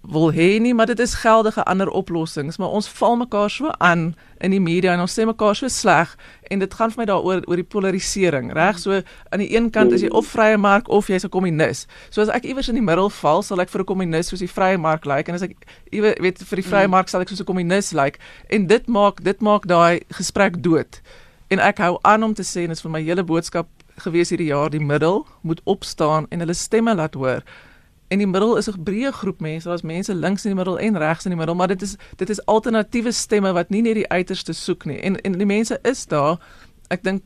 wil 0.00 0.30
hê 0.32 0.58
nie, 0.62 0.74
maar 0.74 0.86
dit 0.86 0.98
is 0.98 1.14
geldige 1.14 1.64
ander 1.64 1.88
oplossings, 1.88 2.56
maar 2.56 2.68
ons 2.68 2.88
val 2.88 3.16
mekaar 3.16 3.50
so 3.50 3.70
aan 3.78 4.14
in 4.40 4.54
die 4.54 4.60
media 4.60 4.94
en 4.94 5.02
ons 5.04 5.14
sê 5.18 5.26
mekaar 5.28 5.56
so 5.56 5.68
sleg 5.68 6.14
en 6.50 6.62
dit 6.62 6.74
gaan 6.74 6.92
vir 6.94 7.02
my 7.02 7.06
daaroor 7.10 7.42
oor 7.46 7.60
die 7.60 7.66
polarisering, 7.74 8.52
reg? 8.56 8.78
So 8.80 9.00
aan 9.30 9.42
die 9.44 9.50
een 9.54 9.70
kant 9.74 9.92
is 9.92 10.04
jy 10.06 10.10
of 10.16 10.28
vrye 10.32 10.56
mark 10.58 10.88
of 10.88 11.10
jy's 11.12 11.24
'n 11.24 11.34
kommunis. 11.34 11.86
So 12.10 12.22
as 12.22 12.28
ek 12.28 12.44
iewers 12.44 12.68
in 12.68 12.74
die 12.74 12.86
middel 12.86 13.10
val, 13.10 13.42
sal 13.42 13.60
ek 13.60 13.68
vir 13.68 13.80
'n 13.80 13.86
kommunis 13.86 14.28
soos 14.28 14.40
die 14.40 14.48
vrye 14.48 14.78
mark 14.78 15.04
lyk 15.04 15.16
like, 15.16 15.28
en 15.28 15.34
as 15.34 15.42
ek 15.42 15.56
iewers 15.92 16.18
weet 16.20 16.38
vir 16.38 16.56
die 16.56 16.68
vrye 16.70 16.88
mark 16.88 17.08
sal 17.08 17.20
ek 17.20 17.28
soos 17.28 17.40
'n 17.40 17.44
kommunis 17.44 17.92
lyk 17.92 18.00
like, 18.02 18.18
en 18.48 18.66
dit 18.66 18.88
maak 18.88 19.22
dit 19.22 19.40
maak 19.40 19.66
daai 19.66 20.00
gesprek 20.10 20.62
dood. 20.62 21.00
En 21.50 21.58
ek 21.58 21.78
hou 21.78 21.98
aan 22.02 22.22
om 22.22 22.34
te 22.34 22.42
sê 22.42 22.62
en 22.62 22.68
dit 22.68 22.76
is 22.76 22.82
vir 22.82 22.90
my 22.90 23.02
hele 23.02 23.22
boodskap 23.22 23.66
gewees 24.00 24.30
hierdie 24.30 24.52
jaar 24.52 24.70
die 24.70 24.80
middel 24.80 25.26
moet 25.42 25.60
opstaan 25.64 26.26
en 26.30 26.40
hulle 26.40 26.54
stemme 26.54 26.94
laat 26.94 27.14
hoor 27.14 27.44
en 28.10 28.18
die 28.18 28.26
middel 28.26 28.56
is 28.58 28.68
'n 28.68 28.82
breë 28.82 29.12
groep 29.12 29.40
mense, 29.40 29.68
daar's 29.68 29.82
mense 29.82 30.14
links 30.14 30.44
in 30.44 30.50
die 30.50 30.58
middel 30.58 30.78
en 30.78 30.98
regs 30.98 31.24
in 31.24 31.30
die 31.30 31.38
middel, 31.38 31.54
maar 31.54 31.68
dit 31.68 31.82
is 31.82 31.96
dit 32.16 32.30
is 32.30 32.44
alternatiewe 32.46 33.12
stemme 33.12 33.52
wat 33.52 33.70
nie 33.70 33.82
net 33.82 33.94
die 33.94 34.08
uiterste 34.08 34.52
soek 34.52 34.84
nie. 34.84 34.98
En 34.98 35.20
en 35.20 35.38
die 35.38 35.46
mense 35.46 35.78
is 35.82 36.06
daar. 36.06 36.38
Ek 36.88 37.02
dink 37.02 37.22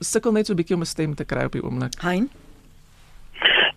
sukkel 0.00 0.32
net 0.32 0.46
so 0.46 0.52
'n 0.52 0.56
bietjie 0.56 0.76
om 0.76 0.80
'n 0.80 0.86
stem 0.86 1.14
te 1.14 1.24
kry 1.24 1.44
op 1.44 1.52
die 1.52 1.62
oomblik. 1.62 2.00
Hein. 2.00 2.30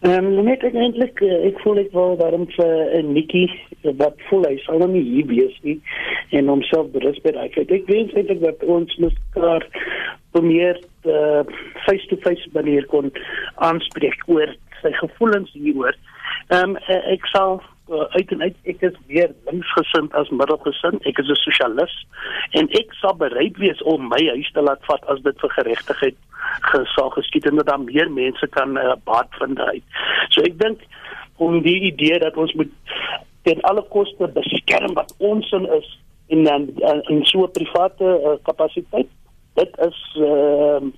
Ehm 0.01 0.25
um, 0.25 0.45
net 0.45 0.63
eintlik 0.63 1.21
uh, 1.21 1.45
ek 1.47 1.59
voel 1.59 1.77
ek 1.77 1.91
wou 1.91 2.17
daarom 2.17 2.47
vir 2.47 2.97
uh, 2.97 3.03
Nikki 3.03 3.51
wat 3.83 4.15
voel 4.29 4.43
hy 4.43 4.57
sal 4.57 4.77
nou 4.77 4.89
nie 4.89 5.03
hier 5.03 5.25
wees 5.27 5.57
nie 5.63 5.81
en 6.31 6.47
homself 6.47 6.91
berus 6.91 7.19
by 7.23 7.31
daai. 7.31 7.49
Ek 7.49 7.87
weet 7.87 8.13
eintlik 8.13 8.39
dat 8.41 8.63
ons 8.63 8.97
mekaar 8.97 9.67
meer 10.41 10.79
uh, 11.07 11.43
face 11.85 12.07
to 12.07 12.17
face 12.25 12.49
manier 12.53 12.85
kon 12.85 13.11
aanspreek 13.55 14.23
oor 14.27 14.53
sy 14.81 14.91
gevoelens 15.01 15.51
hieroor. 15.53 15.97
Ehm 16.53 16.75
um, 16.75 16.77
ek 17.15 17.25
sal 17.33 17.59
uh, 17.91 18.05
uit 18.15 18.31
en 18.31 18.41
uit 18.41 18.55
ek 18.71 18.83
is 18.89 18.95
weer 19.07 19.33
linksgesind 19.49 20.13
as 20.19 20.29
middelgesind. 20.29 21.03
Ek 21.09 21.19
is 21.23 21.29
'n 21.29 21.41
sosialis 21.43 21.95
en 22.59 22.69
ek 22.81 22.93
sal 23.01 23.15
bereid 23.15 23.57
wees 23.57 23.81
om 23.83 24.07
my 24.07 24.21
huis 24.35 24.51
te 24.53 24.61
laat 24.61 24.83
vat 24.89 25.03
as 25.07 25.21
dit 25.21 25.39
vir 25.43 25.55
geregtigheid 25.59 26.17
gesag 26.71 27.13
geskied 27.13 27.45
en 27.45 27.55
dat 27.55 27.67
daar 27.67 27.83
meer 27.83 28.11
mense 28.11 28.47
kan 28.47 28.77
uh, 28.77 28.95
baat 29.03 29.29
vind 29.39 29.59
uit. 29.59 29.83
So 30.29 30.41
ek 30.41 30.59
dink 30.59 30.83
om 31.37 31.61
die 31.61 31.79
idee 31.91 32.19
dat 32.19 32.37
ons 32.37 32.53
moet 32.53 32.71
ten 33.43 33.61
alle 33.61 33.83
koste 33.93 34.27
beskerm 34.27 34.93
wat 34.93 35.13
ons 35.17 35.51
in 35.51 35.67
is 35.79 35.87
in 36.27 36.43
dan 36.43 36.67
in 37.07 37.25
so 37.25 37.45
'n 37.45 37.51
private 37.51 38.03
uh, 38.03 38.35
kapasiteit. 38.43 39.07
Dit 39.57 39.77
is 39.89 39.99
ehm 40.21 40.91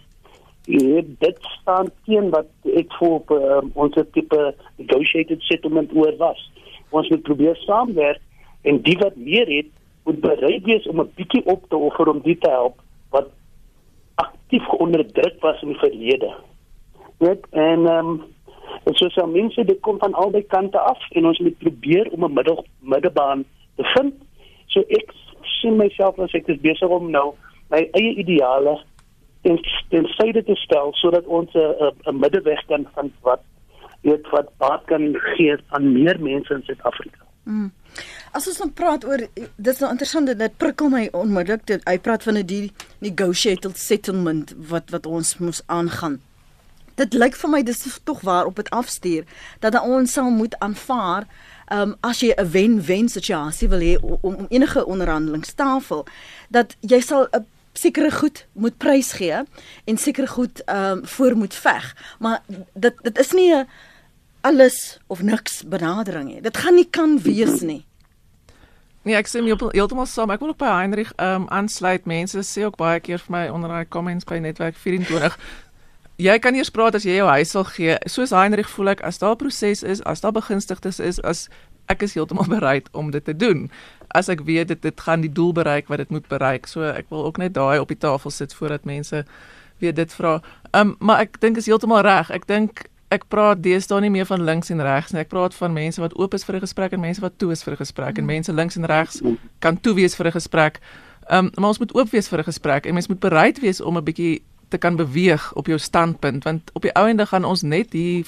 uh, 0.68 1.02
dit 1.20 1.38
staan 1.40 1.88
teen 2.06 2.30
wat 2.30 2.50
ek 2.76 2.92
voel 3.00 3.14
op 3.22 3.32
uh, 3.32 3.62
ons 3.74 3.96
tipe 4.12 4.42
negotiated 4.76 5.42
settlement 5.48 5.94
oor 5.96 6.18
was. 6.20 6.42
Ons 6.90 7.10
moet 7.10 7.24
probeer 7.24 7.56
saamwerk 7.64 8.20
en 8.68 8.82
die 8.84 8.98
wat 9.00 9.16
meer 9.16 9.48
het, 9.48 9.72
moet 10.04 10.20
bereid 10.20 10.68
wees 10.68 10.88
om 10.92 11.00
'n 11.02 11.12
bietjie 11.16 11.46
op 11.46 11.64
te 11.70 11.76
offer 11.76 12.12
om 12.12 12.22
die 12.28 12.38
te 12.38 12.50
help 12.50 12.84
wat 13.16 13.32
aktief 14.16 14.68
onderdruk 14.70 15.40
was 15.42 15.62
in 15.62 15.74
die 15.74 15.82
verlede. 15.86 16.34
Net 17.18 17.48
en 17.52 17.88
ehm 17.88 18.08
um, 18.12 18.24
en 18.84 18.96
so 18.96 19.10
sal 19.10 19.28
mense 19.28 19.64
dit 19.66 19.80
kom 19.80 19.98
van 20.00 20.14
albei 20.14 20.44
kante 20.44 20.80
af 20.80 21.10
en 21.10 21.26
ons 21.26 21.40
moet 21.40 21.58
probeer 21.58 22.12
om 22.12 22.24
'n 22.26 22.34
middel 22.34 22.66
middebaan 22.80 23.46
te 23.76 23.84
vind. 23.96 24.14
So 24.66 24.80
ek 24.80 25.14
sien 25.42 25.76
myself 25.76 26.20
as 26.20 26.34
ek 26.34 26.48
is 26.48 26.60
besig 26.60 26.90
om 26.90 27.12
nou 27.12 27.34
my 27.70 27.82
eie 27.92 28.14
ideale 28.24 28.78
ten 29.42 29.60
ten 29.90 30.06
syde 30.18 30.44
te 30.44 30.56
stel 30.56 30.94
sodat 31.02 31.26
ons 31.26 31.54
'n 31.54 32.20
middeweg 32.20 32.66
kan 32.68 32.88
vind 32.96 33.14
wat 33.22 33.42
weet 34.02 34.30
wat 34.30 34.48
baat 34.58 34.86
kan 34.86 35.16
gee 35.36 35.56
aan 35.70 35.92
meer 35.92 36.20
mense 36.20 36.54
in 36.54 36.64
Suid-Afrika. 36.64 37.24
Mm. 37.44 37.72
As 38.32 38.48
ons 38.48 38.58
dan 38.58 38.74
praat 38.74 39.06
oor 39.06 39.18
dit 39.18 39.74
is 39.74 39.80
nou 39.80 39.92
interessant 39.92 40.28
dit 40.28 40.58
prikkel 40.58 40.90
my 40.90 41.08
onmiddellik 41.12 41.66
dit 41.66 41.88
hy 41.90 41.98
praat 41.98 42.24
van 42.24 42.38
'n 42.38 42.46
die 42.46 42.72
negotiated 43.00 43.78
settlement 43.78 44.56
wat 44.70 44.90
wat 44.90 45.06
ons 45.06 45.38
moes 45.38 45.62
aangaan. 45.66 46.22
Dit 46.96 47.14
lyk 47.14 47.36
vir 47.36 47.50
my 47.50 47.64
dis 47.64 48.00
tog 48.04 48.22
waar 48.22 48.46
op 48.46 48.56
dit 48.56 48.70
afstuur 48.70 49.24
dat 49.60 49.82
ons 49.82 50.14
sal 50.14 50.30
moet 50.30 50.60
aanvaar 50.60 51.28
Um, 51.72 51.96
as 52.02 52.20
jy 52.20 52.34
'n 52.34 52.50
wen-wen 52.50 53.10
situasie 53.10 53.70
wil 53.70 53.80
hê 53.80 53.96
om, 54.02 54.18
om 54.22 54.46
enige 54.50 54.86
onderhandelingstafel 54.86 56.06
dat 56.50 56.76
jy 56.82 57.00
sal 57.00 57.28
'n 57.30 57.46
sekere 57.74 58.12
goed 58.12 58.46
moet 58.54 58.78
prys 58.78 59.12
gee 59.12 59.44
en 59.86 59.98
sekere 59.98 60.28
goed 60.28 60.64
ehm 60.66 60.98
um, 60.98 61.06
voor 61.08 61.36
moet 61.36 61.54
veg. 61.54 61.96
Maar 62.20 62.42
dit 62.74 62.94
dit 63.02 63.18
is 63.18 63.32
nie 63.32 63.54
'n 63.56 63.68
alles 64.42 65.00
of 65.08 65.22
niks 65.22 65.64
benadering 65.64 66.34
nie. 66.34 66.42
Dit 66.42 66.58
gaan 66.58 66.76
nie 66.76 66.90
kan 66.90 67.22
wees 67.22 67.62
nie. 67.62 67.86
Nee, 69.02 69.16
ek 69.16 69.32
my 69.34 69.70
heeltemal 69.72 70.06
saam. 70.06 70.30
Ek 70.30 70.40
wil 70.40 70.50
ook 70.50 70.58
by 70.58 70.66
Heinrich 70.66 71.14
ehm 71.16 71.42
um, 71.42 71.48
aansluit. 71.48 72.06
Mense 72.06 72.44
sê 72.44 72.66
ook 72.66 72.76
baie 72.76 73.00
keer 73.00 73.20
vir 73.20 73.32
my 73.32 73.48
onder 73.50 73.70
daai 73.70 73.88
comments 73.88 74.26
by 74.26 74.38
netwerk 74.38 74.76
24 74.76 75.38
Jy 76.20 76.34
kan 76.44 76.56
eers 76.56 76.68
praat 76.76 76.98
as 76.98 77.06
jy 77.08 77.14
jou 77.16 77.30
huis 77.32 77.52
sal 77.54 77.64
gee. 77.64 77.94
Soos 78.12 78.34
Heinrich 78.36 78.68
voel 78.74 78.92
ek 78.92 79.02
as 79.08 79.22
daar 79.22 79.38
proses 79.40 79.86
is, 79.88 80.02
as 80.04 80.20
daar 80.20 80.34
begunstigdes 80.36 81.00
is, 81.00 81.22
as 81.24 81.46
ek 81.90 82.06
is 82.06 82.14
heeltemal 82.14 82.48
bereid 82.58 82.90
om 82.92 83.12
dit 83.12 83.26
te 83.26 83.36
doen 83.36 83.70
as 84.10 84.30
ek 84.30 84.42
weet 84.46 84.68
dit 84.74 84.82
dit 84.82 85.02
gaan 85.06 85.22
die 85.22 85.32
doel 85.32 85.52
bereik 85.54 85.90
wat 85.90 86.02
dit 86.02 86.10
moet 86.10 86.28
bereik. 86.28 86.68
So 86.68 86.82
ek 86.82 87.10
wil 87.14 87.26
ook 87.26 87.38
net 87.38 87.54
daai 87.54 87.80
op 87.80 87.92
die 87.92 87.98
tafel 87.98 88.34
sit 88.34 88.54
voordat 88.54 88.86
mense 88.90 89.26
weet 89.80 89.96
dit 89.96 90.14
vra. 90.14 90.40
Um, 90.76 90.96
maar 91.00 91.22
ek 91.26 91.38
dink 91.42 91.58
is 91.62 91.70
heeltemal 91.70 92.02
reg. 92.06 92.32
Ek 92.34 92.48
dink 92.50 92.88
ek 93.14 93.26
praat 93.30 93.62
deesdae 93.66 94.02
nie 94.02 94.12
meer 94.14 94.26
van 94.30 94.42
links 94.46 94.70
en 94.74 94.82
regs 94.86 95.14
nie. 95.14 95.22
Ek 95.22 95.30
praat 95.30 95.56
van 95.58 95.74
mense 95.74 96.02
wat 96.02 96.18
oop 96.18 96.34
is 96.34 96.46
vir 96.46 96.58
'n 96.58 96.66
gesprek 96.66 96.94
en 96.94 97.02
mense 97.06 97.22
wat 97.22 97.38
toe 97.38 97.52
is 97.52 97.64
vir 97.64 97.74
'n 97.74 97.82
gesprek 97.86 98.18
en 98.18 98.26
mense 98.26 98.54
links 98.54 98.76
en 98.76 98.86
regs 98.86 99.22
kan 99.60 99.78
toe 99.78 99.94
wees 99.94 100.16
vir 100.16 100.28
'n 100.28 100.32
gesprek. 100.32 100.80
Um, 101.30 101.52
maar 101.56 101.70
ons 101.70 101.80
moet 101.80 101.94
oop 101.96 102.10
wees 102.10 102.28
vir 102.28 102.40
'n 102.40 102.50
gesprek 102.50 102.86
en 102.86 102.94
mense 102.94 103.10
moet 103.10 103.20
bereid 103.20 103.60
wees 103.60 103.82
om 103.82 103.98
'n 103.98 104.04
bietjie 104.04 104.42
te 104.70 104.78
kan 104.78 104.96
beweeg 104.96 105.54
op 105.54 105.66
jou 105.66 105.78
standpunt 105.78 106.44
want 106.44 106.70
op 106.74 106.82
die 106.82 106.94
ou 106.94 107.08
ende 107.08 107.26
gaan 107.26 107.46
ons 107.46 107.62
net 107.62 107.94
hier 107.94 108.26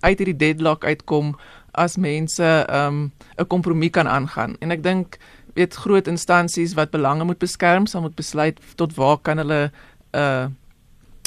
uit 0.00 0.18
hierdie 0.18 0.36
deadlock 0.36 0.84
uitkom 0.84 1.36
as 1.72 1.96
mense 1.96 2.66
um 2.68 3.12
'n 3.38 3.46
kompromie 3.46 3.90
kan 3.90 4.08
aangaan. 4.08 4.56
En 4.60 4.70
ek 4.70 4.82
dink 4.82 5.18
weet 5.54 5.74
groot 5.74 6.06
instansies 6.06 6.74
wat 6.74 6.90
belange 6.90 7.24
moet 7.24 7.38
beskerm, 7.38 7.86
sal 7.86 8.00
moet 8.00 8.14
besluit 8.14 8.60
tot 8.74 8.94
waar 8.94 9.18
kan 9.18 9.38
hulle 9.38 9.70
'n 9.70 10.18
uh, 10.18 10.46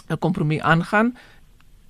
'n 0.10 0.20
kompromie 0.20 0.64
aangaan 0.64 1.16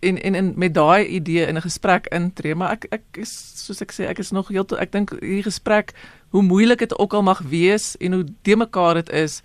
en 0.06 0.22
en 0.22 0.36
en 0.36 0.54
met 0.56 0.74
daai 0.74 1.06
idee 1.06 1.46
in 1.46 1.56
'n 1.56 1.62
gesprek 1.62 2.08
intree, 2.08 2.56
maar 2.56 2.72
ek 2.72 2.86
ek 2.90 3.04
is 3.12 3.52
soos 3.66 3.82
ek 3.82 3.92
sê, 3.92 4.06
ek 4.06 4.20
is 4.20 4.32
nog 4.32 4.48
heeltemal 4.48 4.84
ek 4.84 4.92
dink 4.92 5.10
hierdie 5.10 5.50
gesprek 5.52 5.94
hoe 6.30 6.42
moeilik 6.42 6.80
dit 6.80 7.00
ook 7.00 7.14
al 7.14 7.24
mag 7.24 7.40
wees 7.40 7.98
en 7.98 8.12
hoe 8.12 8.26
de 8.42 8.56
mekaar 8.56 8.94
dit 8.94 9.10
is, 9.10 9.42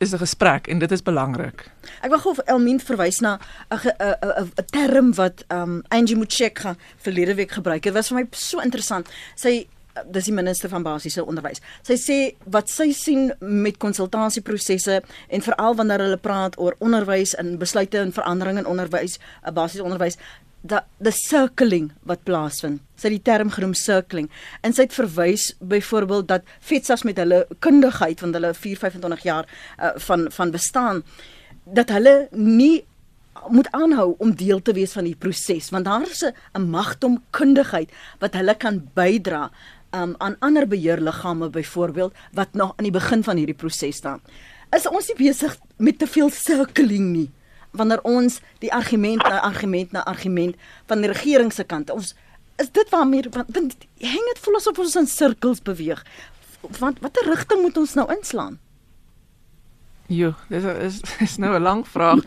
is 0.00 0.12
'n 0.12 0.18
gesprek 0.18 0.66
en 0.66 0.78
dit 0.78 0.90
is 0.90 1.02
belangrik. 1.02 1.70
Ek 2.00 2.12
gou 2.12 2.34
vir 2.34 2.44
Elmien 2.44 2.80
verwys 2.80 3.20
na 3.20 3.38
'n 3.68 4.52
term 4.70 5.14
wat 5.14 5.44
um 5.48 5.82
Angie 5.88 6.16
Motshekga 6.16 6.76
verlede 6.96 7.34
week 7.34 7.50
gebruik 7.50 7.84
het. 7.84 7.94
Dit 7.94 7.94
was 7.94 8.08
vir 8.08 8.16
my 8.18 8.26
so 8.30 8.60
interessant. 8.60 9.08
Sy 9.34 9.66
dis 10.06 10.24
die 10.24 10.34
minister 10.34 10.68
van 10.68 10.82
basiese 10.82 11.24
onderwys. 11.24 11.60
Sy 11.82 11.96
sê 11.98 12.18
wat 12.44 12.70
sy 12.70 12.90
sien 12.92 13.32
met 13.40 13.78
konsultasieprosesse 13.82 15.00
en 15.28 15.40
veral 15.42 15.74
wanneer 15.74 16.04
hulle 16.04 16.16
praat 16.16 16.58
oor 16.58 16.76
onderwys 16.78 17.34
en 17.34 17.58
besluite 17.58 17.98
en 17.98 18.12
veranderinge 18.12 18.58
in 18.58 18.66
onderwys, 18.70 19.18
eh, 19.44 19.52
basiese 19.52 19.84
onderwys, 19.84 20.18
the 20.62 20.82
the 21.00 21.12
circling 21.12 21.90
wat 22.04 22.24
plaasvind. 22.24 22.80
Sy 22.96 23.08
het 23.08 23.16
die 23.16 23.32
term 23.32 23.50
genoem 23.50 23.74
circling. 23.74 24.28
En 24.62 24.74
sy 24.76 24.84
het 24.88 24.94
verwys 24.94 25.54
byvoorbeeld 25.60 26.28
dat 26.28 26.42
FETSAS 26.60 27.04
met 27.08 27.16
hulle 27.20 27.46
kundigheid 27.58 28.20
van 28.20 28.36
hulle 28.36 28.52
425 28.54 29.24
jaar 29.24 29.48
uh, 29.78 29.96
van 29.96 30.28
van 30.30 30.50
bestaan 30.50 31.02
dat 31.64 31.88
hulle 31.88 32.28
nie 32.32 32.84
moet 33.48 33.70
aanhou 33.72 34.14
om 34.18 34.34
deel 34.36 34.60
te 34.62 34.74
wees 34.76 34.92
van 34.92 35.06
die 35.06 35.16
proses 35.16 35.70
want 35.70 35.84
daar 35.84 36.08
is 36.10 36.24
'n 36.24 36.70
magtom 36.70 37.22
kundigheid 37.30 37.90
wat 38.18 38.34
hulle 38.34 38.54
kan 38.54 38.88
bydra 38.94 39.50
um, 39.94 40.14
aan 40.18 40.36
ander 40.38 40.66
beheerliggame 40.68 41.50
byvoorbeeld 41.50 42.12
wat 42.32 42.52
nog 42.52 42.72
aan 42.76 42.84
die 42.84 42.92
begin 42.92 43.22
van 43.22 43.36
hierdie 43.36 43.54
proses 43.54 43.96
staan. 43.96 44.20
Is 44.70 44.88
ons 44.88 45.08
nie 45.08 45.16
besig 45.16 45.56
met 45.76 45.98
te 45.98 46.06
veel 46.06 46.30
circling 46.30 47.12
nie? 47.12 47.30
Wanneer 47.70 48.02
ons 48.02 48.40
die 48.58 48.72
argument 48.72 49.22
na 49.22 49.40
argument 49.40 49.92
na 49.92 50.04
argument 50.04 50.56
van 50.86 51.00
die 51.00 51.12
regering 51.12 51.52
se 51.52 51.64
kant 51.64 51.90
ons 51.90 52.14
is 52.60 52.70
dit 52.70 52.88
waarmee 52.90 53.28
want 53.30 53.86
hang 54.14 54.26
dit 54.32 54.42
voel 54.44 54.56
asof 54.56 54.78
ons 54.78 54.96
in 54.96 55.06
sirkels 55.06 55.62
beweeg 55.62 56.04
want 56.78 57.00
watter 57.00 57.30
rigting 57.30 57.62
moet 57.62 57.76
ons 57.76 57.94
nou 57.94 58.08
inslaan 58.16 58.58
Jo, 60.10 60.32
dis 60.50 60.64
is 60.66 60.96
is 61.22 61.36
nou 61.38 61.54
'n 61.54 61.62
lang 61.62 61.86
vraag. 61.86 62.18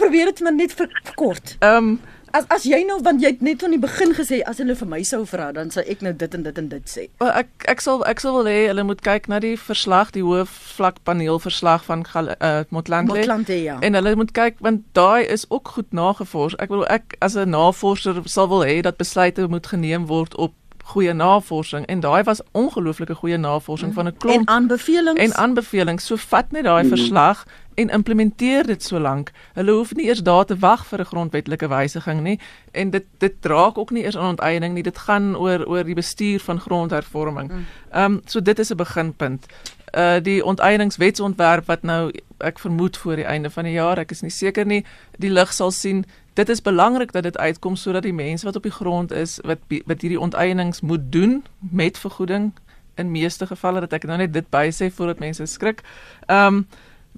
Probeer 0.00 0.24
dit 0.24 0.40
maar 0.40 0.54
net 0.54 0.72
vir 0.72 0.88
kort. 1.14 1.56
Ehm 1.58 1.76
um, 1.76 2.00
as 2.32 2.44
as 2.54 2.64
jy 2.68 2.82
nou 2.86 2.98
want 3.02 3.22
jy 3.22 3.32
het 3.34 3.42
net 3.44 3.62
van 3.64 3.74
die 3.74 3.80
begin 3.82 4.14
gesê 4.16 4.40
as 4.46 4.58
hulle 4.62 4.76
vir 4.78 4.88
my 4.88 5.00
sou 5.06 5.24
vra 5.26 5.50
dan 5.52 5.70
sal 5.74 5.86
ek 5.86 6.02
nou 6.04 6.12
dit 6.12 6.34
en 6.34 6.42
dit 6.42 6.58
en 6.58 6.68
dit 6.68 6.90
sê. 6.90 7.08
Well, 7.22 7.32
ek 7.42 7.68
ek 7.72 7.82
sal 7.84 8.04
ek 8.10 8.20
sal 8.20 8.38
wil 8.38 8.50
hê 8.50 8.68
hulle 8.68 8.84
moet 8.88 9.02
kyk 9.06 9.28
na 9.32 9.40
die 9.44 9.56
verslag, 9.60 10.12
die 10.16 10.24
hoof 10.26 10.52
vlak 10.76 11.02
paneel 11.08 11.40
verslag 11.42 11.84
van 11.88 12.04
uh, 12.14 12.62
Motlanthe. 12.74 13.14
Motlanthe 13.14 13.58
ja. 13.62 13.78
En 13.80 13.98
hulle 13.98 14.14
moet 14.16 14.32
kyk 14.36 14.60
want 14.64 14.86
daai 14.98 15.26
is 15.26 15.46
ook 15.48 15.74
goed 15.76 15.92
nagevors. 15.92 16.56
Ek 16.58 16.72
bedoel 16.72 16.88
ek 16.92 17.18
as 17.24 17.36
'n 17.36 17.50
navorser 17.50 18.22
sal 18.24 18.48
wil 18.48 18.64
hê 18.64 18.80
dat 18.82 18.96
besluite 18.96 19.48
moet 19.48 19.66
geneem 19.66 20.06
word 20.06 20.36
op 20.36 20.54
goeie 20.88 21.12
navorsing 21.12 21.86
en 21.86 22.00
daai 22.00 22.22
was 22.24 22.40
ongelooflike 22.52 23.14
goeie 23.14 23.36
navorsing 23.36 23.94
van 23.94 24.06
'n 24.06 24.16
klomp 24.16 24.38
en 24.38 24.48
aanbevelings 24.48 25.20
en 25.20 25.34
aanbevelings 25.34 26.06
so 26.06 26.16
vat 26.16 26.52
net 26.52 26.64
daai 26.64 26.82
mm. 26.84 26.88
verslag 26.88 27.44
en 27.78 27.90
implementeer 27.90 28.66
dit 28.66 28.82
so 28.82 28.98
lank. 28.98 29.30
Hulle 29.54 29.72
hoef 29.72 29.94
nie 29.94 30.08
eers 30.08 30.22
daar 30.26 30.44
te 30.44 30.56
wag 30.58 30.86
vir 30.86 31.00
'n 31.00 31.10
grondwetlike 31.12 31.68
wysiging 31.68 32.20
nie 32.22 32.38
en 32.72 32.90
dit 32.90 33.04
dit 33.18 33.34
draak 33.40 33.78
ook 33.78 33.90
nie 33.90 34.02
eers 34.02 34.16
aan 34.16 34.28
onteiening 34.34 34.74
nie. 34.74 34.82
Dit 34.82 34.98
gaan 34.98 35.36
oor 35.36 35.66
oor 35.66 35.84
die 35.84 35.94
bestuur 35.94 36.40
van 36.40 36.60
grondhervorming. 36.60 37.48
Mm. 37.52 37.66
Ehm 37.92 38.12
um, 38.12 38.20
so 38.24 38.42
dit 38.42 38.58
is 38.58 38.70
'n 38.70 38.76
beginpunt. 38.76 39.46
Uh 39.94 40.20
die 40.22 40.44
onteieningswetsontwerp 40.44 41.66
wat 41.66 41.82
nou 41.82 42.10
ek 42.38 42.58
vermoed 42.58 42.96
voor 42.96 43.16
die 43.16 43.24
einde 43.24 43.50
van 43.50 43.64
die 43.64 43.72
jaar, 43.72 43.98
ek 43.98 44.10
is 44.10 44.20
nie 44.20 44.30
seker 44.30 44.66
nie, 44.66 44.84
die 45.18 45.30
lig 45.30 45.52
sal 45.52 45.70
sien. 45.70 46.04
Dit 46.34 46.48
is 46.48 46.62
belangrik 46.62 47.12
dat 47.12 47.22
dit 47.22 47.38
uitkom 47.38 47.76
sodat 47.76 48.02
die 48.02 48.12
mense 48.12 48.44
wat 48.44 48.56
op 48.56 48.62
die 48.62 48.72
grond 48.72 49.12
is 49.12 49.38
wat 49.44 49.58
wat 49.86 50.00
hierdie 50.00 50.20
onteienings 50.20 50.80
moet 50.80 51.12
doen 51.12 51.44
met 51.58 51.98
vergoeding 51.98 52.52
in 52.98 53.10
meeste 53.10 53.46
gevalle 53.46 53.80
dat 53.80 53.92
ek 53.92 54.04
nou 54.04 54.18
net 54.18 54.32
dit 54.32 54.46
bysê 54.50 54.90
voordat 54.90 55.18
mense 55.18 55.46
skrik. 55.46 55.82
Ehm 56.26 56.46
um, 56.46 56.66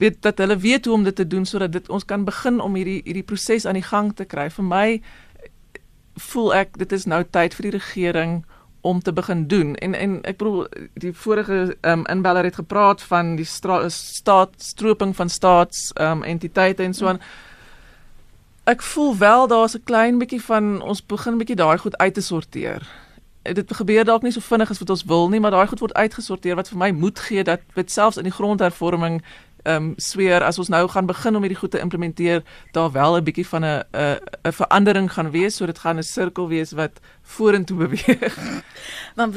weet 0.00 0.22
dat 0.24 0.38
hulle 0.38 0.56
weet 0.56 0.84
hoe 0.84 0.94
om 0.94 1.04
dit 1.04 1.16
te 1.16 1.26
doen 1.26 1.44
sodat 1.46 1.72
dit 1.72 1.88
ons 1.88 2.04
kan 2.04 2.24
begin 2.24 2.60
om 2.60 2.74
hierdie 2.74 3.00
hierdie 3.04 3.26
proses 3.26 3.66
aan 3.66 3.76
die 3.78 3.86
gang 3.86 4.14
te 4.16 4.24
kry. 4.24 4.48
Vir 4.50 4.64
my 4.64 4.86
voel 6.30 6.54
ek 6.54 6.78
dit 6.80 6.92
is 6.92 7.04
nou 7.04 7.20
tyd 7.24 7.54
vir 7.54 7.68
die 7.68 7.76
regering 7.78 8.40
om 8.80 9.02
te 9.02 9.12
begin 9.12 9.46
doen. 9.46 9.74
En 9.84 9.94
en 9.94 10.22
ek 10.24 10.40
bedoel 10.40 10.66
die 10.94 11.12
vorige 11.12 11.76
um, 11.80 12.06
inbeller 12.06 12.44
het 12.48 12.54
gepraat 12.54 13.02
van 13.02 13.36
die 13.36 13.44
staatsstroping 13.44 15.16
van 15.16 15.28
staats 15.28 15.90
um, 16.00 16.22
entiteite 16.22 16.82
en 16.82 16.94
so 16.94 17.06
aan. 17.06 17.20
Ek 18.64 18.82
voel 18.82 19.16
wel 19.18 19.46
daar's 19.46 19.76
'n 19.76 19.84
klein 19.84 20.18
bietjie 20.18 20.42
van 20.42 20.82
ons 20.82 21.06
begin 21.06 21.38
bietjie 21.38 21.56
daai 21.56 21.78
goed 21.78 21.96
uit 21.96 22.14
te 22.14 22.20
sorteer. 22.20 22.88
Dit 23.42 23.74
gebeur 23.74 24.04
dalk 24.04 24.22
nie 24.22 24.32
so 24.32 24.40
vinnig 24.40 24.70
as 24.70 24.78
wat 24.78 24.90
ons 24.90 25.04
wil 25.04 25.28
nie, 25.28 25.40
maar 25.40 25.50
daai 25.50 25.66
goed 25.66 25.80
word 25.80 25.94
uitgesorteer 25.94 26.54
wat 26.54 26.68
vir 26.68 26.78
my 26.78 26.90
moed 26.90 27.18
gee 27.18 27.44
dat 27.44 27.60
dit 27.74 27.90
selfs 27.90 28.16
in 28.16 28.24
die 28.24 28.32
grondhervorming 28.32 29.22
ehm 29.62 29.76
um, 29.76 29.94
sweer 29.96 30.42
as 30.42 30.58
ons 30.58 30.68
nou 30.68 30.88
gaan 30.88 31.06
begin 31.06 31.36
om 31.36 31.42
hierdie 31.42 31.58
goed 31.58 31.70
te 31.70 31.80
implementeer, 31.80 32.42
daar 32.72 32.92
wel 32.92 33.16
'n 33.16 33.24
bietjie 33.24 33.46
van 33.46 33.64
'n 33.64 33.82
'n 33.92 34.18
'n 34.48 34.52
verandering 34.52 35.12
gaan 35.12 35.30
wees, 35.30 35.56
so 35.56 35.66
dit 35.66 35.78
gaan 35.78 35.98
'n 35.98 36.02
sirkel 36.02 36.48
wees 36.48 36.72
wat 36.72 37.00
vorentoe 37.22 37.76
beweeg. 37.76 38.38
Want 39.16 39.36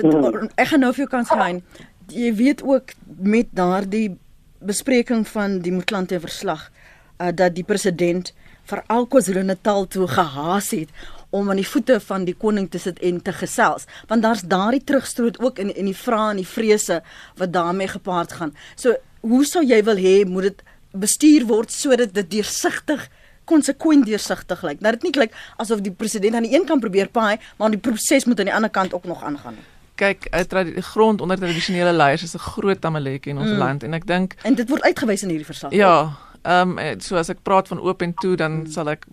ek 0.56 0.68
gaan 0.68 0.80
nou 0.80 0.94
vir 0.94 1.06
jou 1.06 1.10
kans 1.10 1.30
gaan. 1.30 1.64
Jy 2.08 2.36
weet 2.36 2.64
ook 2.64 2.94
met 3.06 3.48
daardie 3.52 4.18
bespreking 4.60 5.28
van 5.28 5.60
die 5.60 5.72
Motlanthe 5.72 6.20
verslag 6.20 6.72
uh, 7.18 7.28
dat 7.36 7.56
die 7.56 7.64
president 7.64 8.34
vir 8.70 8.84
KwaZulu-Natal 8.88 9.88
toe 9.88 10.08
gehaas 10.08 10.72
het 10.72 10.90
om 11.34 11.50
aan 11.50 11.60
die 11.60 11.68
voete 11.68 12.00
van 12.00 12.26
die 12.28 12.36
koning 12.38 12.70
te 12.72 12.80
sit 12.80 13.00
en 13.04 13.22
te 13.22 13.34
gesels 13.36 13.88
want 14.08 14.24
daar's 14.24 14.46
daardie 14.48 14.84
terugstroot 14.84 15.40
ook 15.40 15.60
in 15.60 15.74
in 15.76 15.90
die 15.90 15.98
vrae 15.98 16.30
en 16.32 16.42
die 16.42 16.48
vrese 16.48 17.02
wat 17.40 17.54
daarmee 17.54 17.88
gepaard 17.88 18.32
gaan. 18.32 18.54
So 18.76 18.96
hoe 19.24 19.44
sou 19.48 19.64
jy 19.64 19.80
wil 19.88 20.00
hê 20.00 20.16
moet 20.28 20.50
dit 20.50 20.64
bestuur 20.94 21.48
word 21.50 21.72
sodat 21.74 22.14
dit 22.14 22.32
deursigtig 22.38 23.08
konsekwent 23.50 24.06
deursigtig 24.08 24.62
lyk. 24.64 24.82
Nou 24.84 24.94
dit 24.96 25.08
nie 25.08 25.14
klink 25.16 25.36
asof 25.62 25.84
die 25.84 25.92
president 25.92 26.38
aan 26.40 26.48
die 26.48 26.54
een 26.56 26.68
kant 26.68 26.84
probeer 26.84 27.10
paai, 27.12 27.40
maar 27.60 27.74
die 27.74 27.82
proses 27.82 28.28
moet 28.30 28.40
aan 28.40 28.52
die 28.52 28.56
ander 28.56 28.72
kant 28.72 28.94
ook 28.96 29.08
nog 29.10 29.24
aangaan. 29.24 29.58
Kyk, 30.00 30.30
die 30.50 30.82
grond 30.82 31.22
onder 31.22 31.38
tradisionele 31.38 31.94
leiers 31.94 32.24
is 32.24 32.36
'n 32.36 32.40
groot 32.40 32.82
tamaletjie 32.82 33.32
in 33.32 33.38
ons 33.38 33.50
mm. 33.50 33.58
land 33.58 33.84
en 33.84 33.94
ek 33.94 34.08
dink 34.08 34.36
En 34.44 34.56
dit 34.56 34.70
word 34.70 34.82
uitgewys 34.82 35.24
in 35.24 35.30
hierdie 35.30 35.46
verslag. 35.46 35.72
Ja. 35.72 36.18
Ehm 36.44 36.78
um, 36.78 37.00
so 37.00 37.16
as 37.16 37.30
ek 37.30 37.44
praat 37.44 37.68
van 37.68 37.80
oop 37.80 38.02
en 38.02 38.14
toe 38.14 38.36
dan 38.36 38.52
mm. 38.52 38.72
sal 38.72 38.90
ek 38.90 39.06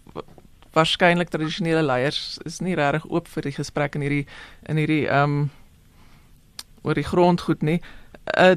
waarskynlik 0.73 1.29
tradisionele 1.29 1.83
leiers 1.83 2.39
is 2.45 2.61
nie 2.61 2.75
regtig 2.75 3.11
oop 3.11 3.29
vir 3.29 3.43
die 3.43 3.53
gesprek 3.53 3.95
in 3.95 4.01
hierdie 4.01 4.27
in 4.67 4.77
hierdie 4.77 5.07
ehm 5.09 5.23
um, 5.23 5.51
oor 6.83 6.95
die 6.95 7.05
grondgoed 7.05 7.63
nie. 7.63 7.81
Uh 8.39 8.57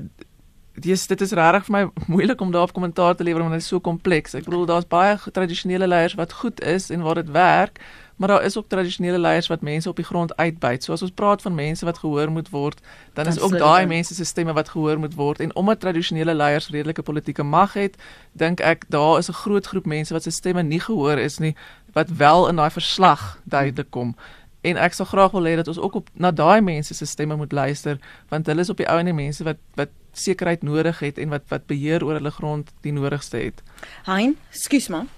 dis 0.74 1.08
dit 1.08 1.22
is 1.22 1.32
regtig 1.32 1.66
vir 1.68 1.74
my 1.74 1.84
moeilik 2.08 2.42
om 2.42 2.52
daarop 2.52 2.74
kommentaar 2.74 3.16
te 3.16 3.24
lewer 3.24 3.42
want 3.42 3.54
dit 3.54 3.62
is 3.62 3.68
so 3.68 3.80
kompleks. 3.80 4.34
Ek 4.34 4.48
bedoel 4.48 4.66
daar's 4.66 4.88
baie 4.90 5.18
tradisionele 5.32 5.88
leiers 5.88 6.16
wat 6.18 6.34
goed 6.34 6.62
is 6.62 6.90
en 6.90 7.02
waar 7.02 7.22
dit 7.22 7.30
werk, 7.32 7.80
maar 8.16 8.28
daar 8.28 8.44
is 8.44 8.58
ook 8.58 8.70
tradisionele 8.70 9.20
leiers 9.20 9.48
wat 9.48 9.62
mense 9.62 9.90
op 9.90 9.96
die 9.96 10.06
grond 10.06 10.36
uitbuit. 10.38 10.84
So 10.84 10.94
as 10.94 11.02
ons 11.02 11.12
praat 11.12 11.42
van 11.42 11.56
mense 11.56 11.86
wat 11.86 11.98
gehoor 11.98 12.32
moet 12.32 12.50
word, 12.50 12.82
dan 13.14 13.28
is 13.28 13.40
ook 13.40 13.58
daai 13.58 13.86
mense 13.86 14.16
se 14.16 14.26
stemme 14.26 14.54
wat 14.54 14.70
gehoor 14.70 15.00
moet 15.00 15.14
word 15.14 15.40
en 15.40 15.56
omdat 15.56 15.80
tradisionele 15.80 16.34
leiers 16.34 16.70
redelike 16.70 17.02
politieke 17.02 17.44
mag 17.44 17.74
het, 17.74 17.98
dink 18.32 18.60
ek 18.60 18.86
daar 18.90 19.18
is 19.18 19.30
'n 19.30 19.42
groot 19.46 19.66
groep 19.66 19.86
mense 19.86 20.14
wat 20.14 20.24
se 20.24 20.32
stemme 20.32 20.64
nie 20.64 20.80
gehoor 20.80 21.18
is 21.18 21.38
nie 21.38 21.56
wat 21.94 22.10
wel 22.10 22.48
in 22.50 22.56
daai 22.56 22.72
verslag 22.72 23.38
duidelik 23.44 23.90
kom. 23.90 24.16
En 24.64 24.80
ek 24.80 24.96
sal 24.96 25.10
graag 25.10 25.34
wil 25.36 25.50
hê 25.50 25.56
dat 25.60 25.68
ons 25.68 25.80
ook 25.80 25.96
op 26.02 26.12
na 26.16 26.32
daai 26.32 26.62
mense 26.62 26.96
se 26.96 27.06
stemme 27.06 27.36
moet 27.36 27.52
luister 27.52 28.00
want 28.32 28.48
hulle 28.48 28.64
is 28.64 28.72
op 28.72 28.80
die 28.80 28.88
ou 28.88 29.00
en 29.00 29.12
die 29.12 29.18
mense 29.18 29.44
wat 29.44 29.60
wat 29.80 29.92
sekerheid 30.14 30.64
nodig 30.64 31.00
het 31.04 31.18
en 31.18 31.34
wat 31.34 31.44
wat 31.50 31.66
beheer 31.68 32.06
oor 32.06 32.20
hulle 32.20 32.32
grond 32.32 32.70
die 32.86 32.94
nodigste 32.94 33.38
het. 33.38 33.64
Hein, 34.06 34.38
skus 34.50 34.90
man. 34.90 35.10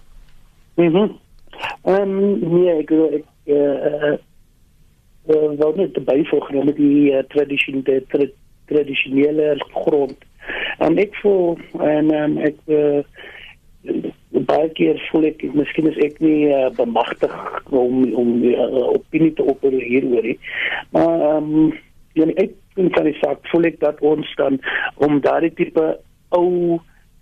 Mhm. 0.75 0.97
Mm 0.97 1.23
ehm 1.83 2.15
nee, 2.39 2.71
ek 2.81 2.91
ek 2.91 3.25
eh 3.45 4.17
uh, 5.27 5.51
wou 5.59 5.71
net 5.75 5.97
byvoeg 6.05 6.51
met 6.51 6.75
die 6.75 7.11
uh, 7.11 7.23
tradisionele 7.33 8.03
tra 8.09 8.25
tradisionele 8.65 9.55
grond. 9.73 10.17
En 10.77 10.97
ek 10.97 11.15
voel 11.21 11.57
en 11.81 12.13
um, 12.13 12.37
ek 12.37 12.57
uh, 12.65 13.01
baie 14.49 14.69
keer 14.77 14.99
voel 15.11 15.29
ek 15.29 15.43
miskien 15.55 15.87
is 15.91 15.99
ek 16.03 16.19
nie 16.23 16.47
uh, 16.51 16.69
bemagtig 16.77 17.33
om 17.71 18.03
om 18.13 18.33
uh, 18.43 18.89
opinie 18.91 19.33
te 19.37 19.45
opereer 19.45 19.85
hieroor 19.87 20.27
nie. 20.27 20.39
Maar 20.95 21.27
ehm 21.29 21.53
um, 21.53 21.73
ja, 22.15 22.27
ek 22.41 22.55
van 22.75 23.07
die 23.07 23.15
saak 23.21 23.47
voel 23.51 23.69
ek 23.71 23.79
dat 23.79 24.01
ons 24.03 24.27
dan 24.39 24.59
om 25.03 25.21
daardie 25.23 25.53
tipe 25.55 25.85
ou 26.35 26.79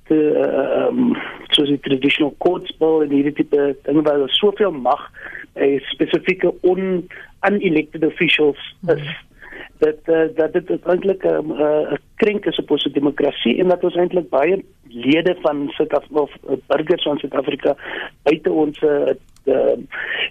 te 0.10 0.20
ehm 0.46 1.04
um, 1.04 1.14
soos 1.56 1.70
die 1.70 1.82
traditional 1.86 2.34
courts 2.46 2.74
bill 2.82 3.06
en 3.06 3.14
hierdie 3.14 3.38
tipe 3.42 3.70
dinge 3.86 4.06
waar 4.08 4.24
daar 4.24 4.38
soveel 4.40 4.74
mag 4.74 5.06
by 5.54 5.78
spesifieke 5.92 6.50
on 6.62 7.06
unelected 7.46 8.06
officials 8.06 8.58
is 8.58 8.98
mm 8.98 8.98
-hmm. 8.98 9.33
Dat 9.78 10.00
uh, 10.06 10.28
dat 10.36 10.54
dit 10.54 10.70
eintlik 10.86 11.24
'n 11.24 11.28
um, 11.28 11.52
uh, 11.52 11.98
krenk 12.16 12.46
is 12.46 12.58
op 12.58 12.72
ons 12.72 12.84
demokrasie 12.84 13.58
en 13.60 13.68
dat 13.68 13.84
ons 13.84 13.96
eintlik 13.96 14.30
baie 14.30 14.64
lede 14.88 15.36
van 15.42 15.70
Suid-Afrika 15.70 16.20
of 16.20 16.32
uh, 16.50 16.58
burgers 16.68 17.04
van 17.04 17.18
Suid-Afrika 17.18 17.76
buite 18.24 18.52
ons 18.52 18.82
uh, 18.82 19.14
uh, 19.46 19.78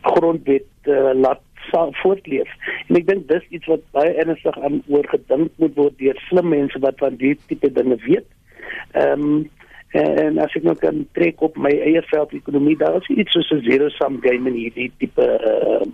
grondwet 0.03 0.64
uh, 0.84 1.11
laat 1.14 1.40
voortleef. 2.03 2.51
En 2.88 2.97
ek 2.97 3.07
dink 3.07 3.28
dis 3.28 3.45
iets 3.49 3.66
wat 3.70 3.82
baie 3.97 4.14
ernstig 4.24 4.59
aan 4.61 4.82
oor 4.88 5.07
gedink 5.09 5.51
moet 5.57 5.74
word 5.78 5.99
deur 5.99 6.18
slim 6.28 6.49
mense 6.49 6.78
wat 6.78 6.99
van 6.99 7.16
die 7.16 7.36
tipe 7.47 7.72
dinge 7.72 7.97
weet. 8.07 8.26
Ehm 8.93 9.22
um, 9.22 9.51
en 9.93 10.38
as 10.40 10.55
ek 10.57 10.64
nou 10.64 10.74
kan 10.80 11.03
trek 11.16 11.43
op 11.45 11.57
my 11.61 11.72
eie 11.84 12.03
veld 12.09 12.32
ekonomie, 12.32 12.76
daar 12.80 12.97
is 13.01 13.09
iets 13.12 13.32
soos 13.36 13.51
'n 13.53 13.64
zero 13.68 13.88
sum 13.88 14.20
game 14.24 14.49
in 14.49 14.57
hierdie 14.57 14.90
tipe 14.99 15.26
uh, 15.53 15.84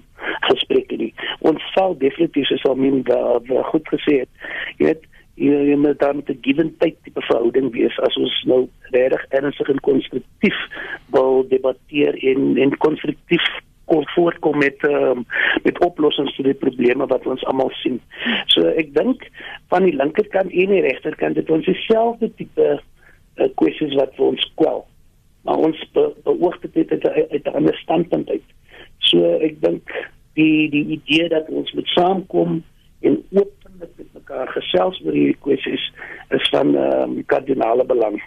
gesprekke 0.46 0.96
nie. 0.96 1.14
Ons 1.40 1.62
sal 1.74 1.98
definitief 1.98 2.46
so 2.62 2.74
min 2.74 3.02
daar 3.02 3.40
goed 3.72 3.86
gesê 3.88 4.20
het. 4.22 4.30
Jy 4.78 4.86
weet 4.86 5.02
jy 5.38 5.54
jy 5.70 5.76
moet 5.76 5.98
dan 5.98 6.16
met 6.16 6.30
'n 6.30 6.38
given 6.42 6.74
tyd 6.78 6.96
tipe 7.02 7.20
verhouding 7.20 7.72
wees 7.72 7.98
as 7.98 8.16
ons 8.16 8.42
nou 8.44 8.68
regtig 8.90 9.24
ernstig 9.30 9.68
en 9.68 9.80
konstruktief 9.80 10.58
wil 11.10 11.46
debatteer 11.48 12.14
en 12.22 12.56
en 12.56 12.76
konstruktief 12.76 13.46
kon 13.84 14.04
voorkom 14.14 14.58
met 14.58 14.82
um, 14.84 15.24
met 15.62 15.78
oplossings 15.78 16.34
vir 16.36 16.50
die 16.50 16.60
probleme 16.64 17.06
wat 17.06 17.26
ons 17.26 17.44
almal 17.44 17.70
sien. 17.82 18.00
So 18.46 18.68
ek 18.68 18.92
dink 18.94 19.24
van 19.72 19.88
die 19.88 19.96
linkerkant 19.96 20.52
en 20.52 20.74
die 20.74 20.84
regterkant 20.84 21.36
het 21.40 21.50
ons 21.50 21.64
dieselfde 21.64 22.30
tipe 22.36 22.80
uh, 23.38 23.48
kwessies 23.60 23.94
wat 23.98 24.14
vir 24.16 24.26
ons 24.32 24.46
kwel. 24.60 24.84
Maar 25.46 25.66
ons 25.68 25.82
be 25.92 26.06
beoog 26.26 26.58
dit 26.60 26.90
uit 26.90 27.06
uit 27.06 27.44
'n 27.44 27.56
ander 27.56 27.76
standpunt 27.76 28.30
uit. 28.30 28.48
So 28.98 29.38
ek 29.40 29.60
dink 29.60 29.94
die 30.34 30.70
die 30.70 30.86
idee 30.98 31.28
dat 31.28 31.48
ons 31.48 31.72
moet 31.72 31.88
saamkom 31.94 32.62
en 33.00 33.22
openlik 33.30 33.92
met 33.96 34.12
mekaar 34.12 34.48
gesels 34.48 35.00
oor 35.04 35.14
hierdie 35.14 35.38
kwessies 35.40 35.84
is 36.34 36.48
van 36.50 36.74
um, 36.74 37.24
kardinale 37.26 37.84
belang. 37.84 38.22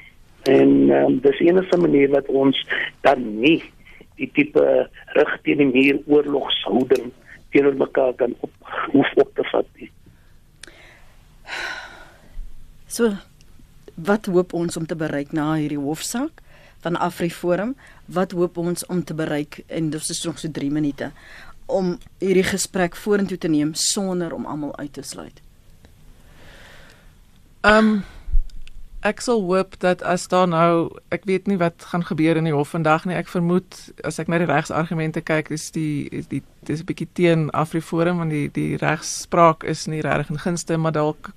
En 0.49 0.89
um, 0.89 1.19
dis 1.19 1.39
enige 1.39 1.77
manier 1.77 2.09
wat 2.09 2.27
ons 2.27 2.57
dan 3.01 3.39
nie 3.39 3.59
die 4.15 4.29
tipe 4.33 4.63
rig 5.17 5.33
teen 5.43 5.57
die 5.57 5.71
muur 5.71 5.99
oorlogshouding 6.05 7.11
teenoor 7.51 7.75
mekaar 7.75 8.13
kan 8.13 8.35
op 8.39 8.51
hoef 8.93 9.11
op 9.15 9.35
te 9.35 9.43
vat. 9.51 9.67
Nie. 9.79 9.91
So 12.87 13.11
wat 14.03 14.25
hoop 14.25 14.53
ons 14.53 14.77
om 14.77 14.85
te 14.85 14.95
bereik 14.95 15.31
na 15.31 15.53
hierdie 15.55 15.79
hofsaak? 15.79 16.41
van 16.81 16.97
AfriForum. 16.97 17.75
Wat 18.05 18.31
hoop 18.31 18.57
ons 18.57 18.85
om 18.85 19.03
te 19.03 19.13
bereik 19.13 19.63
en 19.67 19.89
dit 19.89 20.09
is 20.09 20.23
nog 20.23 20.39
so 20.39 20.51
3 20.51 20.71
minute 20.71 21.11
om 21.65 21.97
hierdie 22.19 22.43
gesprek 22.43 22.95
vorentoe 22.95 23.37
te 23.37 23.47
neem 23.47 23.73
sonder 23.73 24.33
om 24.33 24.45
almal 24.45 24.75
uit 24.77 24.93
te 24.93 25.01
sluit. 25.01 25.41
Ehm 27.61 27.77
um, 27.77 28.01
ek 29.01 29.21
sal 29.25 29.39
hoop 29.41 29.79
dat 29.81 30.03
as 30.05 30.27
daar 30.29 30.45
nou 30.47 30.91
ek 31.09 31.23
weet 31.25 31.47
nie 31.49 31.57
wat 31.57 31.87
gaan 31.89 32.03
gebeur 32.05 32.37
in 32.37 32.45
die 32.45 32.53
hof 32.53 32.75
vandag 32.75 33.05
nie. 33.05 33.15
Ek 33.17 33.31
vermoed 33.31 33.77
as 34.05 34.19
ek 34.21 34.27
na 34.29 34.37
die 34.37 34.49
regsargumente 34.49 35.23
kyk, 35.25 35.49
is 35.49 35.71
die 35.73 36.09
is 36.11 36.27
die 36.27 36.43
dis 36.67 36.81
'n 36.81 36.85
bietjie 36.85 37.07
teen 37.13 37.49
AfriForum 37.49 38.17
want 38.17 38.29
die 38.29 38.49
die 38.53 38.77
regspraak 38.77 39.63
is 39.63 39.87
nie 39.87 40.01
regtig 40.01 40.29
in 40.29 40.43
gunste, 40.43 40.77
maar 40.77 40.91
dalk 40.91 41.31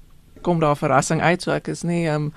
kom 0.44 0.60
daar 0.60 0.76
verrassing 0.76 1.22
uit, 1.22 1.42
so 1.42 1.50
ek 1.54 1.72
is 1.72 1.82
nie 1.82 2.04
ehm 2.06 2.28
um, 2.28 2.34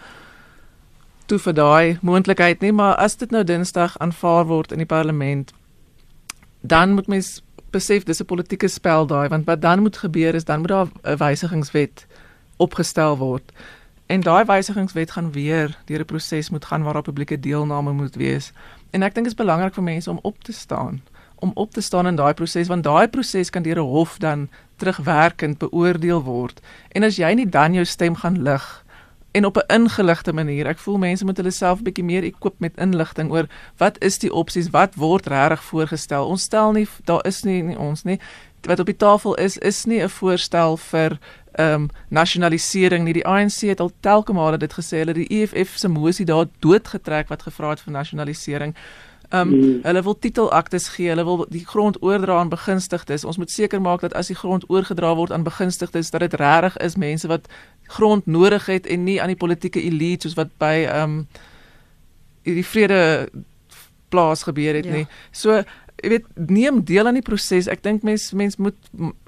toe 1.28 1.40
vir 1.44 1.54
daai 1.54 1.98
moontlikheid 2.08 2.62
nie, 2.64 2.72
maar 2.72 2.96
as 3.04 3.18
dit 3.20 3.34
nou 3.36 3.44
Dinsdag 3.44 3.98
aanvaar 4.00 4.46
word 4.48 4.72
in 4.72 4.80
die 4.80 4.88
parlement, 4.88 5.52
dan 6.64 6.94
moet 6.96 7.10
mens 7.12 7.42
besef 7.76 8.06
dis 8.08 8.22
'n 8.22 8.26
politieke 8.26 8.68
spel 8.68 9.08
daai, 9.08 9.28
want 9.28 9.46
wat 9.46 9.62
dan 9.62 9.82
moet 9.82 9.98
gebeur 9.98 10.36
is 10.36 10.48
dan 10.48 10.60
moet 10.60 10.70
daar 10.70 10.88
'n 11.04 11.18
wysigingswet 11.18 12.06
opgestel 12.58 13.18
word. 13.18 13.52
En 14.06 14.22
daai 14.22 14.46
wysigingswet 14.46 15.12
gaan 15.12 15.32
weer 15.32 15.78
deur 15.86 16.00
'n 16.00 16.06
proses 16.06 16.50
moet 16.50 16.66
gaan 16.66 16.84
waar 16.84 16.94
daar 16.94 17.02
publieke 17.02 17.40
deelname 17.40 17.92
moet 17.92 18.16
wees. 18.16 18.52
En 18.92 19.04
ek 19.04 19.14
dink 19.14 19.26
dit 19.26 19.36
is 19.36 19.44
belangrik 19.44 19.74
vir 19.74 19.84
mense 19.84 20.10
om 20.10 20.20
op 20.22 20.44
te 20.44 20.54
staan, 20.54 21.02
om 21.40 21.52
op 21.54 21.74
te 21.74 21.82
staan 21.82 22.08
in 22.08 22.16
daai 22.16 22.34
proses 22.34 22.68
want 22.68 22.84
daai 22.84 23.08
proses 23.08 23.50
kan 23.50 23.64
deur 23.64 23.80
'n 23.80 23.92
hof 23.94 24.18
dan 24.18 24.50
terugwerkend 24.76 25.58
beoordeel 25.58 26.24
word. 26.24 26.62
En 26.92 27.04
as 27.04 27.16
jy 27.16 27.34
nie 27.34 27.50
dan 27.50 27.74
jou 27.74 27.86
stem 27.86 28.16
gaan 28.16 28.42
lig 28.42 28.86
en 29.32 29.46
op 29.46 29.58
'n 29.58 29.74
ingeligte 29.74 30.34
manier. 30.34 30.68
Ek 30.68 30.78
voel 30.78 30.98
mense 30.98 31.26
moet 31.26 31.38
hulle 31.38 31.52
self 31.52 31.80
'n 31.80 31.84
bietjie 31.84 32.04
meer 32.04 32.24
ekop 32.24 32.60
met 32.60 32.78
inligting 32.78 33.32
oor 33.32 33.48
wat 33.78 34.04
is 34.04 34.18
die 34.18 34.34
opsies, 34.34 34.70
wat 34.70 34.96
word 34.96 35.28
regtig 35.28 35.64
voorgestel. 35.64 36.28
Ons 36.28 36.42
stel 36.42 36.72
nie 36.72 36.88
daar 37.04 37.26
is 37.26 37.44
nie, 37.44 37.64
nie 37.64 37.78
ons 37.78 38.04
nie 38.04 38.20
wat 38.62 38.80
op 38.80 38.86
die 38.86 38.96
tafel 38.96 39.36
is 39.36 39.58
is 39.58 39.86
nie 39.86 40.02
'n 40.04 40.10
voorstel 40.10 40.78
vir 40.78 41.20
ehm 41.52 41.74
um, 41.74 41.90
nasionalisering 42.10 43.04
nie. 43.04 43.14
Die 43.14 43.28
ANC 43.28 43.62
het 43.62 43.80
al 43.80 43.92
telke 44.00 44.34
male 44.34 44.58
dit 44.58 44.74
gesê, 44.74 44.98
hulle 44.98 45.14
die 45.14 45.28
EFF 45.30 45.78
se 45.78 45.88
mosie 45.88 46.26
daar 46.26 46.46
doodgetrek 46.60 47.28
wat 47.28 47.42
gevra 47.42 47.70
het 47.70 47.82
vir 47.82 47.94
nasionalisering. 47.94 48.76
Ehm 49.30 49.54
um, 49.54 49.60
mm. 49.60 49.80
hulle 49.84 50.04
wil 50.04 50.20
titelaktes 50.20 50.88
gee, 50.88 51.10
hulle 51.10 51.24
wil 51.24 51.46
die 51.50 51.66
grond 51.66 52.02
oordra 52.02 52.40
aan 52.40 52.50
begunstigdes. 52.50 53.26
Ons 53.26 53.38
moet 53.38 53.52
seker 53.52 53.82
maak 53.82 54.02
dat 54.02 54.14
as 54.14 54.28
die 54.28 54.36
grond 54.36 54.64
oorgedra 54.70 55.16
word 55.16 55.32
aan 55.32 55.44
begunstigdes, 55.44 56.10
dat 56.10 56.24
dit 56.24 56.34
regtig 56.34 56.78
is 56.78 56.96
mense 56.96 57.28
wat 57.28 57.50
grond 57.84 58.26
nodig 58.26 58.66
het 58.66 58.88
en 58.88 59.04
nie 59.04 59.22
aan 59.22 59.28
die 59.28 59.40
politieke 59.40 59.82
elite 59.82 60.28
soos 60.28 60.40
wat 60.40 60.56
by 60.58 60.88
ehm 60.88 61.04
um, 61.04 61.28
die 62.48 62.66
vrede 62.66 63.30
plaas 64.10 64.44
gebeur 64.44 64.76
het 64.76 64.86
ja. 64.86 64.92
nie. 64.92 65.08
So 65.32 65.64
jy 65.98 66.10
weet 66.12 66.26
neem 66.36 66.84
deel 66.86 67.08
aan 67.10 67.18
die 67.18 67.26
proses. 67.26 67.68
Ek 67.72 67.82
dink 67.86 68.04
mens 68.06 68.30
mens 68.38 68.58
moet 68.62 68.78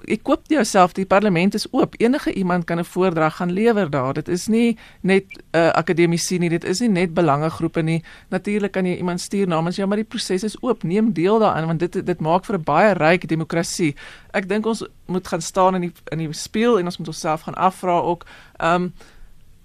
ek 0.06 0.22
koop 0.26 0.46
jouself 0.52 0.94
die 0.94 1.06
parlement 1.08 1.56
is 1.58 1.66
oop. 1.74 1.96
Enige 1.98 2.32
iemand 2.32 2.64
kan 2.64 2.78
'n 2.78 2.84
voordrag 2.84 3.36
gaan 3.36 3.52
lewer 3.52 3.90
daar. 3.90 4.14
Dit 4.14 4.28
is 4.28 4.46
nie 4.46 4.78
net 5.02 5.24
'n 5.26 5.56
uh, 5.56 5.70
akademisie 5.70 6.38
nie. 6.38 6.48
Dit 6.48 6.64
is 6.64 6.80
nie 6.80 6.88
net 6.88 7.14
belangegroepe 7.14 7.82
nie. 7.82 8.02
Natuurlik 8.28 8.72
kan 8.72 8.86
jy 8.86 8.96
iemand 8.96 9.20
stuur 9.20 9.46
namens 9.46 9.76
jou, 9.76 9.88
maar 9.88 9.96
die 9.96 10.04
proses 10.04 10.44
is 10.44 10.62
oop. 10.62 10.82
Neem 10.82 11.12
deel 11.12 11.38
daaraan 11.38 11.66
want 11.66 11.80
dit 11.80 12.06
dit 12.06 12.20
maak 12.20 12.44
vir 12.44 12.58
'n 12.58 12.62
baie 12.64 12.92
ryk 12.94 13.28
demokrasie. 13.28 13.94
Ek 14.32 14.48
dink 14.48 14.66
ons 14.66 14.84
moet 15.06 15.26
gaan 15.26 15.42
staan 15.42 15.74
in 15.74 15.80
die 15.80 15.92
in 16.12 16.18
die 16.18 16.32
spieël 16.32 16.78
en 16.78 16.84
ons 16.84 16.98
moet 16.98 17.08
onsself 17.08 17.40
gaan 17.40 17.54
afvra 17.54 18.00
ook 18.00 18.24
ehm 18.58 18.82
um, 18.82 18.92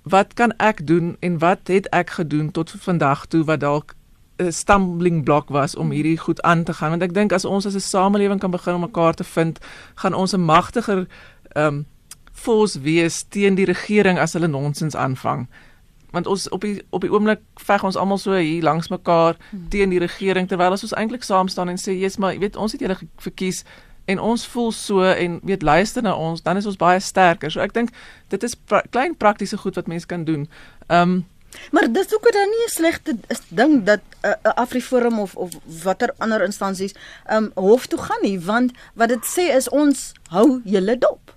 wat 0.06 0.34
kan 0.34 0.53
ek 0.58 0.88
doen 0.88 1.18
en 1.20 1.38
wat 1.38 1.60
het 1.68 1.89
ek 1.89 2.10
gedoen 2.10 2.51
tot 2.51 2.72
vandag 2.72 3.26
toe 3.26 3.43
wat 3.43 3.60
dalk 3.60 3.95
'n 4.38 4.51
stumbling 4.51 5.23
block 5.23 5.49
was 5.49 5.75
om 5.75 5.91
hierdie 5.91 6.17
goed 6.17 6.41
aan 6.41 6.63
te 6.63 6.73
gaan 6.73 6.89
want 6.89 7.01
ek 7.01 7.13
dink 7.13 7.31
as 7.31 7.45
ons 7.45 7.65
as 7.65 7.75
'n 7.75 7.79
samelewing 7.79 8.39
kan 8.39 8.51
begin 8.51 8.73
om 8.73 8.81
mekaar 8.81 9.13
te 9.13 9.23
vind, 9.23 9.59
gaan 9.95 10.13
ons 10.13 10.33
'n 10.33 10.45
magtiger 10.45 11.07
ehm 11.55 11.67
um, 11.67 11.86
force 12.31 12.79
wees 12.79 13.23
teen 13.29 13.55
die 13.55 13.65
regering 13.65 14.19
as 14.19 14.33
hulle 14.33 14.47
nonsens 14.47 14.95
aanvang. 14.95 15.47
Want 16.11 16.27
ons 16.27 16.49
op 16.49 16.61
die 16.61 16.83
op 16.89 17.01
die 17.01 17.11
oomblik 17.11 17.39
veg 17.55 17.83
ons 17.83 17.95
almal 17.95 18.17
so 18.17 18.33
hier 18.33 18.63
langs 18.63 18.88
mekaar 18.88 19.36
hmm. 19.49 19.69
teen 19.69 19.89
die 19.89 19.99
regering 19.99 20.47
terwyl 20.47 20.71
ons 20.71 20.93
eintlik 20.93 21.23
saam 21.23 21.47
staan 21.47 21.69
en 21.69 21.77
sê 21.77 21.91
jy's 21.91 22.17
maar 22.17 22.33
jy 22.33 22.39
weet 22.39 22.55
ons 22.55 22.71
het 22.71 22.81
julle 22.81 22.97
verkies 23.17 23.63
en 24.05 24.19
ons 24.19 24.47
voel 24.47 24.71
so 24.71 25.03
en 25.03 25.39
weet 25.43 25.61
luister 25.61 26.03
na 26.03 26.13
ons 26.13 26.41
dan 26.41 26.57
is 26.57 26.65
ons 26.65 26.77
baie 26.77 26.99
sterker. 26.99 27.51
So 27.51 27.63
ek 27.63 27.73
dink 27.73 27.89
dit 28.29 28.43
is 28.43 28.55
pra 28.55 28.83
klein 28.89 29.15
praktiese 29.17 29.57
goed 29.57 29.75
wat 29.75 29.88
mense 29.88 30.07
kan 30.07 30.25
doen. 30.25 30.47
Ehm 30.88 31.01
um, 31.01 31.23
Maar 31.72 31.91
dis 31.91 32.16
ook 32.16 32.32
dan 32.32 32.49
nie 32.49 32.66
'n 32.66 32.70
slegte 32.70 33.16
ding 33.49 33.84
dat 33.84 33.99
'n 34.22 34.28
uh, 34.28 34.53
Afriforum 34.56 35.20
of 35.20 35.36
of 35.36 35.51
watter 35.84 36.14
ander 36.18 36.41
instansies 36.43 36.93
um 37.32 37.51
hof 37.56 37.86
toe 37.88 37.99
gaan 37.99 38.22
nie, 38.22 38.39
want 38.39 38.72
wat 38.93 39.10
dit 39.10 39.26
sê 39.26 39.56
is 39.56 39.70
ons 39.70 40.12
hou 40.30 40.62
julle 40.64 40.97
dop. 40.97 41.34